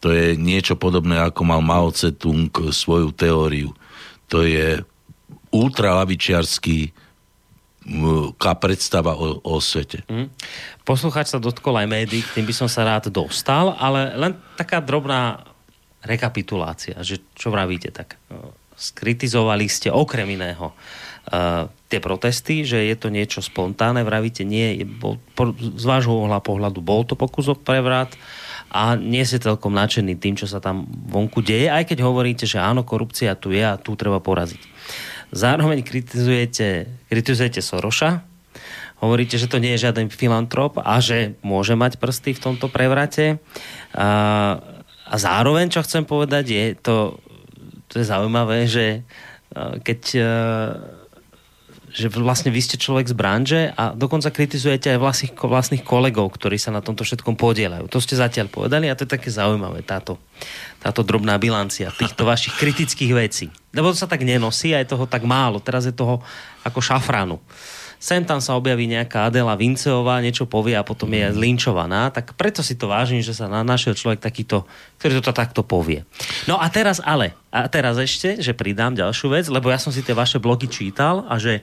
[0.01, 3.76] to je niečo podobné, ako mal Mao Tse-tung svoju teóriu
[4.30, 4.78] to je
[5.51, 6.94] ultralavičiarský
[8.38, 10.06] ká predstava o, o svete.
[10.06, 10.30] Mm.
[10.86, 15.42] Poslucháč sa dotkol aj médií, tým by som sa rád dostal, ale len taká drobná
[16.05, 18.20] rekapitulácia, že čo vravíte tak.
[18.81, 24.85] Skritizovali ste okrem iného uh, tie protesty, že je to niečo spontánne, vravíte nie, je,
[24.89, 28.16] bol, po, z vášho pohľadu bol to pokus o prevrat,
[28.70, 32.62] a nie ste celkom nadšený tým, čo sa tam vonku deje, aj keď hovoríte, že
[32.62, 34.62] áno, korupcia tu je a tu treba poraziť.
[35.35, 38.23] Zároveň kritizujete, kritizujete Soroša,
[39.02, 43.43] hovoríte, že to nie je žiaden filantrop a že môže mať prsty v tomto prevrate.
[43.90, 44.59] A,
[45.11, 47.19] a zároveň, čo chcem povedať, je to,
[47.90, 49.02] to je zaujímavé, že
[49.82, 50.00] keď
[51.90, 56.54] že vlastne vy ste človek z branže a dokonca kritizujete aj vlastných, vlastných kolegov, ktorí
[56.54, 57.90] sa na tomto všetkom podielajú.
[57.90, 60.22] To ste zatiaľ povedali a to je také zaujímavé, táto,
[60.78, 63.46] táto drobná bilancia týchto vašich kritických vecí.
[63.74, 65.58] Lebo to sa tak nenosí a je toho tak málo.
[65.58, 66.22] Teraz je toho
[66.62, 67.42] ako šafránu
[68.01, 72.64] sem tam sa objaví nejaká Adela Vinceová, niečo povie a potom je zlinčovaná, tak preto
[72.64, 74.64] si to vážim, že sa na našiel človek takýto,
[74.97, 76.09] ktorý to takto povie.
[76.48, 80.01] No a teraz ale, a teraz ešte, že pridám ďalšiu vec, lebo ja som si
[80.01, 81.60] tie vaše blogy čítal a že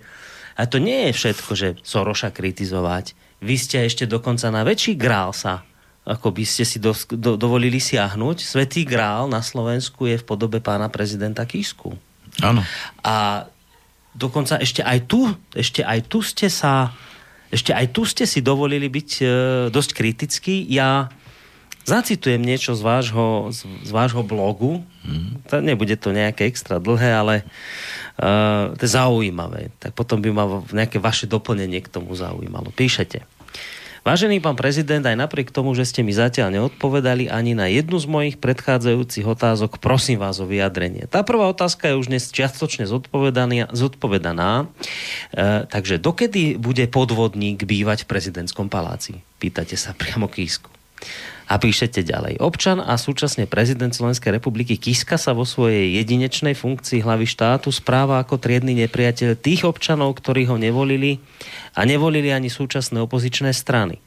[0.58, 3.18] a to nie je všetko, že Soroša kritizovať.
[3.42, 5.66] Vy ste ešte dokonca na väčší grál sa
[6.08, 8.40] ako by ste si do, do, dovolili siahnuť.
[8.40, 12.00] Svetý grál na Slovensku je v podobe pána prezidenta Kísku.
[12.40, 12.64] Áno.
[13.04, 13.46] A
[14.18, 16.92] dokonca ešte aj tu, ešte aj tu ste sa,
[17.54, 19.26] ešte aj tu ste si dovolili byť e,
[19.70, 20.66] dosť kritický.
[20.68, 21.08] Ja
[21.88, 24.84] zacitujem niečo z vášho, z, z vášho blogu.
[25.08, 25.40] Hmm.
[25.48, 27.36] To, nebude to nejaké extra dlhé, ale
[28.20, 29.72] uh, to je zaujímavé.
[29.80, 30.46] Tak potom by ma
[30.76, 32.76] nejaké vaše doplnenie k tomu zaujímalo.
[32.76, 33.37] Píšete.
[34.08, 38.08] Vážený pán prezident, aj napriek tomu, že ste mi zatiaľ neodpovedali ani na jednu z
[38.08, 41.12] mojich predchádzajúcich otázok, prosím vás o vyjadrenie.
[41.12, 44.64] Tá prvá otázka je už dnes čiastočne zodpovedaná.
[44.64, 44.66] E,
[45.68, 49.20] takže dokedy bude podvodník bývať v prezidentskom paláci?
[49.44, 50.72] Pýtate sa priamo Kísku.
[51.48, 52.44] A píšete ďalej.
[52.44, 58.20] Občan a súčasne prezident Slovenskej republiky Kiska sa vo svojej jedinečnej funkcii hlavy štátu správa
[58.20, 61.24] ako triedny nepriateľ tých občanov, ktorí ho nevolili
[61.78, 64.02] a nevolili ani súčasné opozičné strany.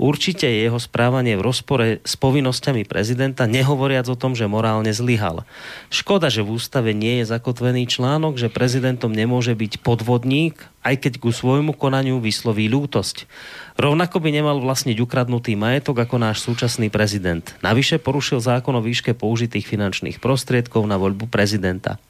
[0.00, 5.44] Určite je jeho správanie v rozpore s povinnosťami prezidenta, nehovoriac o tom, že morálne zlyhal.
[5.92, 11.12] Škoda, že v ústave nie je zakotvený článok, že prezidentom nemôže byť podvodník, aj keď
[11.20, 13.28] ku svojmu konaniu vysloví ľútosť.
[13.76, 17.44] Rovnako by nemal vlastniť ukradnutý majetok ako náš súčasný prezident.
[17.60, 22.00] Navyše porušil zákon o výške použitých finančných prostriedkov na voľbu prezidenta.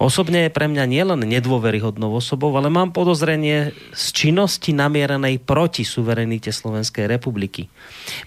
[0.00, 6.54] Osobne je pre mňa nielen nedôveryhodnou osobou, ale mám podozrenie z činnosti namieranej proti suverenite
[6.54, 7.66] Slovenskej republiky.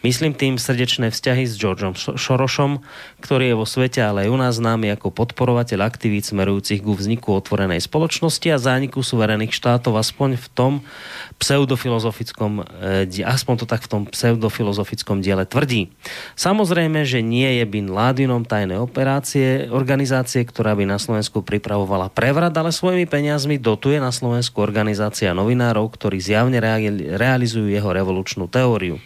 [0.04, 2.84] Myslím tým srdečné vzťahy s Georgeom Šorošom,
[3.24, 7.38] ktorý je vo svete, ale aj u nás známy ako podporovateľ aktivít smerujúcich ku vzniku
[7.38, 10.74] otvorenej spoločnosti a zániku suverených štátov, aspoň v tom
[11.40, 15.92] pseudofilozofickom E, aspoň to tak v tom pseudofilozofickom diele tvrdí.
[16.38, 22.54] Samozrejme, že nie je Bin Ládinom tajné operácie, organizácie, ktorá by na Slovensku pripravovala prevrat,
[22.56, 26.58] ale svojimi peniazmi dotuje na Slovensku organizácia novinárov, ktorí zjavne
[27.18, 29.02] realizujú jeho revolučnú teóriu.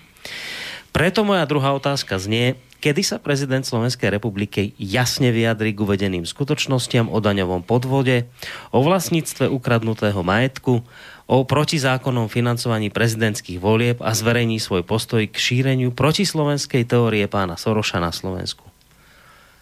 [0.92, 7.08] Preto moja druhá otázka znie, kedy sa prezident Slovenskej republiky jasne vyjadri k uvedeným skutočnostiam
[7.08, 8.28] o daňovom podvode,
[8.76, 10.84] o vlastníctve ukradnutého majetku,
[11.32, 18.04] o protizákonnom financovaní prezidentských volieb a zverejní svoj postoj k šíreniu protislovenskej teórie pána Soroša
[18.04, 18.68] na Slovensku.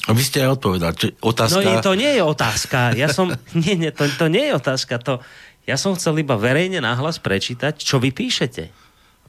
[0.10, 0.96] A vy ste aj odpovedali.
[0.98, 1.62] Či otázka...
[1.62, 2.98] No to nie je otázka.
[2.98, 3.30] Ja som...
[3.62, 4.98] nie, nie, to, to nie je otázka.
[5.06, 5.22] To,
[5.68, 8.70] ja som chcel iba verejne nahlas prečítať, čo vy píšete.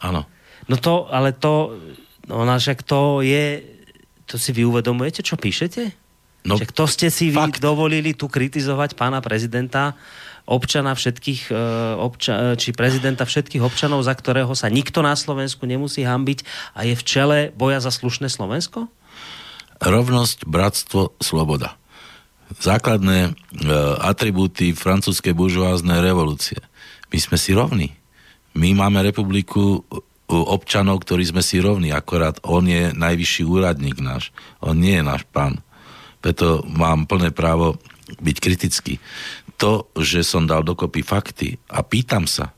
[0.02, 0.24] Áno.
[0.68, 1.76] No to, ale to...
[2.28, 3.64] No však to je...
[4.30, 5.90] To si vy uvedomujete, čo píšete?
[6.46, 7.60] No, však to ste si vy fakt.
[7.60, 9.98] dovolili tu kritizovať pána prezidenta
[10.48, 11.54] občana všetkých, e,
[12.00, 16.88] obča, e, či prezidenta všetkých občanov, za ktorého sa nikto na Slovensku nemusí hambiť a
[16.88, 18.88] je v čele boja za slušné Slovensko?
[19.80, 21.79] Rovnosť, bratstvo, sloboda.
[22.58, 23.30] Základné e,
[24.02, 26.58] atribúty francúzskej buržoáznej revolúcie.
[27.14, 27.94] My sme si rovní.
[28.58, 29.86] My máme republiku
[30.30, 34.30] občanov, ktorí sme si rovní, akorát on je najvyšší úradník náš.
[34.62, 35.58] On nie je náš pán.
[36.22, 37.78] Preto mám plné právo
[38.18, 38.98] byť kritický
[39.60, 42.56] to, že som dal dokopy fakty a pýtam sa,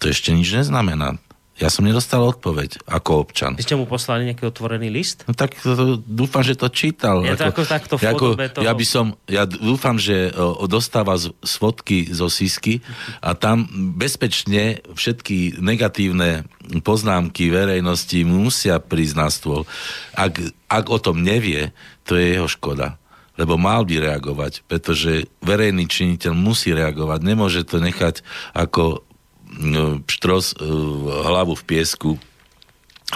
[0.00, 1.20] to ešte nič neznamená.
[1.60, 3.52] Ja som nedostal odpoveď ako občan.
[3.52, 5.28] Vy ste mu poslali nejaký otvorený list?
[5.28, 7.20] No tak to, dúfam, že to čítal.
[7.20, 8.64] Je to ako, ako takto v ako, toho...
[8.64, 12.80] Ja by som, ja dúfam, že o, dostáva z, fotky zo sísky
[13.20, 13.68] a tam
[14.00, 16.48] bezpečne všetky negatívne
[16.80, 19.68] poznámky verejnosti musia prísť na stôl.
[20.16, 20.40] Ak,
[20.72, 21.76] ak o tom nevie,
[22.08, 22.96] to je jeho škoda
[23.40, 27.24] lebo mal by reagovať, pretože verejný činiteľ musí reagovať.
[27.24, 28.20] Nemôže to nechať
[28.52, 29.00] ako
[29.58, 30.66] no, pštros e,
[31.26, 32.10] hlavu v piesku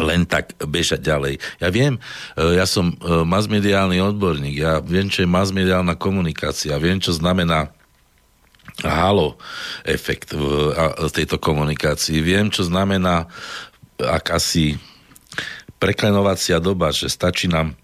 [0.02, 1.34] len tak bežať ďalej.
[1.62, 2.02] Ja viem,
[2.34, 7.70] e, ja som e, masmediálny odborník, ja viem, čo je masmediálna komunikácia, viem, čo znamená
[8.82, 9.38] halo
[9.86, 12.18] efekt v tejto komunikácii.
[12.18, 13.30] Viem, čo znamená
[14.02, 14.82] akási
[15.78, 17.78] preklenovacia doba, že stačí nám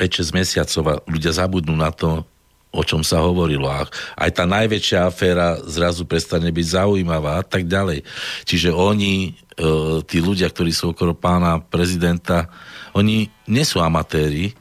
[0.00, 2.24] 5-6 mesiacov a ľudia zabudnú na to,
[2.72, 3.68] o čom sa hovorilo.
[3.68, 3.84] A
[4.16, 8.00] aj tá najväčšia aféra zrazu prestane byť zaujímavá a tak ďalej.
[8.48, 9.60] Čiže oni, e,
[10.08, 12.48] tí ľudia, ktorí sú okolo pána prezidenta,
[12.96, 14.56] oni nie sú amatéri,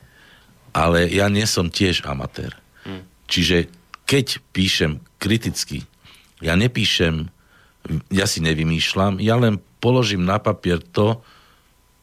[0.76, 2.52] ale ja nie som tiež amatér.
[2.84, 3.08] Hmm.
[3.32, 3.72] Čiže
[4.04, 5.88] keď píšem kriticky,
[6.44, 7.32] ja nepíšem,
[8.12, 11.24] ja si nevymýšľam, ja len položím na papier to,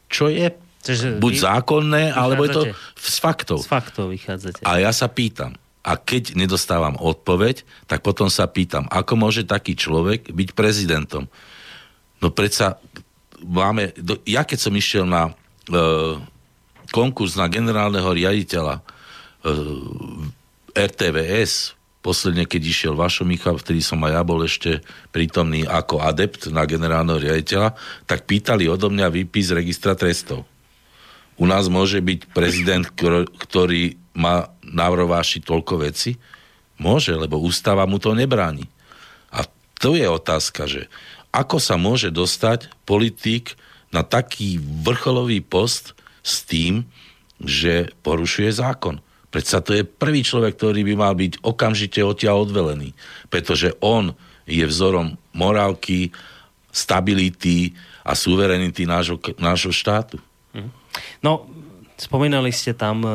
[0.09, 0.49] čo je
[0.79, 2.63] Čiže Buď zákonné, alebo je to
[2.95, 3.59] z faktov.
[3.59, 4.63] Z faktov vychádzate.
[4.63, 9.79] A ja sa pýtam, a keď nedostávam odpoveď, tak potom sa pýtam, ako môže taký
[9.79, 11.31] človek byť prezidentom?
[12.19, 12.77] No predsa
[13.39, 13.95] máme,
[14.27, 15.31] ja keď som išiel na e,
[16.91, 18.83] konkurs na generálneho riaditeľa e,
[20.75, 24.83] RTVS, posledne keď išiel Vašo Michal, vtedy som aj ja bol ešte
[25.15, 27.71] prítomný ako adept na generálneho riaditeľa,
[28.03, 30.43] tak pýtali odo mňa výpis registra trestov
[31.39, 32.83] u nás môže byť prezident,
[33.39, 36.19] ktorý má na rováši toľko veci?
[36.75, 38.67] Môže, lebo ústava mu to nebráni.
[39.31, 39.47] A
[39.79, 40.91] to je otázka, že
[41.31, 43.55] ako sa môže dostať politik
[43.95, 46.83] na taký vrcholový post s tým,
[47.39, 48.99] že porušuje zákon.
[49.29, 52.97] Predsa to je prvý človek, ktorý by mal byť okamžite odtiaľ odvelený.
[53.29, 54.17] Pretože on
[54.49, 56.09] je vzorom morálky,
[56.73, 60.17] stability a suverenity nášho, nášho štátu.
[61.21, 61.45] No,
[61.99, 63.11] spomínali ste tam uh,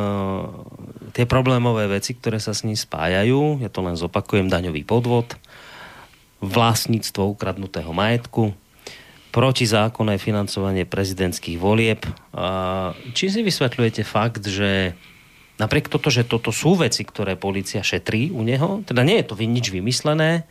[1.17, 3.65] tie problémové veci, ktoré sa s ním spájajú.
[3.65, 4.53] Ja to len zopakujem.
[4.53, 5.35] Daňový podvod,
[6.45, 8.53] vlastníctvo ukradnutého majetku,
[9.33, 12.05] protizákonné financovanie prezidentských volieb.
[12.31, 14.95] Uh, či si vysvetľujete fakt, že
[15.59, 19.35] napriek toto, že toto sú veci, ktoré policia šetrí u neho, teda nie je to
[19.39, 20.47] nič vymyslené,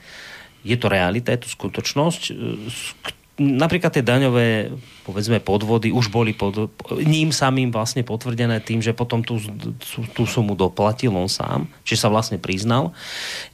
[0.64, 2.22] je to realita, je to skutočnosť,
[3.40, 4.70] napríklad tie daňové
[5.04, 6.72] povedzme podvody už boli pod,
[7.04, 9.36] ním samým vlastne potvrdené tým, že potom tú,
[9.76, 12.96] tú, tú sumu doplatil on sám, či sa vlastne priznal.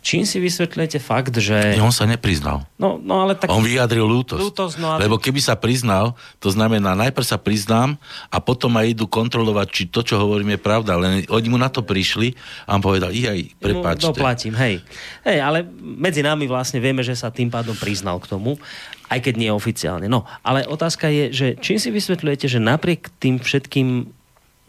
[0.05, 1.79] Čím si vysvetľujete fakt, že...
[1.81, 2.69] On sa nepriznal.
[2.77, 3.49] No, no ale tak...
[3.49, 4.41] On vyjadril lútosť.
[4.45, 5.09] lútosť no ale...
[5.09, 7.97] Lebo keby sa priznal, to znamená, najprv sa priznám
[8.29, 11.01] a potom aj idú kontrolovať, či to, čo hovorím, je pravda.
[11.01, 12.37] Len oni mu na to prišli
[12.69, 14.05] a on povedal, aj, prepáčte.
[14.05, 14.85] No, doplatím, hej.
[15.25, 18.61] Hej, ale medzi nami vlastne vieme, že sa tým pádom priznal k tomu
[19.09, 20.05] aj keď nie oficiálne.
[20.05, 24.13] No, ale otázka je, že čím si vysvetľujete, že napriek tým všetkým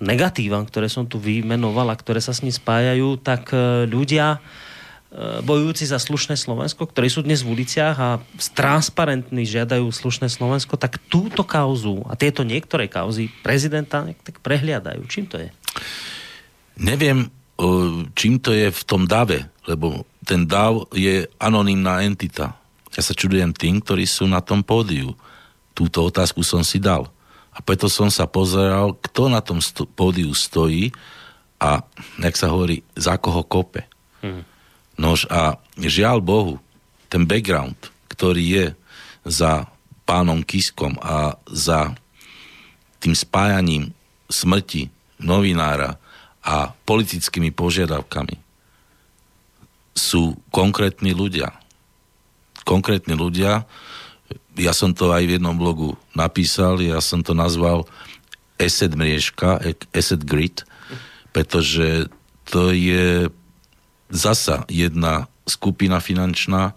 [0.01, 5.45] negatívam, ktoré som tu vymenoval a ktoré sa s ním spájajú, tak e, ľudia e,
[5.45, 8.11] bojujúci za slušné Slovensko, ktorí sú dnes v uliciach a
[8.57, 15.05] transparentní žiadajú slušné Slovensko, tak túto kauzu a tieto niektoré kauzy prezidenta tak prehliadajú.
[15.05, 15.53] Čím to je?
[16.81, 17.29] Neviem,
[18.17, 22.60] čím to je v tom dave, lebo ten dav je anonimná entita.
[22.95, 25.15] Ja sa čudujem tým, ktorí sú na tom pódiu.
[25.75, 27.07] Túto otázku som si dal.
[27.55, 30.91] A preto som sa pozeral, kto na tom sto- pódiu stojí
[31.59, 31.83] a,
[32.19, 33.87] jak sa hovorí, za koho kope.
[34.23, 34.43] Hmm.
[34.99, 36.55] Nož a žiaľ Bohu,
[37.11, 37.77] ten background,
[38.11, 38.67] ktorý je
[39.27, 39.67] za
[40.07, 41.95] pánom Kiskom a za
[42.99, 43.95] tým spájaním
[44.31, 44.91] smrti
[45.21, 45.99] novinára
[46.41, 48.37] a politickými požiadavkami
[49.93, 51.60] sú konkrétni ľudia
[52.65, 53.65] konkrétni ľudia.
[54.59, 57.87] Ja som to aj v jednom blogu napísal, ja som to nazval
[58.61, 60.69] Asset mriežka, Asset grid,
[61.33, 62.13] pretože
[62.45, 63.33] to je
[64.11, 66.77] zasa jedna skupina finančná,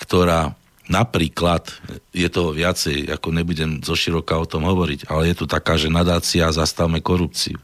[0.00, 0.58] ktorá
[0.90, 1.70] napríklad,
[2.10, 5.86] je toho viacej, ako nebudem zo široka o tom hovoriť, ale je tu taká, že
[5.86, 7.62] nadácia Zastavme korupciu,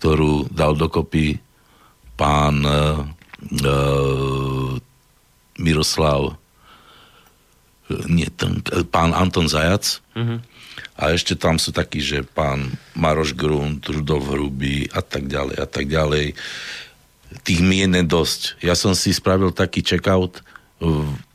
[0.00, 1.36] ktorú dal dokopy
[2.16, 2.80] pán e,
[5.58, 6.38] Miroslav
[8.08, 8.60] nie, ten,
[8.92, 10.38] pán Anton Zajac uh-huh.
[11.00, 15.66] a ešte tam sú takí, že pán Maroš Grunt, Rudolf Hrubý a tak ďalej a
[15.66, 16.36] tak ďalej.
[17.44, 18.60] Tých mien je dosť.
[18.60, 20.44] Ja som si spravil taký check-out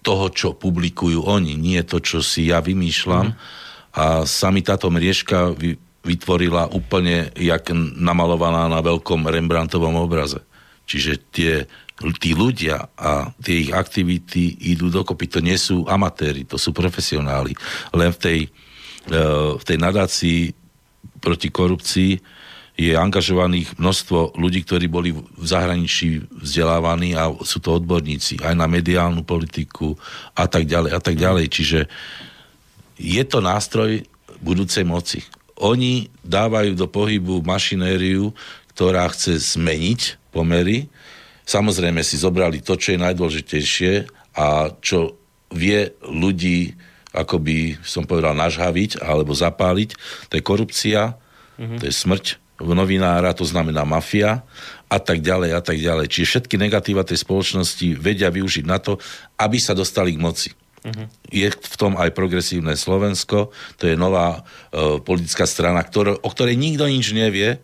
[0.06, 3.98] toho, čo publikujú oni, nie to, čo si ja vymýšľam uh-huh.
[3.98, 5.58] a sami táto mriežka
[6.04, 10.44] vytvorila úplne jak namalovaná na veľkom Rembrandtovom obraze.
[10.84, 11.54] Čiže tie
[12.20, 15.30] tí ľudia a tie ich aktivity idú dokopy.
[15.30, 17.53] To nie sú amatéri, to sú profesionáli.
[17.94, 18.40] Len v tej,
[19.07, 19.20] e,
[19.56, 20.40] v tej nadácii
[21.22, 22.11] proti korupcii
[22.74, 28.65] je angažovaných množstvo ľudí, ktorí boli v zahraničí vzdelávaní a sú to odborníci aj na
[28.65, 29.94] mediálnu politiku
[30.34, 31.45] a tak ďalej a tak ďalej.
[31.53, 31.80] Čiže
[32.98, 34.02] je to nástroj
[34.41, 35.22] budúcej moci.
[35.61, 38.34] Oni dávajú do pohybu mašinériu,
[38.74, 40.90] ktorá chce zmeniť pomery,
[41.44, 43.94] Samozrejme si zobrali to, čo je najdôležitejšie
[44.40, 45.20] a čo
[45.53, 46.74] vie ľudí
[47.14, 49.90] akoby, som povedal, nažhaviť alebo zapáliť.
[50.32, 51.14] To je korupcia,
[51.61, 51.78] mm-hmm.
[51.78, 52.26] to je smrť
[52.64, 54.41] novinára, to znamená mafia
[54.88, 56.10] a tak ďalej a tak ďalej.
[56.10, 58.98] Čiže všetky negatíva tej spoločnosti vedia využiť na to,
[59.36, 60.49] aby sa dostali k moci.
[60.84, 61.07] Uh-huh.
[61.32, 66.60] Je v tom aj progresívne Slovensko, to je nová uh, politická strana, ktoré, o ktorej
[66.60, 67.60] nikto nič nevie,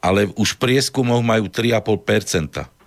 [0.00, 2.79] ale už v prieskumoch majú 3,5%.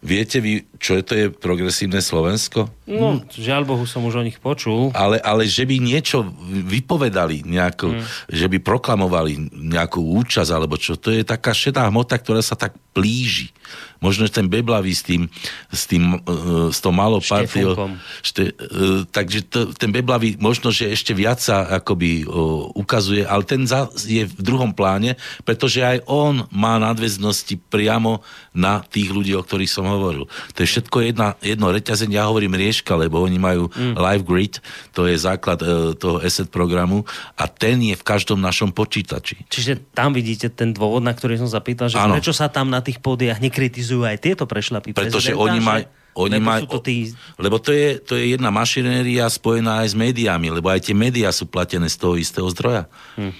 [0.00, 2.72] Viete vy, čo je to je progresívne Slovensko?
[2.88, 4.88] No, žiaľ Bohu som už o nich počul.
[4.96, 8.02] Ale, ale že by niečo vypovedali, nejako, hm.
[8.32, 12.74] že by proklamovali nejakú účasť, alebo čo, to je taká šedá hmota, ktorá sa tak
[12.96, 13.52] plíži.
[14.00, 15.28] Možno, ten Beblavý s tým,
[15.68, 17.76] s tým, uh, s tou malou partiou,
[18.24, 23.44] šte, uh, takže to, ten Beblavý možno, že ešte viac sa akoby uh, ukazuje, ale
[23.44, 28.24] ten za, je v druhom pláne, pretože aj on má nadväznosti priamo
[28.56, 30.24] na tých ľudí, o ktorých som hovoril.
[30.54, 33.98] To je všetko jedna, jedno reťazenie, ja hovorím rieška, lebo oni majú mm.
[33.98, 34.54] Live Grid,
[34.94, 37.02] to je základ uh, toho asset programu
[37.34, 39.42] a ten je v každom našom počítači.
[39.50, 42.14] Čiže tam vidíte ten dôvod, na ktorý som zapýtal, že ano.
[42.14, 46.42] prečo sa tam na tých pódiach nekritizujú kritizujú aj tieto prešlapy Pretože oni majú oni
[46.42, 47.14] lebo, maj, to tí...
[47.38, 51.30] lebo to je, to je jedna mašinéria spojená aj s médiami, lebo aj tie médiá
[51.30, 52.90] sú platené z toho istého zdroja.
[53.14, 53.30] Hm.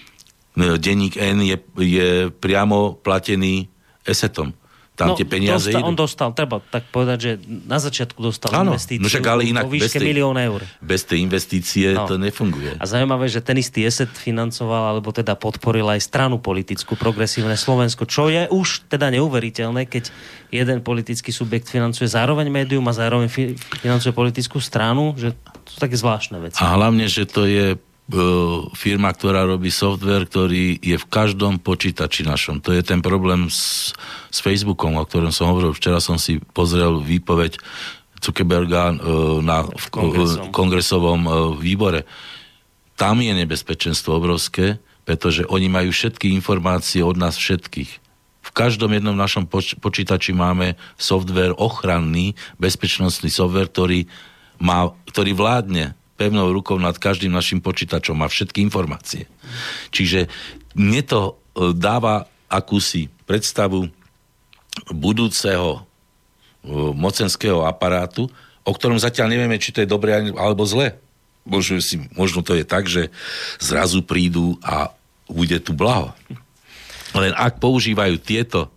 [0.79, 3.67] Denník N je, je priamo platený
[4.07, 4.55] esetom.
[5.01, 5.89] Tam no, tie peniaze dostal, idú.
[5.89, 7.31] On dostal, treba tak povedať, že
[7.65, 10.61] na začiatku dostal ano, investíciu no však ale inak vo výške milión eur.
[10.85, 12.05] Bez tej investície no.
[12.05, 12.77] to nefunguje.
[12.77, 18.05] A zaujímavé, že ten istý ESET financoval, alebo teda podporil aj stranu politickú, progresívne Slovensko,
[18.05, 20.13] čo je už teda neuveriteľné, keď
[20.53, 23.33] jeden politický subjekt financuje zároveň médium a zároveň
[23.81, 25.33] financuje politickú stranu, že
[25.65, 26.61] to sú také zvláštne veci.
[26.61, 27.81] A hlavne, že to je
[28.75, 32.59] firma, ktorá robí software, ktorý je v každom počítači našom.
[32.67, 33.95] To je ten problém s,
[34.31, 35.71] s Facebookom, o ktorom som hovoril.
[35.73, 37.59] Včera som si pozrel výpoveď
[38.21, 38.93] Zuckerberga
[39.41, 39.87] na, v
[40.53, 42.05] kongresovom výbore.
[42.99, 44.77] Tam je nebezpečenstvo obrovské,
[45.09, 47.91] pretože oni majú všetky informácie od nás všetkých.
[48.41, 54.05] V každom jednom našom poč- počítači máme software ochranný, bezpečnostný software, ktorý,
[54.61, 59.25] má, ktorý vládne pevnou rukou nad každým našim počítačom, má všetky informácie.
[59.89, 60.29] Čiže
[60.77, 61.33] mne to e,
[61.73, 63.89] dáva akúsi predstavu
[64.93, 65.81] budúceho e,
[66.93, 68.29] mocenského aparátu,
[68.69, 71.01] o ktorom zatiaľ nevieme, či to je dobré alebo zlé.
[71.49, 73.09] Možno, si, možno to je tak, že
[73.57, 74.93] zrazu prídu a
[75.25, 76.13] bude tu blaho.
[77.17, 78.69] Len ak používajú tieto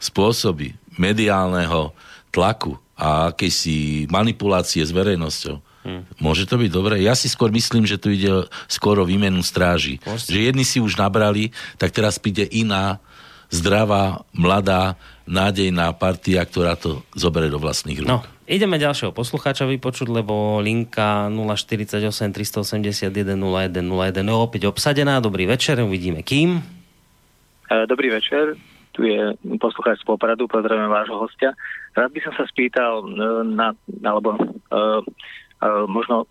[0.00, 1.92] spôsoby mediálneho
[2.32, 6.04] tlaku a akejsi manipulácie s verejnosťou, Hmm.
[6.20, 7.00] Môže to byť dobre?
[7.00, 10.04] Ja si skôr myslím, že tu ide skoro výmenu stráži.
[10.04, 10.36] Môžete.
[10.36, 13.00] Že jedni si už nabrali, tak teraz príde iná,
[13.48, 18.08] zdravá, mladá, nádejná partia, ktorá to zoberie do vlastných rúk.
[18.08, 25.24] No, ideme ďalšieho poslucháča vypočuť, lebo linka 048 381 0101 je opäť obsadená.
[25.24, 26.60] Dobrý večer, uvidíme kým.
[27.72, 28.60] E, dobrý večer,
[28.92, 31.56] tu je poslucháč z Popradu, pozdravujem vášho hostia.
[31.96, 33.06] Rád by som sa spýtal, e,
[33.56, 33.72] na,
[34.04, 35.00] alebo uh,
[35.88, 36.26] možno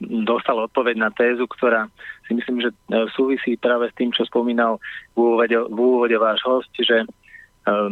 [0.00, 1.88] dostal odpoveď na tézu, ktorá
[2.24, 4.80] si myslím, že e, súvisí práve s tým, čo spomínal
[5.12, 7.06] v úvode, v úvode váš host, že e,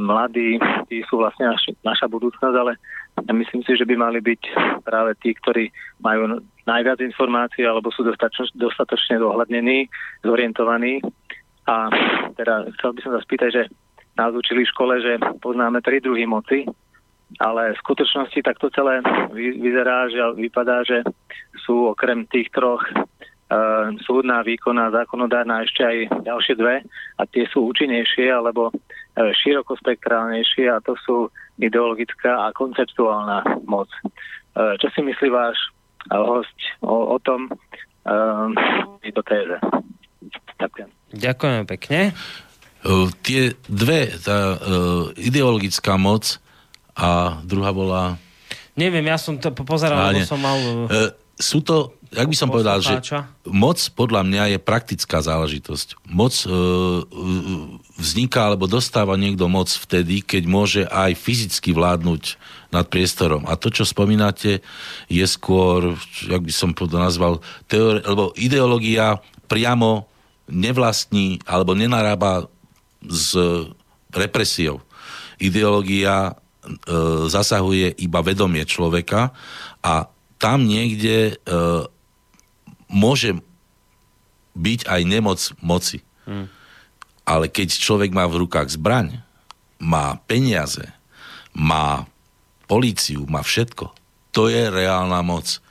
[0.00, 0.56] mladí
[0.88, 2.80] tí sú vlastne naš, naša budúcnosť, ale
[3.20, 4.42] myslím si, že by mali byť
[4.82, 5.68] práve tí, ktorí
[6.00, 9.86] majú najviac informácií alebo sú dostatočne, dostatočne dohľadnení,
[10.24, 11.04] zorientovaní.
[11.68, 11.88] A
[12.36, 13.62] teda chcel by som sa spýtať, že
[14.16, 16.64] nás učili v škole, že poznáme tri druhy moci,
[17.38, 19.02] ale v skutočnosti takto celé
[19.34, 21.02] vyzerá, že vypadá, že
[21.66, 22.94] sú okrem tých troch e,
[24.04, 26.84] súdna, výkonná, zákonodárna ešte aj ďalšie dve
[27.18, 28.72] a tie sú účinnejšie alebo e,
[29.34, 33.90] širokospektrálnejšie a to sú ideologická a konceptuálna moc.
[34.02, 39.58] E, čo si myslí váš e, host o, o tom e, do téze?
[40.58, 40.88] Ďakujem.
[41.14, 42.00] Ďakujeme pekne.
[42.84, 46.36] Uh, tie dve, tá uh, ideologická moc
[46.94, 48.18] a druhá bola...
[48.74, 50.58] Neviem, ja som to pozeral, lebo som mal...
[50.90, 52.94] E, sú to, jak by som povedal, že
[53.46, 56.06] moc podľa mňa je praktická záležitosť.
[56.06, 56.48] Moc e,
[57.98, 62.38] vzniká alebo dostáva niekto moc vtedy, keď môže aj fyzicky vládnuť
[62.70, 63.46] nad priestorom.
[63.50, 64.62] A to, čo spomínate,
[65.10, 70.06] je skôr, jak by som povedal, nazval, teori- lebo ideológia priamo
[70.50, 72.46] nevlastní alebo nenarába
[73.02, 73.34] s
[74.14, 74.82] represiou.
[75.42, 76.38] Ideológia
[77.28, 79.32] zasahuje iba vedomie človeka
[79.84, 80.08] a
[80.40, 81.34] tam niekde e,
[82.88, 83.40] môže
[84.54, 86.04] byť aj nemoc moci.
[86.28, 86.52] Hmm.
[87.24, 89.24] Ale keď človek má v rukách zbraň,
[89.80, 90.84] má peniaze,
[91.56, 92.04] má
[92.68, 93.92] políciu, má všetko,
[94.34, 95.62] to je reálna moc.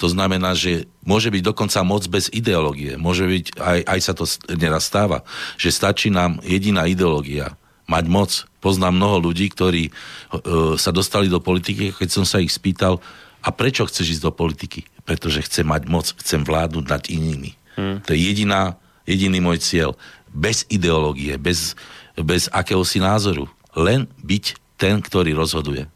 [0.00, 2.98] To znamená, že môže byť dokonca moc bez ideológie.
[2.98, 4.24] Môže byť, aj, aj sa to
[4.58, 5.22] neraz stáva,
[5.54, 7.54] že stačí nám jediná ideológia,
[7.90, 8.30] mať moc.
[8.62, 13.02] Poznám mnoho ľudí, ktorí uh, sa dostali do politiky, keď som sa ich spýtal,
[13.42, 14.86] a prečo chceš ísť do politiky?
[15.02, 17.58] Pretože chcem mať moc, chcem vládnuť nad inými.
[17.74, 17.98] Hmm.
[18.06, 19.98] To je jediná, jediný môj cieľ.
[20.30, 21.74] Bez ideológie, bez,
[22.14, 23.50] bez akéhosi názoru.
[23.74, 24.44] Len byť
[24.78, 25.90] ten, ktorý rozhoduje.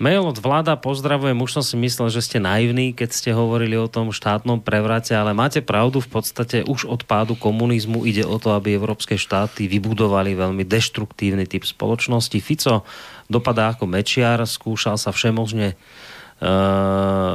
[0.00, 3.84] Mail od vláda pozdravujem, už som si myslel, že ste naivní, keď ste hovorili o
[3.84, 8.56] tom štátnom prevrate, ale máte pravdu, v podstate už od pádu komunizmu ide o to,
[8.56, 12.32] aby európske štáty vybudovali veľmi deštruktívny typ spoločnosti.
[12.40, 12.88] Fico
[13.28, 15.76] dopadá ako mečiar, skúšal sa všemožne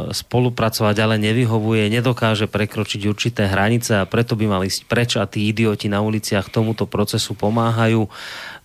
[0.10, 5.46] spolupracovať, ale nevyhovuje, nedokáže prekročiť určité hranice a preto by mali ísť preč a tí
[5.46, 8.10] idioti na uliciach tomuto procesu pomáhajú.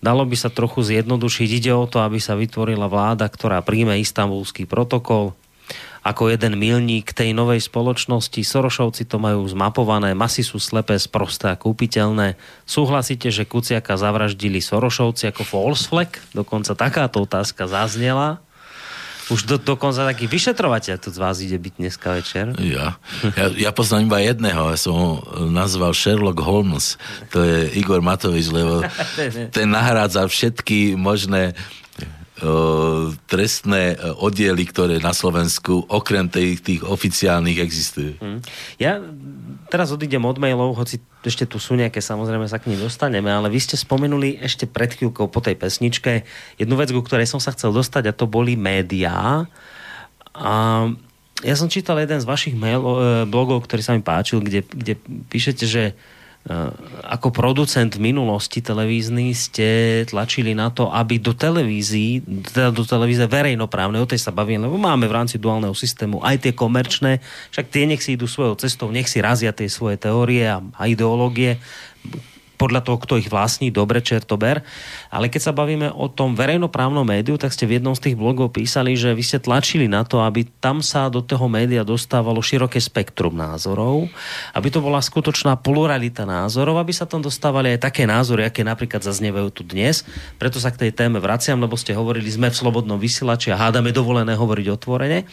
[0.01, 1.49] Dalo by sa trochu zjednodušiť.
[1.61, 5.37] Ide o to, aby sa vytvorila vláda, ktorá príjme istambulský protokol,
[6.01, 8.41] ako jeden milník tej novej spoločnosti.
[8.41, 12.33] Sorošovci to majú zmapované, masy sú slepé, sprosté a kúpiteľné.
[12.65, 16.17] Súhlasíte, že Kuciaka zavraždili Sorošovci ako false flag?
[16.33, 18.41] Dokonca takáto otázka zaznela.
[19.31, 22.51] Už do, dokonca taký vyšetrovateľ tu z vás ide byť dneska večer.
[22.59, 22.99] Ja.
[23.39, 25.09] ja, ja poznám iba jedného, ja som ho
[25.47, 26.99] nazval Sherlock Holmes.
[27.31, 28.83] To je Igor Matovič, lebo
[29.55, 31.55] ten nahrádza všetky možné
[33.29, 38.17] trestné oddiely, ktoré na Slovensku okrem tých, tých oficiálnych existujú.
[38.17, 38.41] Hmm.
[38.81, 38.97] Ja
[39.71, 43.47] teraz odídem od mailov, hoci ešte tu sú nejaké, samozrejme sa k ním dostaneme, ale
[43.47, 46.27] vy ste spomenuli ešte pred chvíľkou po tej pesničke
[46.59, 49.47] jednu vec, ku ktorej som sa chcel dostať a to boli médiá.
[50.35, 50.53] A
[51.41, 52.95] ja som čítal jeden z vašich mail, e,
[53.25, 54.93] blogov, ktorý sa mi páčil, kde, kde
[55.31, 55.83] píšete, že
[57.05, 59.67] ako producent v minulosti televízny ste
[60.09, 62.17] tlačili na to, aby do televízií,
[62.49, 66.49] teda do televízie verejnoprávnej, o tej sa bavíme, lebo máme v rámci duálneho systému aj
[66.49, 67.21] tie komerčné,
[67.53, 70.89] však tie nech si idú svojou cestou, nech si razia tie svoje teórie a, a
[70.89, 71.61] ideológie,
[72.61, 74.61] podľa toho, kto ich vlastní, dobre, čertober.
[75.09, 78.53] Ale keď sa bavíme o tom verejnoprávnom médiu, tak ste v jednom z tých blogov
[78.53, 82.77] písali, že vy ste tlačili na to, aby tam sa do toho média dostávalo široké
[82.77, 84.05] spektrum názorov,
[84.53, 89.01] aby to bola skutočná pluralita názorov, aby sa tam dostávali aj také názory, aké napríklad
[89.01, 90.05] zaznievajú tu dnes.
[90.37, 93.89] Preto sa k tej téme vraciam, lebo ste hovorili, sme v slobodnom vysielači a hádame
[93.89, 95.25] dovolené hovoriť otvorene.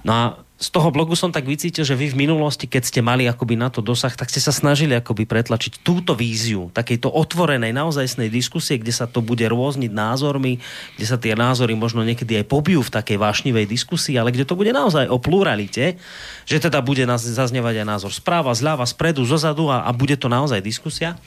[0.00, 0.24] No a
[0.54, 3.74] z toho blogu som tak vycítil, že vy v minulosti, keď ste mali akoby na
[3.74, 8.94] to dosah, tak ste sa snažili akoby pretlačiť túto víziu takejto otvorenej, naozajstnej diskusie, kde
[8.94, 10.62] sa to bude rôzniť názormi,
[10.94, 14.54] kde sa tie názory možno niekedy aj pobijú v takej vášnivej diskusii, ale kde to
[14.54, 15.98] bude naozaj o pluralite,
[16.46, 20.62] že teda bude zaznievať aj názor správa, zľava, spredu, zozadu a, a bude to naozaj
[20.62, 21.18] diskusia.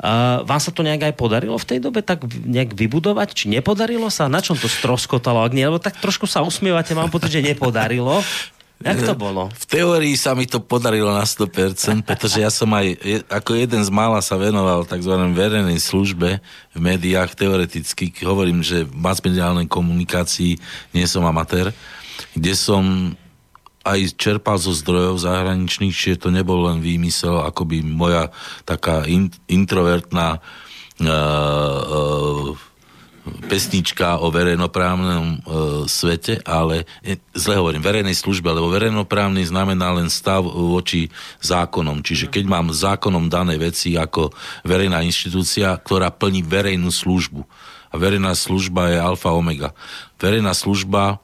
[0.00, 3.36] Uh, vám sa to nejak aj podarilo v tej dobe tak nejak vybudovať?
[3.36, 4.32] Či nepodarilo sa?
[4.32, 5.44] Na čom to stroskotalo?
[5.44, 8.24] Ak nie, lebo tak trošku sa usmievate, mám pocit, že nepodarilo.
[8.82, 9.48] Jak to bolo?
[9.54, 12.98] V teórii sa mi to podarilo na 100%, pretože ja som aj
[13.30, 15.14] ako jeden z mála sa venoval tzv.
[15.32, 16.42] verejnej službe
[16.74, 18.10] v médiách teoreticky.
[18.22, 20.58] Hovorím, že v masmediálnej komunikácii
[20.92, 21.70] nie som amatér,
[22.34, 23.14] kde som
[23.82, 28.30] aj čerpal zo zdrojov zahraničných, čiže to nebol len výmysel, akoby moja
[28.62, 32.54] taká in, introvertná uh, uh,
[33.22, 35.38] pesnička o verejnoprávnom e,
[35.86, 41.06] svete, ale e, zle hovorím, verejnej službe, lebo verejnoprávny znamená len stav voči
[41.38, 42.02] zákonom.
[42.02, 44.34] Čiže keď mám zákonom dané veci ako
[44.66, 47.46] verejná inštitúcia, ktorá plní verejnú službu.
[47.92, 49.76] A verejná služba je alfa omega.
[50.16, 51.20] Verejná služba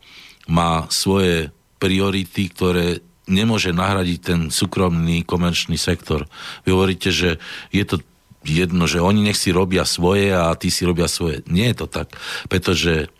[0.46, 1.50] má svoje
[1.80, 6.24] priority, ktoré nemôže nahradiť ten súkromný komerčný sektor.
[6.64, 7.36] Vy hovoríte, že
[7.72, 8.00] je to
[8.47, 11.43] jedno, že oni nech si robia svoje a ty si robia svoje.
[11.51, 12.12] Nie je to tak,
[12.47, 13.10] pretože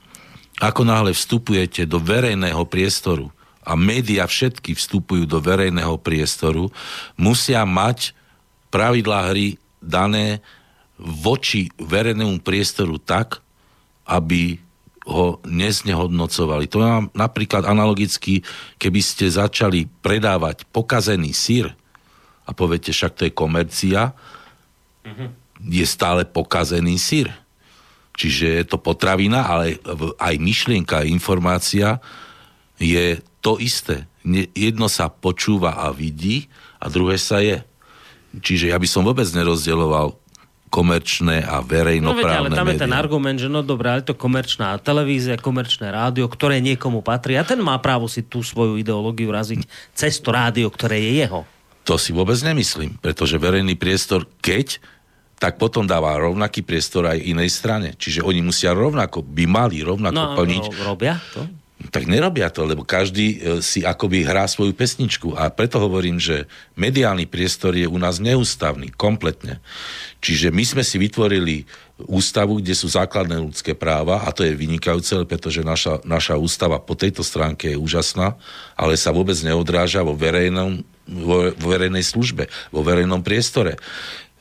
[0.59, 3.31] ako náhle vstupujete do verejného priestoru
[3.63, 6.73] a média všetky vstupujú do verejného priestoru,
[7.15, 8.17] musia mať
[8.73, 10.43] pravidlá hry dané
[10.99, 13.39] voči verejnému priestoru tak,
[14.09, 14.59] aby
[15.09, 16.69] ho neznehodnocovali.
[16.69, 18.45] To je napríklad analogicky,
[18.77, 21.73] keby ste začali predávať pokazený sír
[22.45, 24.13] a poviete, však to je komercia,
[25.09, 25.29] mm-hmm.
[25.65, 27.33] je stále pokazený sír.
[28.19, 29.79] Čiže je to potravina, ale
[30.19, 32.03] aj myšlienka, informácia
[32.83, 34.11] je to isté.
[34.53, 36.51] Jedno sa počúva a vidí
[36.83, 37.63] a druhé sa je.
[38.35, 40.19] Čiže ja by som vôbec nerozdeloval
[40.69, 42.77] komerčné a verejnoprávne no, ale tam médiá.
[42.77, 47.41] je ten argument, že no dobré, ale to komerčná televízia, komerčné rádio, ktoré niekomu patrí
[47.41, 49.65] a ten má právo si tú svoju ideológiu raziť
[49.97, 51.41] cez to rádio, ktoré je jeho.
[51.89, 54.77] To si vôbec nemyslím, pretože verejný priestor, keď
[55.39, 57.95] tak potom dáva rovnaký priestor aj inej strane.
[57.95, 60.65] Čiže oni musia rovnako, by mali rovnako no, plniť.
[60.67, 61.47] No, robia to?
[61.79, 65.39] Tak nerobia to, lebo každý e, si akoby hrá svoju pesničku.
[65.39, 69.63] A preto hovorím, že mediálny priestor je u nás neústavný, kompletne.
[70.19, 71.71] Čiže my sme si vytvorili
[72.11, 76.99] ústavu, kde sú základné ľudské práva a to je vynikajúce, pretože naša, naša ústava po
[76.99, 78.35] tejto stránke je úžasná,
[78.75, 83.79] ale sa vôbec neodráža vo, verejnom, vo, vo verejnej službe, vo verejnom priestore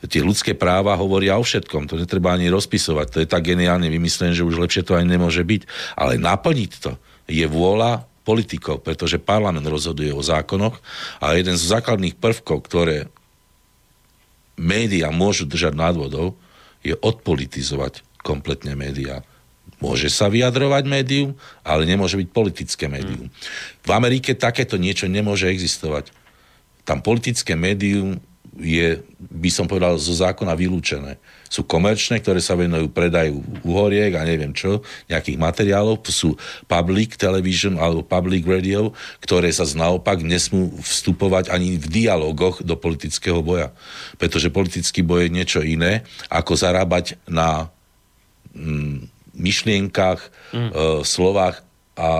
[0.06, 4.30] tie ľudské práva hovoria o všetkom, to netreba ani rozpisovať, to je tak geniálne vymyslené,
[4.30, 5.66] že už lepšie to ani nemôže byť.
[5.98, 6.94] Ale naplniť to
[7.26, 10.78] je vôľa politikov, pretože parlament rozhoduje o zákonoch
[11.18, 13.08] a jeden z základných prvkov, ktoré
[14.60, 16.36] médiá môžu držať nad vodou,
[16.84, 19.24] je odpolitizovať kompletne médiá.
[19.78, 23.30] Môže sa vyjadrovať médium, ale nemôže byť politické médium.
[23.86, 26.10] V Amerike takéto niečo nemôže existovať.
[26.82, 28.18] Tam politické médium
[28.58, 31.16] je, by som povedal, zo zákona vylúčené.
[31.46, 36.34] Sú komerčné, ktoré sa venujú predaju uhoriek a neviem čo, nejakých materiálov, sú
[36.66, 38.90] public television alebo public radio,
[39.22, 43.70] ktoré sa naopak nesmú vstupovať ani v dialogoch do politického boja.
[44.18, 47.70] Pretože politický boj je niečo iné, ako zarábať na
[48.52, 49.06] mm,
[49.38, 50.20] myšlienkach,
[50.50, 50.68] mm.
[50.68, 50.72] e,
[51.06, 51.62] slovách
[51.94, 52.10] a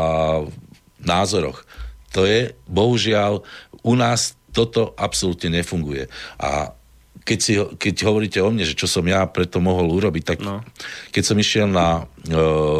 [1.02, 1.66] názoroch.
[2.14, 3.42] To je, bohužiaľ,
[3.84, 6.10] u nás toto absolútne nefunguje.
[6.42, 6.74] A
[7.22, 10.64] keď, si, keď hovoríte o mne, že čo som ja preto mohol urobiť, tak no.
[11.12, 12.34] keď som išiel na e,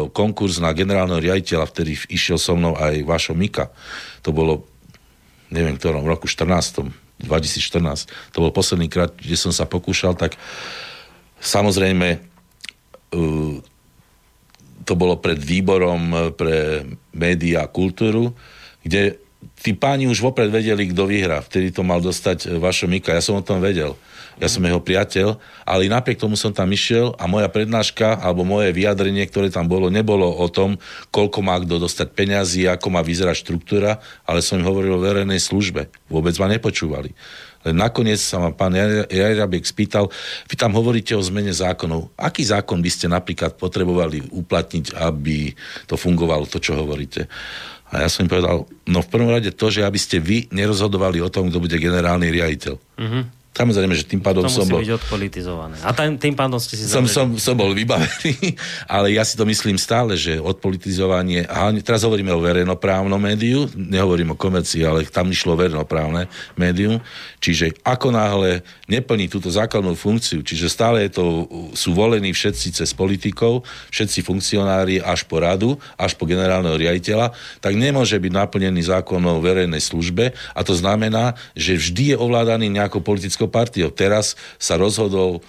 [0.09, 3.69] konkurs na generálneho riaditeľa, vtedy išiel so mnou aj Vašo Mika,
[4.25, 4.65] to bolo,
[5.53, 7.07] neviem, v ktorom roku, 14.
[7.19, 10.39] 2014, to bol posledný krát, kde som sa pokúšal, tak
[11.43, 12.19] samozrejme e,
[14.87, 18.33] to bolo pred výborom pre médiá a kultúru,
[18.81, 19.19] kde
[19.59, 21.39] tí páni už vopred vedeli, kto vyhrá.
[21.43, 23.15] Vtedy to mal dostať e, Vašo Mika.
[23.15, 23.95] Ja som o tom vedel.
[24.39, 25.35] Ja som jeho priateľ,
[25.67, 29.91] ale napriek tomu som tam išiel a moja prednáška alebo moje vyjadrenie, ktoré tam bolo,
[29.91, 30.79] nebolo o tom,
[31.11, 35.43] koľko má kto dostať peňazí, ako má vyzerať štruktúra, ale som im hovoril o verejnej
[35.43, 35.91] službe.
[36.07, 37.11] Vôbec ma nepočúvali.
[37.67, 38.71] Len nakoniec sa ma pán
[39.11, 40.07] Jarabiek spýtal,
[40.47, 42.07] vy tam hovoríte o zmene zákonov.
[42.15, 45.51] Aký zákon by ste napríklad potrebovali uplatniť, aby
[45.83, 47.27] to fungovalo, to, čo hovoríte?
[47.89, 51.21] A ja som im povedal, no v prvom rade to, že aby ste vy nerozhodovali
[51.25, 52.75] o tom, kto bude generálny riaditeľ.
[52.77, 53.23] Mm-hmm.
[53.59, 54.79] Samozrejme, že tým pádom to som bol...
[54.79, 55.75] byť odpolitizované.
[55.83, 58.55] A tým, tým pádom ste si som, som, som bol vybavený,
[58.95, 61.43] ale ja si to myslím stále, že odpolitizovanie...
[61.43, 67.03] A teraz hovoríme o verejnoprávnom médiu, nehovorím o komercii, ale tam išlo verejnoprávne médium.
[67.43, 71.23] Čiže ako náhle neplní túto základnú funkciu, čiže stále je to,
[71.75, 77.75] sú volení všetci cez politikov, všetci funkcionári až po radu, až po generálneho riaditeľa, tak
[77.75, 83.03] nemôže byť naplnený zákon o verejnej službe a to znamená, že vždy je ovládaný nejakou
[83.03, 83.89] politickou partiou.
[83.91, 85.43] Teraz sa rozhodol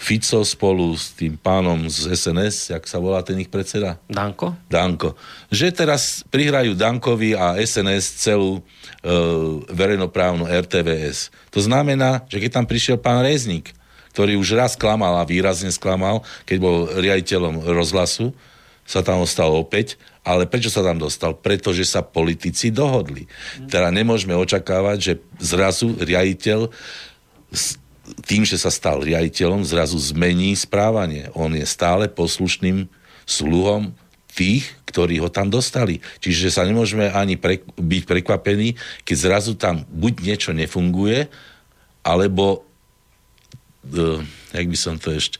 [0.00, 4.00] Fico spolu s tým pánom z SNS, jak sa volá ten ich predseda?
[4.08, 4.56] Danko?
[4.72, 5.12] Danko.
[5.52, 8.60] Že teraz prihrajú Dankovi a SNS celú e,
[9.68, 11.28] verejnoprávnu RTVS.
[11.52, 13.76] To znamená, že keď tam prišiel pán Rezník,
[14.16, 18.32] ktorý už raz klamal a výrazne sklamal, keď bol riaditeľom rozhlasu,
[18.88, 21.36] sa tam ostal opäť, ale prečo sa tam dostal?
[21.36, 23.30] Pretože sa politici dohodli.
[23.70, 26.72] Teda nemôžeme očakávať, že zrazu riaditeľ
[28.26, 31.30] tým, že sa stal riaditeľom, zrazu zmení správanie.
[31.34, 32.90] On je stále poslušným
[33.26, 33.94] sluhom
[34.34, 36.02] tých, ktorí ho tam dostali.
[36.22, 41.30] Čiže sa nemôžeme ani pre, byť prekvapení, keď zrazu tam buď niečo nefunguje,
[42.06, 42.62] alebo
[43.86, 44.22] uh,
[44.54, 45.38] jak by som to ešte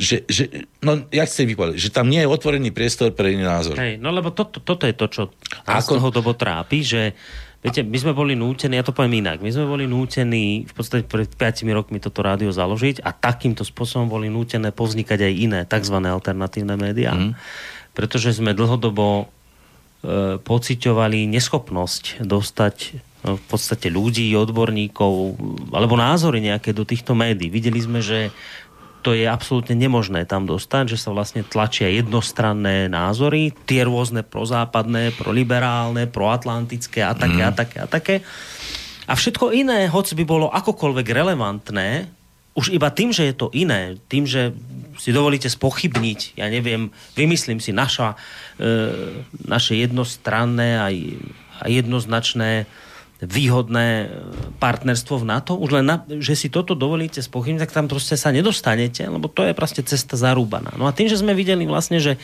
[0.00, 3.76] že, že no, ja chcem vypovedať, že tam nie je otvorený priestor pre iný názor.
[3.76, 5.22] Hej, no lebo to, to, toto je to, čo
[5.68, 6.08] nás Ako...
[6.08, 7.12] dobo trápi, že
[7.60, 11.04] Viete, my sme boli nútení, ja to poviem inak, my sme boli nútení v podstate
[11.04, 16.00] pred 5 rokmi toto rádio založiť a takýmto spôsobom boli nútené povznikať aj iné tzv.
[16.00, 17.12] alternatívne médiá.
[17.12, 17.36] Mm.
[17.92, 19.28] Pretože sme dlhodobo
[20.00, 22.76] e, pociťovali neschopnosť dostať
[23.28, 25.36] no, v podstate ľudí, odborníkov
[25.76, 27.52] alebo názory nejaké do týchto médií.
[27.52, 28.32] Videli sme, že
[29.00, 35.16] to je absolútne nemožné tam dostať, že sa vlastne tlačia jednostranné názory, tie rôzne prozápadné,
[35.16, 37.48] proliberálne, proatlantické a také mm.
[37.48, 38.14] a také a také.
[39.10, 41.88] A všetko iné, hoci by bolo akokoľvek relevantné,
[42.54, 44.52] už iba tým, že je to iné, tým, že
[45.00, 48.18] si dovolíte spochybniť, ja neviem, vymyslím si naša,
[48.60, 50.92] e, naše jednostranné a,
[51.62, 52.68] a jednoznačné
[53.20, 54.08] výhodné
[54.56, 58.32] partnerstvo v NATO, už len na, že si toto dovolíte spochybniť, tak tam proste sa
[58.32, 60.72] nedostanete, lebo to je proste cesta zarúbaná.
[60.80, 62.16] No a tým, že sme videli vlastne, že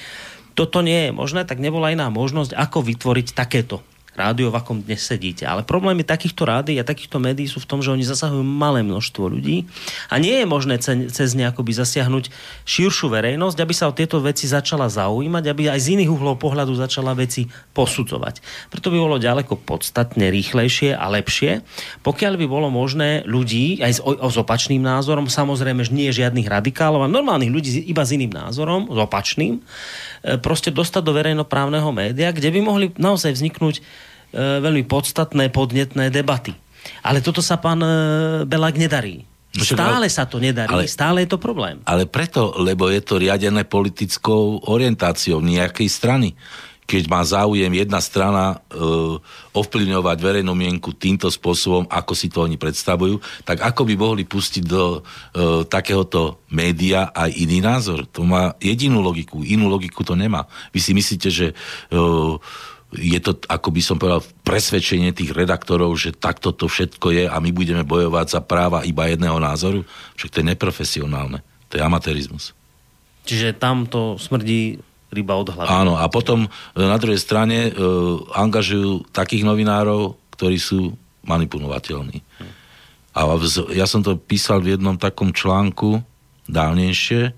[0.56, 3.84] toto nie je možné, tak nebola iná možnosť, ako vytvoriť takéto
[4.16, 5.44] rádio, v akom dnes sedíte.
[5.44, 9.28] Ale problémy takýchto rádií a takýchto médií sú v tom, že oni zasahujú malé množstvo
[9.28, 9.68] ľudí
[10.08, 12.32] a nie je možné cez ne zasiahnuť
[12.64, 16.72] širšiu verejnosť, aby sa o tieto veci začala zaujímať, aby aj z iných uhlov pohľadu
[16.72, 18.40] začala veci posudzovať.
[18.72, 21.60] Preto by bolo ďaleko podstatne rýchlejšie a lepšie,
[22.00, 26.48] pokiaľ by bolo možné ľudí aj s, o, s opačným názorom, samozrejme, že nie žiadnych
[26.48, 29.60] radikálov, a normálnych ľudí iba s iným názorom, s opačným,
[30.42, 33.78] proste dostať do verejnoprávneho média, kde by mohli naozaj vzniknúť
[34.34, 36.52] E, veľmi podstatné, podnetné debaty.
[37.00, 37.88] Ale toto sa pán e,
[38.44, 39.22] Belák nedarí.
[39.56, 41.80] Stále sa to nedarí, ale, stále je to problém.
[41.88, 46.36] Ale preto, lebo je to riadené politickou orientáciou nejakej strany.
[46.86, 48.78] Keď má záujem jedna strana e,
[49.52, 54.64] ovplyvňovať verejnú mienku týmto spôsobom, ako si to oni predstavujú, tak ako by mohli pustiť
[54.64, 55.00] do e,
[55.66, 58.06] takéhoto média aj iný názor?
[58.14, 60.46] To má jedinú logiku, inú logiku to nemá.
[60.70, 61.54] Vy si myslíte, že e,
[62.94, 67.36] je to, ako by som povedal, presvedčenie tých redaktorov, že takto to všetko je a
[67.42, 69.82] my budeme bojovať za práva iba jedného názoru,
[70.14, 71.42] však to je neprofesionálne.
[71.68, 72.54] To je amatérizmus.
[73.26, 74.78] Čiže tam to smrdí
[75.16, 75.68] ryba od hlavy.
[75.72, 77.80] Áno, a potom e, na druhej strane e,
[78.36, 80.92] angažujú takých novinárov, ktorí sú
[81.24, 82.20] manipulovateľní.
[82.20, 82.52] Hm.
[83.16, 83.20] A
[83.72, 86.04] ja som to písal v jednom takom článku
[86.52, 87.32] dávnejšie,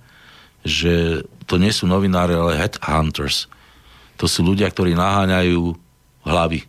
[0.67, 3.47] že to nie sú novinári, ale headhunters
[4.19, 5.79] to sú ľudia, ktorí naháňajú
[6.27, 6.67] hlavy.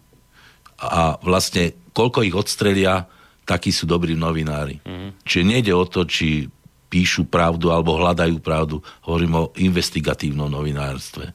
[0.79, 3.09] A vlastne, koľko ich odstrelia,
[3.43, 4.77] takí sú dobrí novinári.
[4.85, 5.17] Mm.
[5.25, 6.45] Čiže nejde o to, či
[6.89, 8.81] píšu pravdu alebo hľadajú pravdu.
[9.05, 11.31] Hovorím o investigatívnom novinárstve.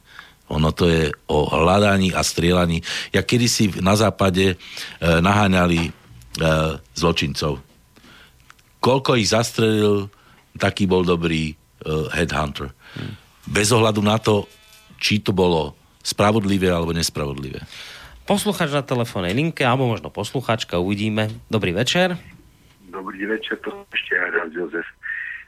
[0.52, 2.84] Ono to je o hľadaní a strieľaní.
[3.16, 4.56] Ja kedysi na západe e,
[5.00, 5.90] naháňali e,
[6.92, 7.64] zločincov.
[8.84, 10.12] Koľko ich zastrelil,
[10.60, 11.54] taký bol dobrý e,
[12.12, 12.76] headhunter.
[13.48, 14.44] Bez ohľadu na to,
[15.00, 15.72] či to bolo
[16.04, 17.64] spravodlivé alebo nespravodlivé.
[18.28, 21.28] Posluchač na telefónnej linke, alebo možno posluchačka, uvidíme.
[21.48, 22.16] Dobrý večer.
[22.88, 24.86] Dobrý večer, to ešte aj raz, Jozef.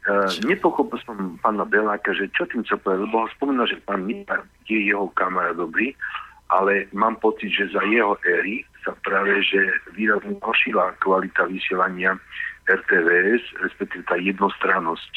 [0.07, 4.47] Uh, nepochopil som pána Beláka, že čo tým chcel povedať, lebo ho že pán Mipar
[4.71, 5.99] je jeho kamera dobrý,
[6.47, 9.59] ale mám pocit, že za jeho éry sa práve, že
[9.99, 12.15] výrazne ošila kvalita vysielania
[12.71, 15.13] RTVS, respektíve tá jednostrannosť.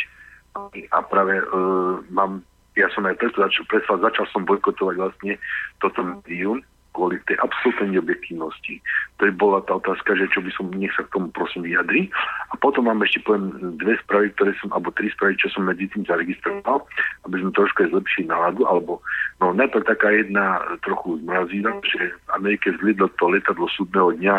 [0.90, 2.42] A práve uh, mám,
[2.74, 3.70] ja som aj preto začal,
[4.02, 5.38] začal som bojkotovať vlastne
[5.78, 8.82] toto médium, kvôli tej absolútnej neobjektívnosti.
[9.22, 12.10] To je bola tá otázka, že čo by som, nech sa k tomu prosím vyjadri.
[12.50, 15.86] A potom mám ešte poviem dve správy, ktoré som, alebo tri správy, čo som medzi
[15.92, 16.84] tým zaregistroval,
[17.30, 19.04] aby sme trošku aj zlepšili náladu, alebo
[19.44, 24.36] no najprv taká jedna trochu zmrazína, že v Amerike zliedlo to letadlo súdneho dňa,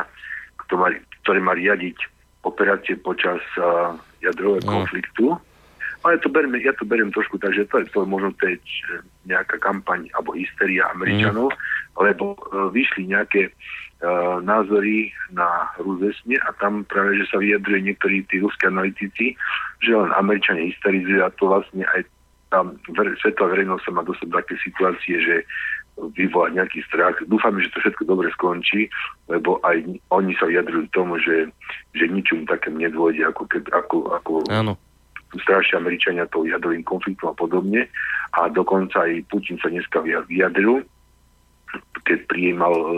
[1.22, 1.96] ktoré má riadiť
[2.40, 3.92] operácie počas uh,
[4.24, 4.70] jadrového no.
[4.80, 5.36] konfliktu
[6.00, 8.56] ale to beriem, ja to beriem trošku tak, že to je to možno je
[9.28, 11.58] nejaká kampaň alebo hysteria Američanov, mm.
[12.00, 18.24] lebo uh, vyšli nejaké uh, názory na Ruzesne a tam práve, že sa vyjadruje niektorí
[18.32, 19.36] tí ruskí analytici,
[19.84, 22.00] že len Američania hysterizujú a to vlastne aj
[22.50, 25.36] tam ver, svetová verejnosť sa má dosť také situácie, že
[26.00, 27.14] vyvolať nejaký strach.
[27.28, 28.88] Dúfame, že to všetko dobre skončí,
[29.28, 31.46] lebo aj oni sa vyjadrujú tomu, že,
[31.94, 34.74] že ničom takému nedôjde, ako, keby, ako, ako Áno
[35.38, 37.86] strašia Američania tou jadrovým konfliktom a podobne.
[38.34, 40.82] A dokonca aj Putin sa dneska vyjadril,
[42.02, 42.90] keď prijímal uh,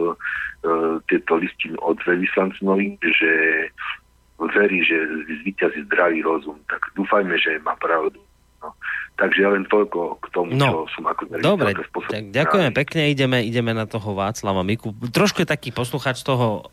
[0.65, 3.33] uh, tieto listiny od veľvyslancnovi, že
[4.43, 4.97] verí, že
[5.45, 6.59] zvýťazí zdravý rozum.
[6.67, 8.19] Tak dúfajme, že má pravdu.
[8.63, 8.75] No.
[9.21, 10.89] Takže ja len toľko k tomu, no.
[10.89, 11.77] čo som ako Dobre,
[12.09, 14.97] tak ďakujeme pekne, ideme, ideme na toho Václava Miku.
[15.13, 16.67] Trošku je taký posluchač toho,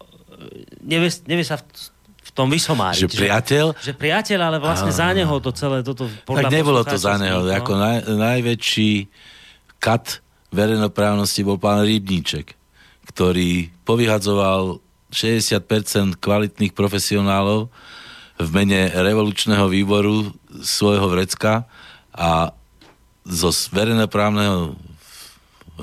[0.81, 1.98] nevie, nevie sa v v
[2.39, 3.03] tom vysomáriť.
[3.03, 3.65] Že priateľ?
[3.75, 6.07] Že, že priateľ, ale vlastne za neho to celé toto...
[6.07, 7.43] Tak nebolo to za neho.
[7.43, 7.51] No?
[7.51, 9.11] Ako naj, najväčší
[9.83, 10.23] kat
[10.55, 12.55] verejnoprávnosti bol pán Rybníček,
[13.11, 14.79] ktorý povyhadzoval
[15.11, 17.67] 60% kvalitných profesionálov
[18.39, 20.31] v mene revolučného výboru
[20.63, 21.67] svojho vrecka
[22.15, 22.55] a
[23.27, 24.79] zo verejnoprávneho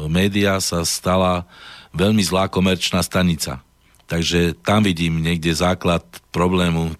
[0.08, 1.44] média sa stala
[1.92, 3.65] veľmi zlá komerčná stanica.
[4.06, 6.94] Takže tam vidím niekde základ problému,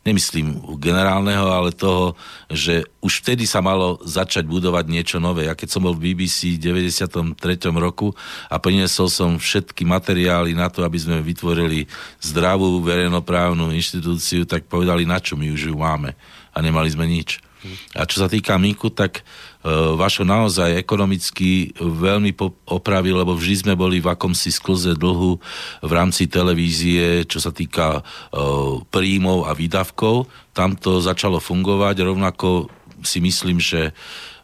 [0.00, 2.16] nemyslím generálneho, ale toho,
[2.48, 5.44] že už vtedy sa malo začať budovať niečo nové.
[5.48, 7.36] Ja keď som bol v BBC v 93.
[7.76, 8.16] roku
[8.48, 11.84] a priniesol som všetky materiály na to, aby sme vytvorili
[12.20, 16.16] zdravú verejnoprávnu inštitúciu, tak povedali, na čo my už ju máme.
[16.52, 17.40] A nemali sme nič.
[17.92, 19.20] A čo sa týka Miku, tak
[19.60, 22.32] Vašo naozaj ekonomicky veľmi
[22.64, 25.36] opravil, lebo vždy sme boli v akomsi sklze dlhu
[25.84, 30.32] v rámci televízie, čo sa týka uh, príjmov a výdavkov.
[30.56, 32.72] Tam to začalo fungovať, rovnako
[33.04, 33.92] si myslím, že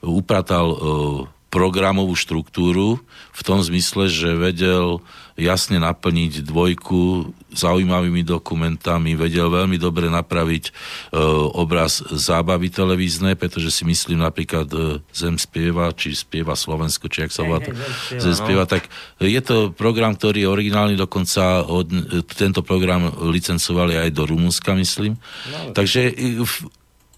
[0.04, 2.98] upratal uh, programovú štruktúru
[3.32, 5.00] v tom zmysle, že vedel
[5.36, 10.70] jasne naplniť dvojku zaujímavými dokumentami, vedel veľmi dobre napraviť e,
[11.56, 17.32] obraz zábavy televíznej, pretože si myslím napríklad e, Zem spieva, či spieva Slovensko, či ak
[17.32, 17.72] sa volá to,
[18.16, 18.72] Zem spieva, no.
[18.72, 18.88] tak
[19.20, 21.88] je to program, ktorý je originálny, dokonca od,
[22.32, 25.20] tento program licencovali aj do Rumunska, myslím.
[25.52, 26.54] No, Takže v,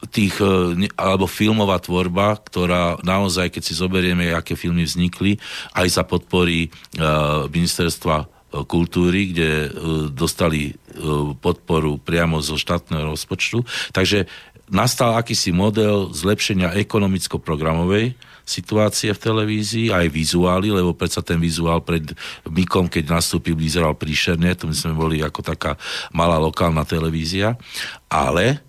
[0.07, 5.37] tých, e, alebo filmová tvorba, ktorá naozaj, keď si zoberieme, aké filmy vznikli,
[5.75, 8.27] aj za podpory uh, ministerstva e,
[8.65, 9.51] kultúry, kde
[10.15, 10.75] dostali
[11.39, 13.63] podporu priamo zo štátneho rozpočtu.
[13.95, 14.27] Takže
[14.67, 18.19] nastal akýsi model zlepšenia ekonomicko-programovej
[18.49, 22.17] situácie v televízii, aj vizuály, lebo predsa ten vizuál pred
[22.49, 25.77] Mikom, keď nastúpil, vyzeral príšerne, to my sme boli ako taká
[26.17, 27.61] malá lokálna televízia,
[28.09, 28.65] ale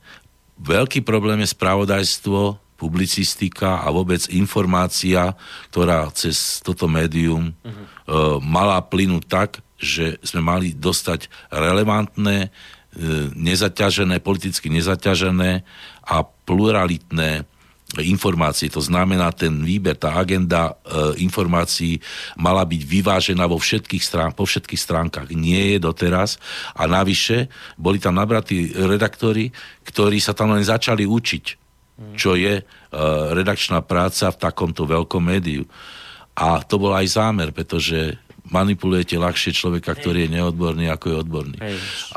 [0.60, 5.36] veľký problém je spravodajstvo, publicistika a vôbec informácia,
[5.68, 7.76] ktorá cez toto médium uh-huh.
[7.76, 7.86] uh,
[8.40, 12.52] mala plynúť tak, že sme mali dostať relevantné, uh,
[13.36, 15.68] nezaťažené, politicky nezaťažené
[16.08, 17.44] a pluralitné
[17.98, 18.70] informácií.
[18.70, 21.98] To znamená, ten výber, tá agenda e, informácií
[22.38, 25.28] mala byť vyvážená vo všetkých strán, po všetkých stránkach.
[25.34, 26.38] Nie je doteraz.
[26.78, 29.50] A navyše boli tam nabratí redaktori,
[29.90, 31.46] ktorí sa tam len začali učiť,
[32.14, 32.64] čo je e,
[33.34, 35.66] redakčná práca v takomto veľkom médiu.
[36.38, 41.58] A to bol aj zámer, pretože manipulujete ľahšie človeka, ktorý je neodborný, ako je odborný.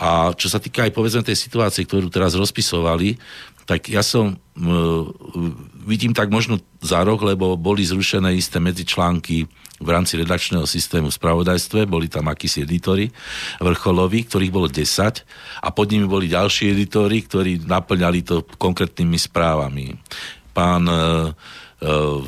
[0.01, 3.21] A čo sa týka aj povedzme tej situácie, ktorú teraz rozpisovali,
[3.67, 4.37] tak ja som,
[5.87, 9.47] vidím tak možno za rok, lebo boli zrušené isté medzičlánky
[9.83, 13.11] v rámci redakčného systému v spravodajstve, boli tam akísi editory
[13.59, 15.27] vrcholoví, ktorých bolo 10
[15.63, 19.99] a pod nimi boli ďalší editory, ktorí naplňali to konkrétnymi správami.
[20.55, 21.33] Pán uh,
[21.83, 22.23] uh,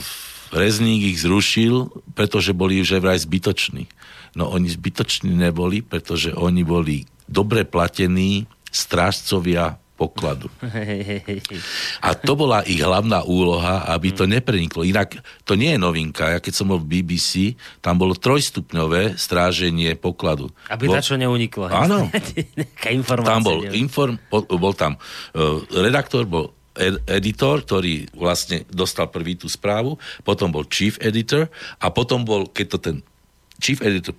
[0.55, 3.91] Rezník ich zrušil, pretože boli že vraj zbytoční.
[4.39, 6.97] No oni zbytoční neboli, pretože oni boli
[7.27, 10.51] dobre platení strážcovia pokladu.
[12.07, 14.83] A to bola ich hlavná úloha, aby to nepreniklo.
[14.83, 16.35] Inak to nie je novinka.
[16.35, 20.51] Ja keď som bol v BBC, tam bolo trojstupňové stráženie pokladu.
[20.67, 20.99] Aby bol...
[20.99, 21.71] čo neuniklo.
[21.71, 22.11] Áno.
[23.31, 26.51] tam bol, inform, bol tam uh, redaktor, bol
[27.07, 29.95] editor, ktorý vlastne dostal prvý tú správu,
[30.27, 31.47] potom bol chief editor
[31.79, 32.97] a potom bol, keď to ten
[33.63, 34.19] chief editor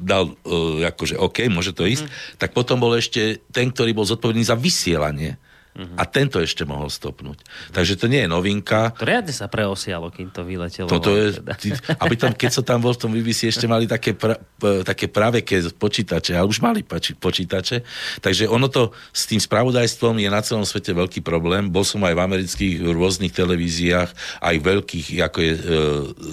[0.00, 2.12] dal uh, akože OK, môže to ísť, mm.
[2.40, 5.36] tak potom bol ešte ten, ktorý bol zodpovedný za vysielanie.
[5.72, 5.96] Mm-hmm.
[5.96, 7.40] A tento ešte mohol stopnúť.
[7.72, 8.92] Takže to nie je novinka.
[8.92, 10.84] To riadne sa preosialo, kým to vyletelo.
[10.84, 11.96] Toto je, teda.
[11.96, 14.36] aby tam, keď som tam bol v tom BBC, ešte mali také, pra,
[14.84, 17.88] také praveké počítače, ale už mali počítače.
[18.20, 21.72] Takže ono to s tým spravodajstvom je na celom svete veľký problém.
[21.72, 24.12] Bol som aj v amerických rôznych televíziách,
[24.44, 25.62] aj veľkých, ako je uh,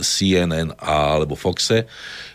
[0.04, 1.88] CNN a, alebo Foxe.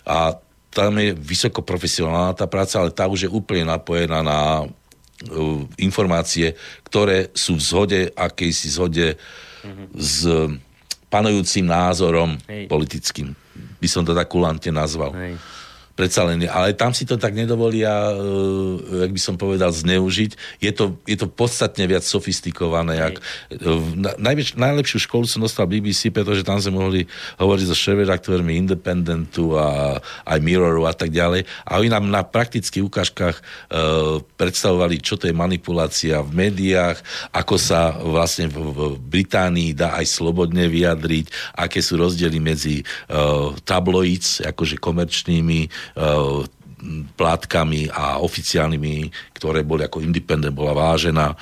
[0.09, 0.41] A
[0.75, 6.59] tam je vysoko profesionálna tá práca, ale tá už je úplne napojená na uh, informácie,
[6.83, 9.87] ktoré sú v zhode, akejsi zhode mm-hmm.
[9.95, 10.27] s
[11.07, 12.67] panujúcim názorom Hej.
[12.67, 13.39] politickým.
[13.79, 15.15] By som to tak kulantne nazval.
[15.15, 15.39] Hej
[15.95, 20.59] predsa len, ale tam si to tak nedovolia, uh, jak by som povedal, zneužiť.
[20.59, 22.99] Je to, je to podstatne viac sofistikované.
[22.99, 23.15] Jak,
[23.63, 23.79] uh,
[24.19, 27.01] najväč, najlepšiu školu som dostal BBC, pretože tam sme mohli
[27.39, 31.47] hovoriť so šéf-redaktormi Independentu a aj Mirroru a tak ďalej.
[31.63, 36.99] A oni nám na praktických ukážkach uh, predstavovali, čo to je manipulácia v médiách,
[37.31, 43.55] ako sa vlastne v, v Británii dá aj slobodne vyjadriť, aké sú rozdiely medzi uh,
[43.63, 45.84] tabloids, akože komerčnými
[47.17, 51.37] plátkami a oficiálnymi, ktoré boli ako independent, bola vážená e,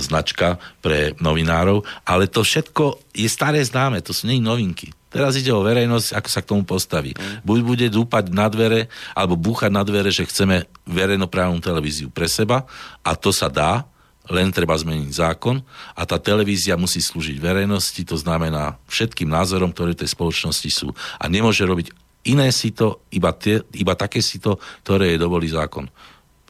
[0.00, 4.92] značka pre novinárov, ale to všetko je staré známe, to sú nie novinky.
[5.10, 7.12] Teraz ide o verejnosť, ako sa k tomu postaví.
[7.18, 7.42] Mm.
[7.42, 12.64] Buď bude dúpať na dvere, alebo búchať na dvere, že chceme verejnoprávnu televíziu pre seba
[13.02, 13.84] a to sa dá,
[14.30, 15.58] len treba zmeniť zákon
[15.98, 21.26] a tá televízia musí slúžiť verejnosti, to znamená všetkým názorom, ktoré tej spoločnosti sú a
[21.26, 21.90] nemôže robiť
[22.28, 25.88] Iné si to, iba, tie, iba také si to, ktoré je dovolí zákon.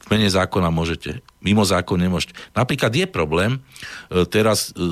[0.00, 2.34] V mene zákona môžete, mimo zákon nemôžete.
[2.58, 3.62] Napríklad je problém,
[4.10, 4.82] e, teraz e,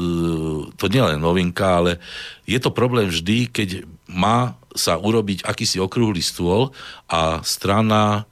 [0.78, 1.98] to nie len novinka, ale
[2.46, 3.68] je to problém vždy, keď
[4.06, 6.70] má sa urobiť akýsi okrúhly stôl
[7.10, 8.30] a strana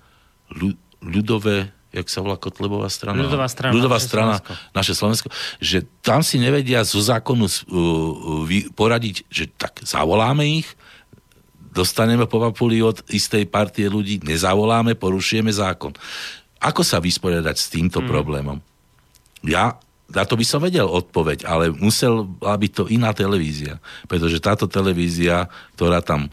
[1.03, 3.17] ľudové jak sa volá Kotlebová strana?
[3.17, 3.73] Ľudová strana.
[3.73, 4.53] Ľudová naše strana, Slovensko.
[4.77, 5.29] naše Slovensko,
[5.65, 8.45] že tam si nevedia zo zákonu uh,
[8.77, 10.69] poradiť, že tak zavoláme ich,
[11.77, 15.93] dostaneme po papuli od istej partie ľudí, nezavoláme, porušujeme zákon.
[16.65, 18.09] Ako sa vysporiadať s týmto hmm.
[18.09, 18.59] problémom?
[19.45, 19.77] Ja
[20.07, 23.83] na to by som vedel odpoveď, ale musel byť to iná televízia.
[24.07, 26.31] Pretože táto televízia, ktorá tam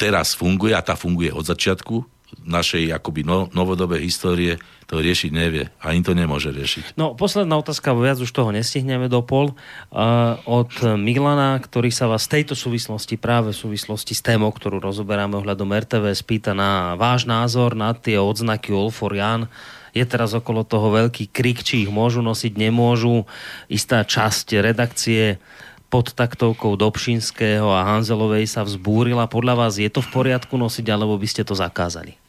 [0.00, 2.08] teraz funguje, a tá funguje od začiatku,
[2.48, 4.56] našej akoby no, novodobej histórie
[4.92, 5.72] to riešiť nevie.
[5.80, 7.00] Ani to nemôže riešiť.
[7.00, 9.56] No, posledná otázka, viac už toho nestihneme do pol.
[9.88, 10.68] Uh, od
[11.00, 15.72] Milana, ktorý sa vás v tejto súvislosti, práve v súvislosti s témou, ktorú rozoberáme ohľadom
[15.72, 19.48] RTV, spýta na váš názor na tie odznaky All for Jan.
[19.96, 23.24] Je teraz okolo toho veľký krik, či ich môžu nosiť, nemôžu.
[23.72, 25.40] Istá časť redakcie
[25.88, 29.24] pod taktovkou Dobšinského a Hanzelovej sa vzbúrila.
[29.24, 32.21] Podľa vás je to v poriadku nosiť, alebo by ste to zakázali?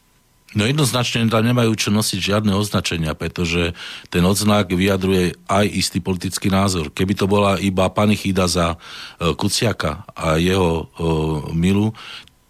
[0.54, 3.74] No jednoznačne tam nemajú čo nosiť žiadne označenia, pretože
[4.08, 6.94] ten odznak vyjadruje aj istý politický názor.
[6.94, 8.76] Keby to bola iba panichída za e,
[9.34, 10.84] Kuciaka a jeho e,
[11.58, 11.90] milu,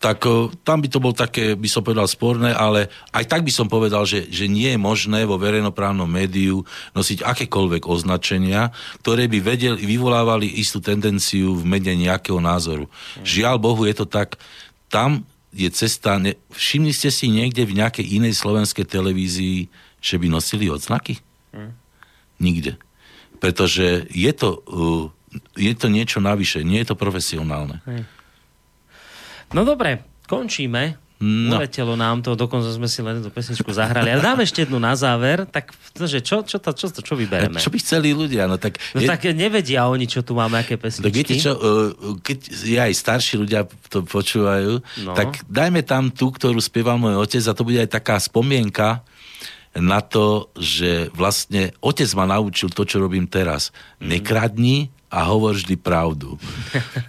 [0.05, 3.48] tak e, tam by to bol také, by som povedal, sporné, ale aj tak by
[3.48, 6.60] som povedal, že, že nie je možné vo verejnoprávnom médiu
[6.93, 8.68] nosiť akékoľvek označenia,
[9.01, 12.85] ktoré by vedeli, vyvolávali istú tendenciu v mene nejakého názoru.
[13.24, 14.36] Žiaľ Bohu, je to tak,
[14.93, 15.24] tam
[15.55, 19.70] je cesta, ne, všimli ste si niekde v nejakej inej slovenskej televízii,
[20.02, 21.22] že by nosili odznaky?
[21.55, 21.78] Hmm.
[22.43, 22.74] Nikde.
[23.39, 25.06] Pretože je to, uh,
[25.55, 27.78] je to niečo navyše, nie je to profesionálne.
[27.86, 28.05] Hmm.
[29.55, 30.98] No dobre, končíme.
[31.24, 31.56] No.
[31.56, 34.12] Uletelo nám to, dokonca sme si len tú pesničku zahrali.
[34.12, 37.56] Ale dáme ešte jednu na záver, tak že čo, čo, to, čo, to, čo vybereme?
[37.56, 38.44] Čo by chceli ľudia?
[38.44, 39.09] No tak, no je...
[39.09, 41.09] tak nevedia oni, čo tu máme, aké pesničky.
[41.09, 42.38] Tak viete čo, uh, keď
[42.76, 45.16] aj starší ľudia to počúvajú, no.
[45.16, 49.01] tak dajme tam tú, ktorú spieval môj otec a to bude aj taká spomienka
[49.74, 53.74] na to, že vlastne otec ma naučil to, čo robím teraz.
[53.98, 54.06] Mm.
[54.18, 54.78] Nekradni,
[55.15, 56.35] a hovor vždy pravdu.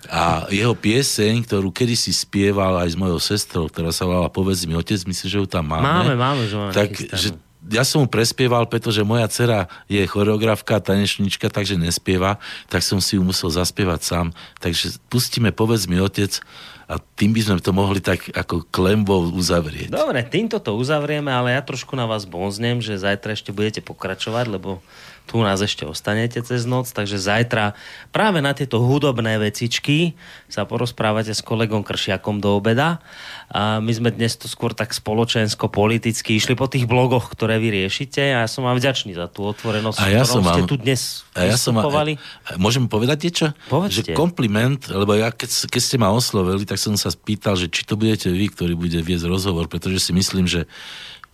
[0.05, 4.77] A jeho pieseň, ktorú kedysi spieval aj s mojou sestrou, ktorá sa volala Povedz mi
[4.77, 5.81] otec, myslím, že ju tam máme.
[5.81, 7.33] Máme, máme, že máme tak, že
[7.65, 12.37] ja som mu prespieval, pretože moja dcera je choreografka, tanečnička, takže nespieva,
[12.69, 14.27] tak som si ju musel zaspievať sám.
[14.61, 16.45] Takže pustíme Povedz mi otec
[16.85, 19.89] a tým by sme to mohli tak ako klembo uzavrieť.
[19.89, 24.45] Dobre, týmto to uzavrieme, ale ja trošku na vás bonznem, že zajtra ešte budete pokračovať,
[24.45, 24.85] lebo
[25.25, 27.73] tu nás ešte ostanete cez noc, takže zajtra
[28.13, 30.13] práve na tieto hudobné vecičky
[30.45, 33.01] sa porozprávate s kolegom Kršiakom do obeda.
[33.49, 38.21] A my sme dnes to skôr tak spoločensko-politicky išli po tých blogoch, ktoré vy riešite
[38.37, 41.25] a ja som vám vďačný za tú otvorenosť, a ja som ste vám, tu dnes
[41.33, 42.17] a ja som vám,
[42.61, 43.47] Môžem povedať niečo?
[43.67, 44.13] Povedzte.
[44.13, 47.81] Že kompliment, lebo ja keď, keď ste ma oslovili, tak som sa spýtal, že či
[47.85, 50.69] to budete vy, ktorý bude viesť rozhovor, pretože si myslím, že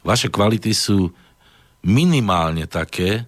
[0.01, 1.13] vaše kvality sú
[1.81, 3.25] minimálne také,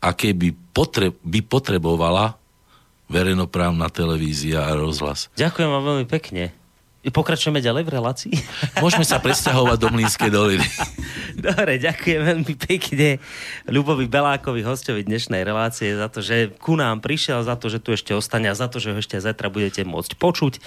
[0.00, 2.36] aké by, potre- by potrebovala
[3.06, 5.30] verejnoprávna televízia a rozhlas.
[5.38, 6.50] Ďakujem vám veľmi pekne.
[7.06, 8.34] Pokračujeme ďalej v relácii?
[8.84, 10.66] Môžeme sa presťahovať do Mlínskej doliny.
[11.46, 13.20] Dobre, ďakujem veľmi pekne
[13.68, 17.92] Ľubovi Belákovi, hostovi dnešnej relácie za to, že ku nám prišiel, za to, že tu
[17.92, 20.58] ešte ostane a za to, že ho ešte zajtra budete môcť počuť.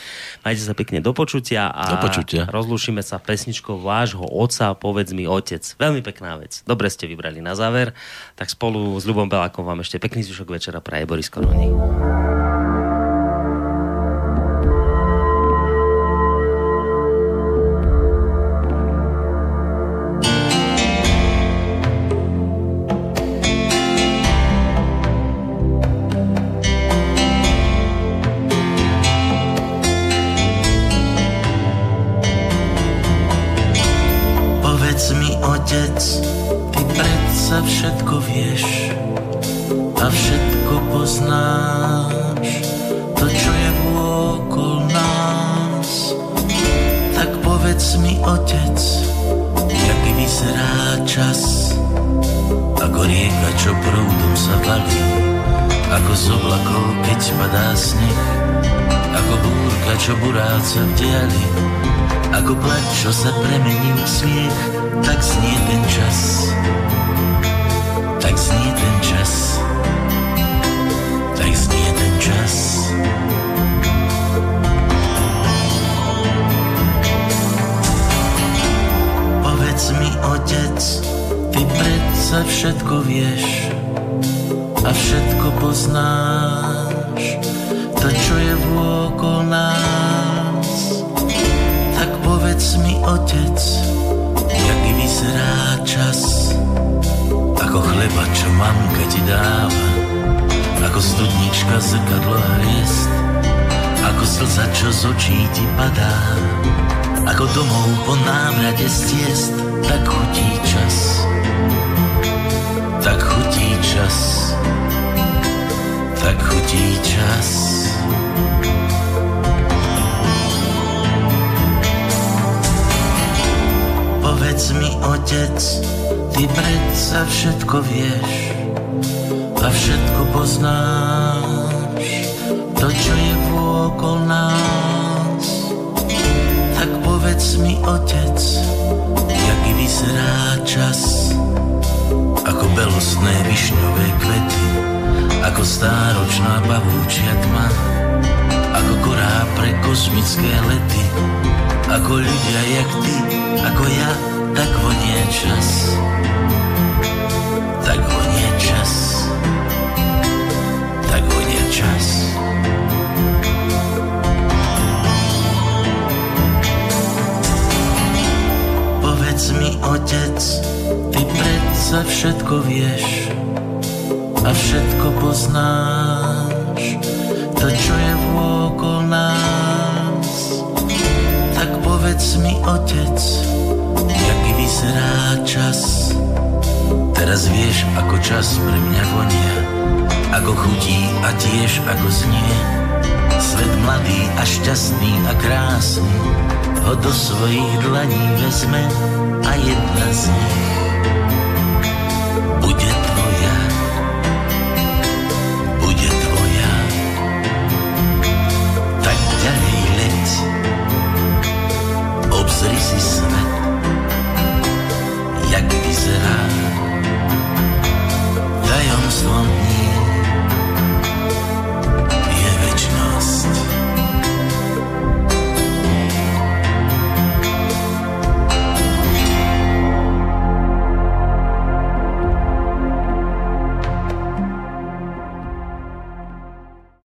[0.45, 2.47] Majte sa pekne do počutia a do počutia.
[2.47, 5.65] rozlúšime sa pesničkou vášho oca, povedz mi otec.
[5.75, 6.61] Veľmi pekná vec.
[6.63, 7.91] Dobre ste vybrali na záver.
[8.39, 12.48] Tak spolu s Ľubom Belákom vám ešte pekný zvyšok večera praje Boris Koroni.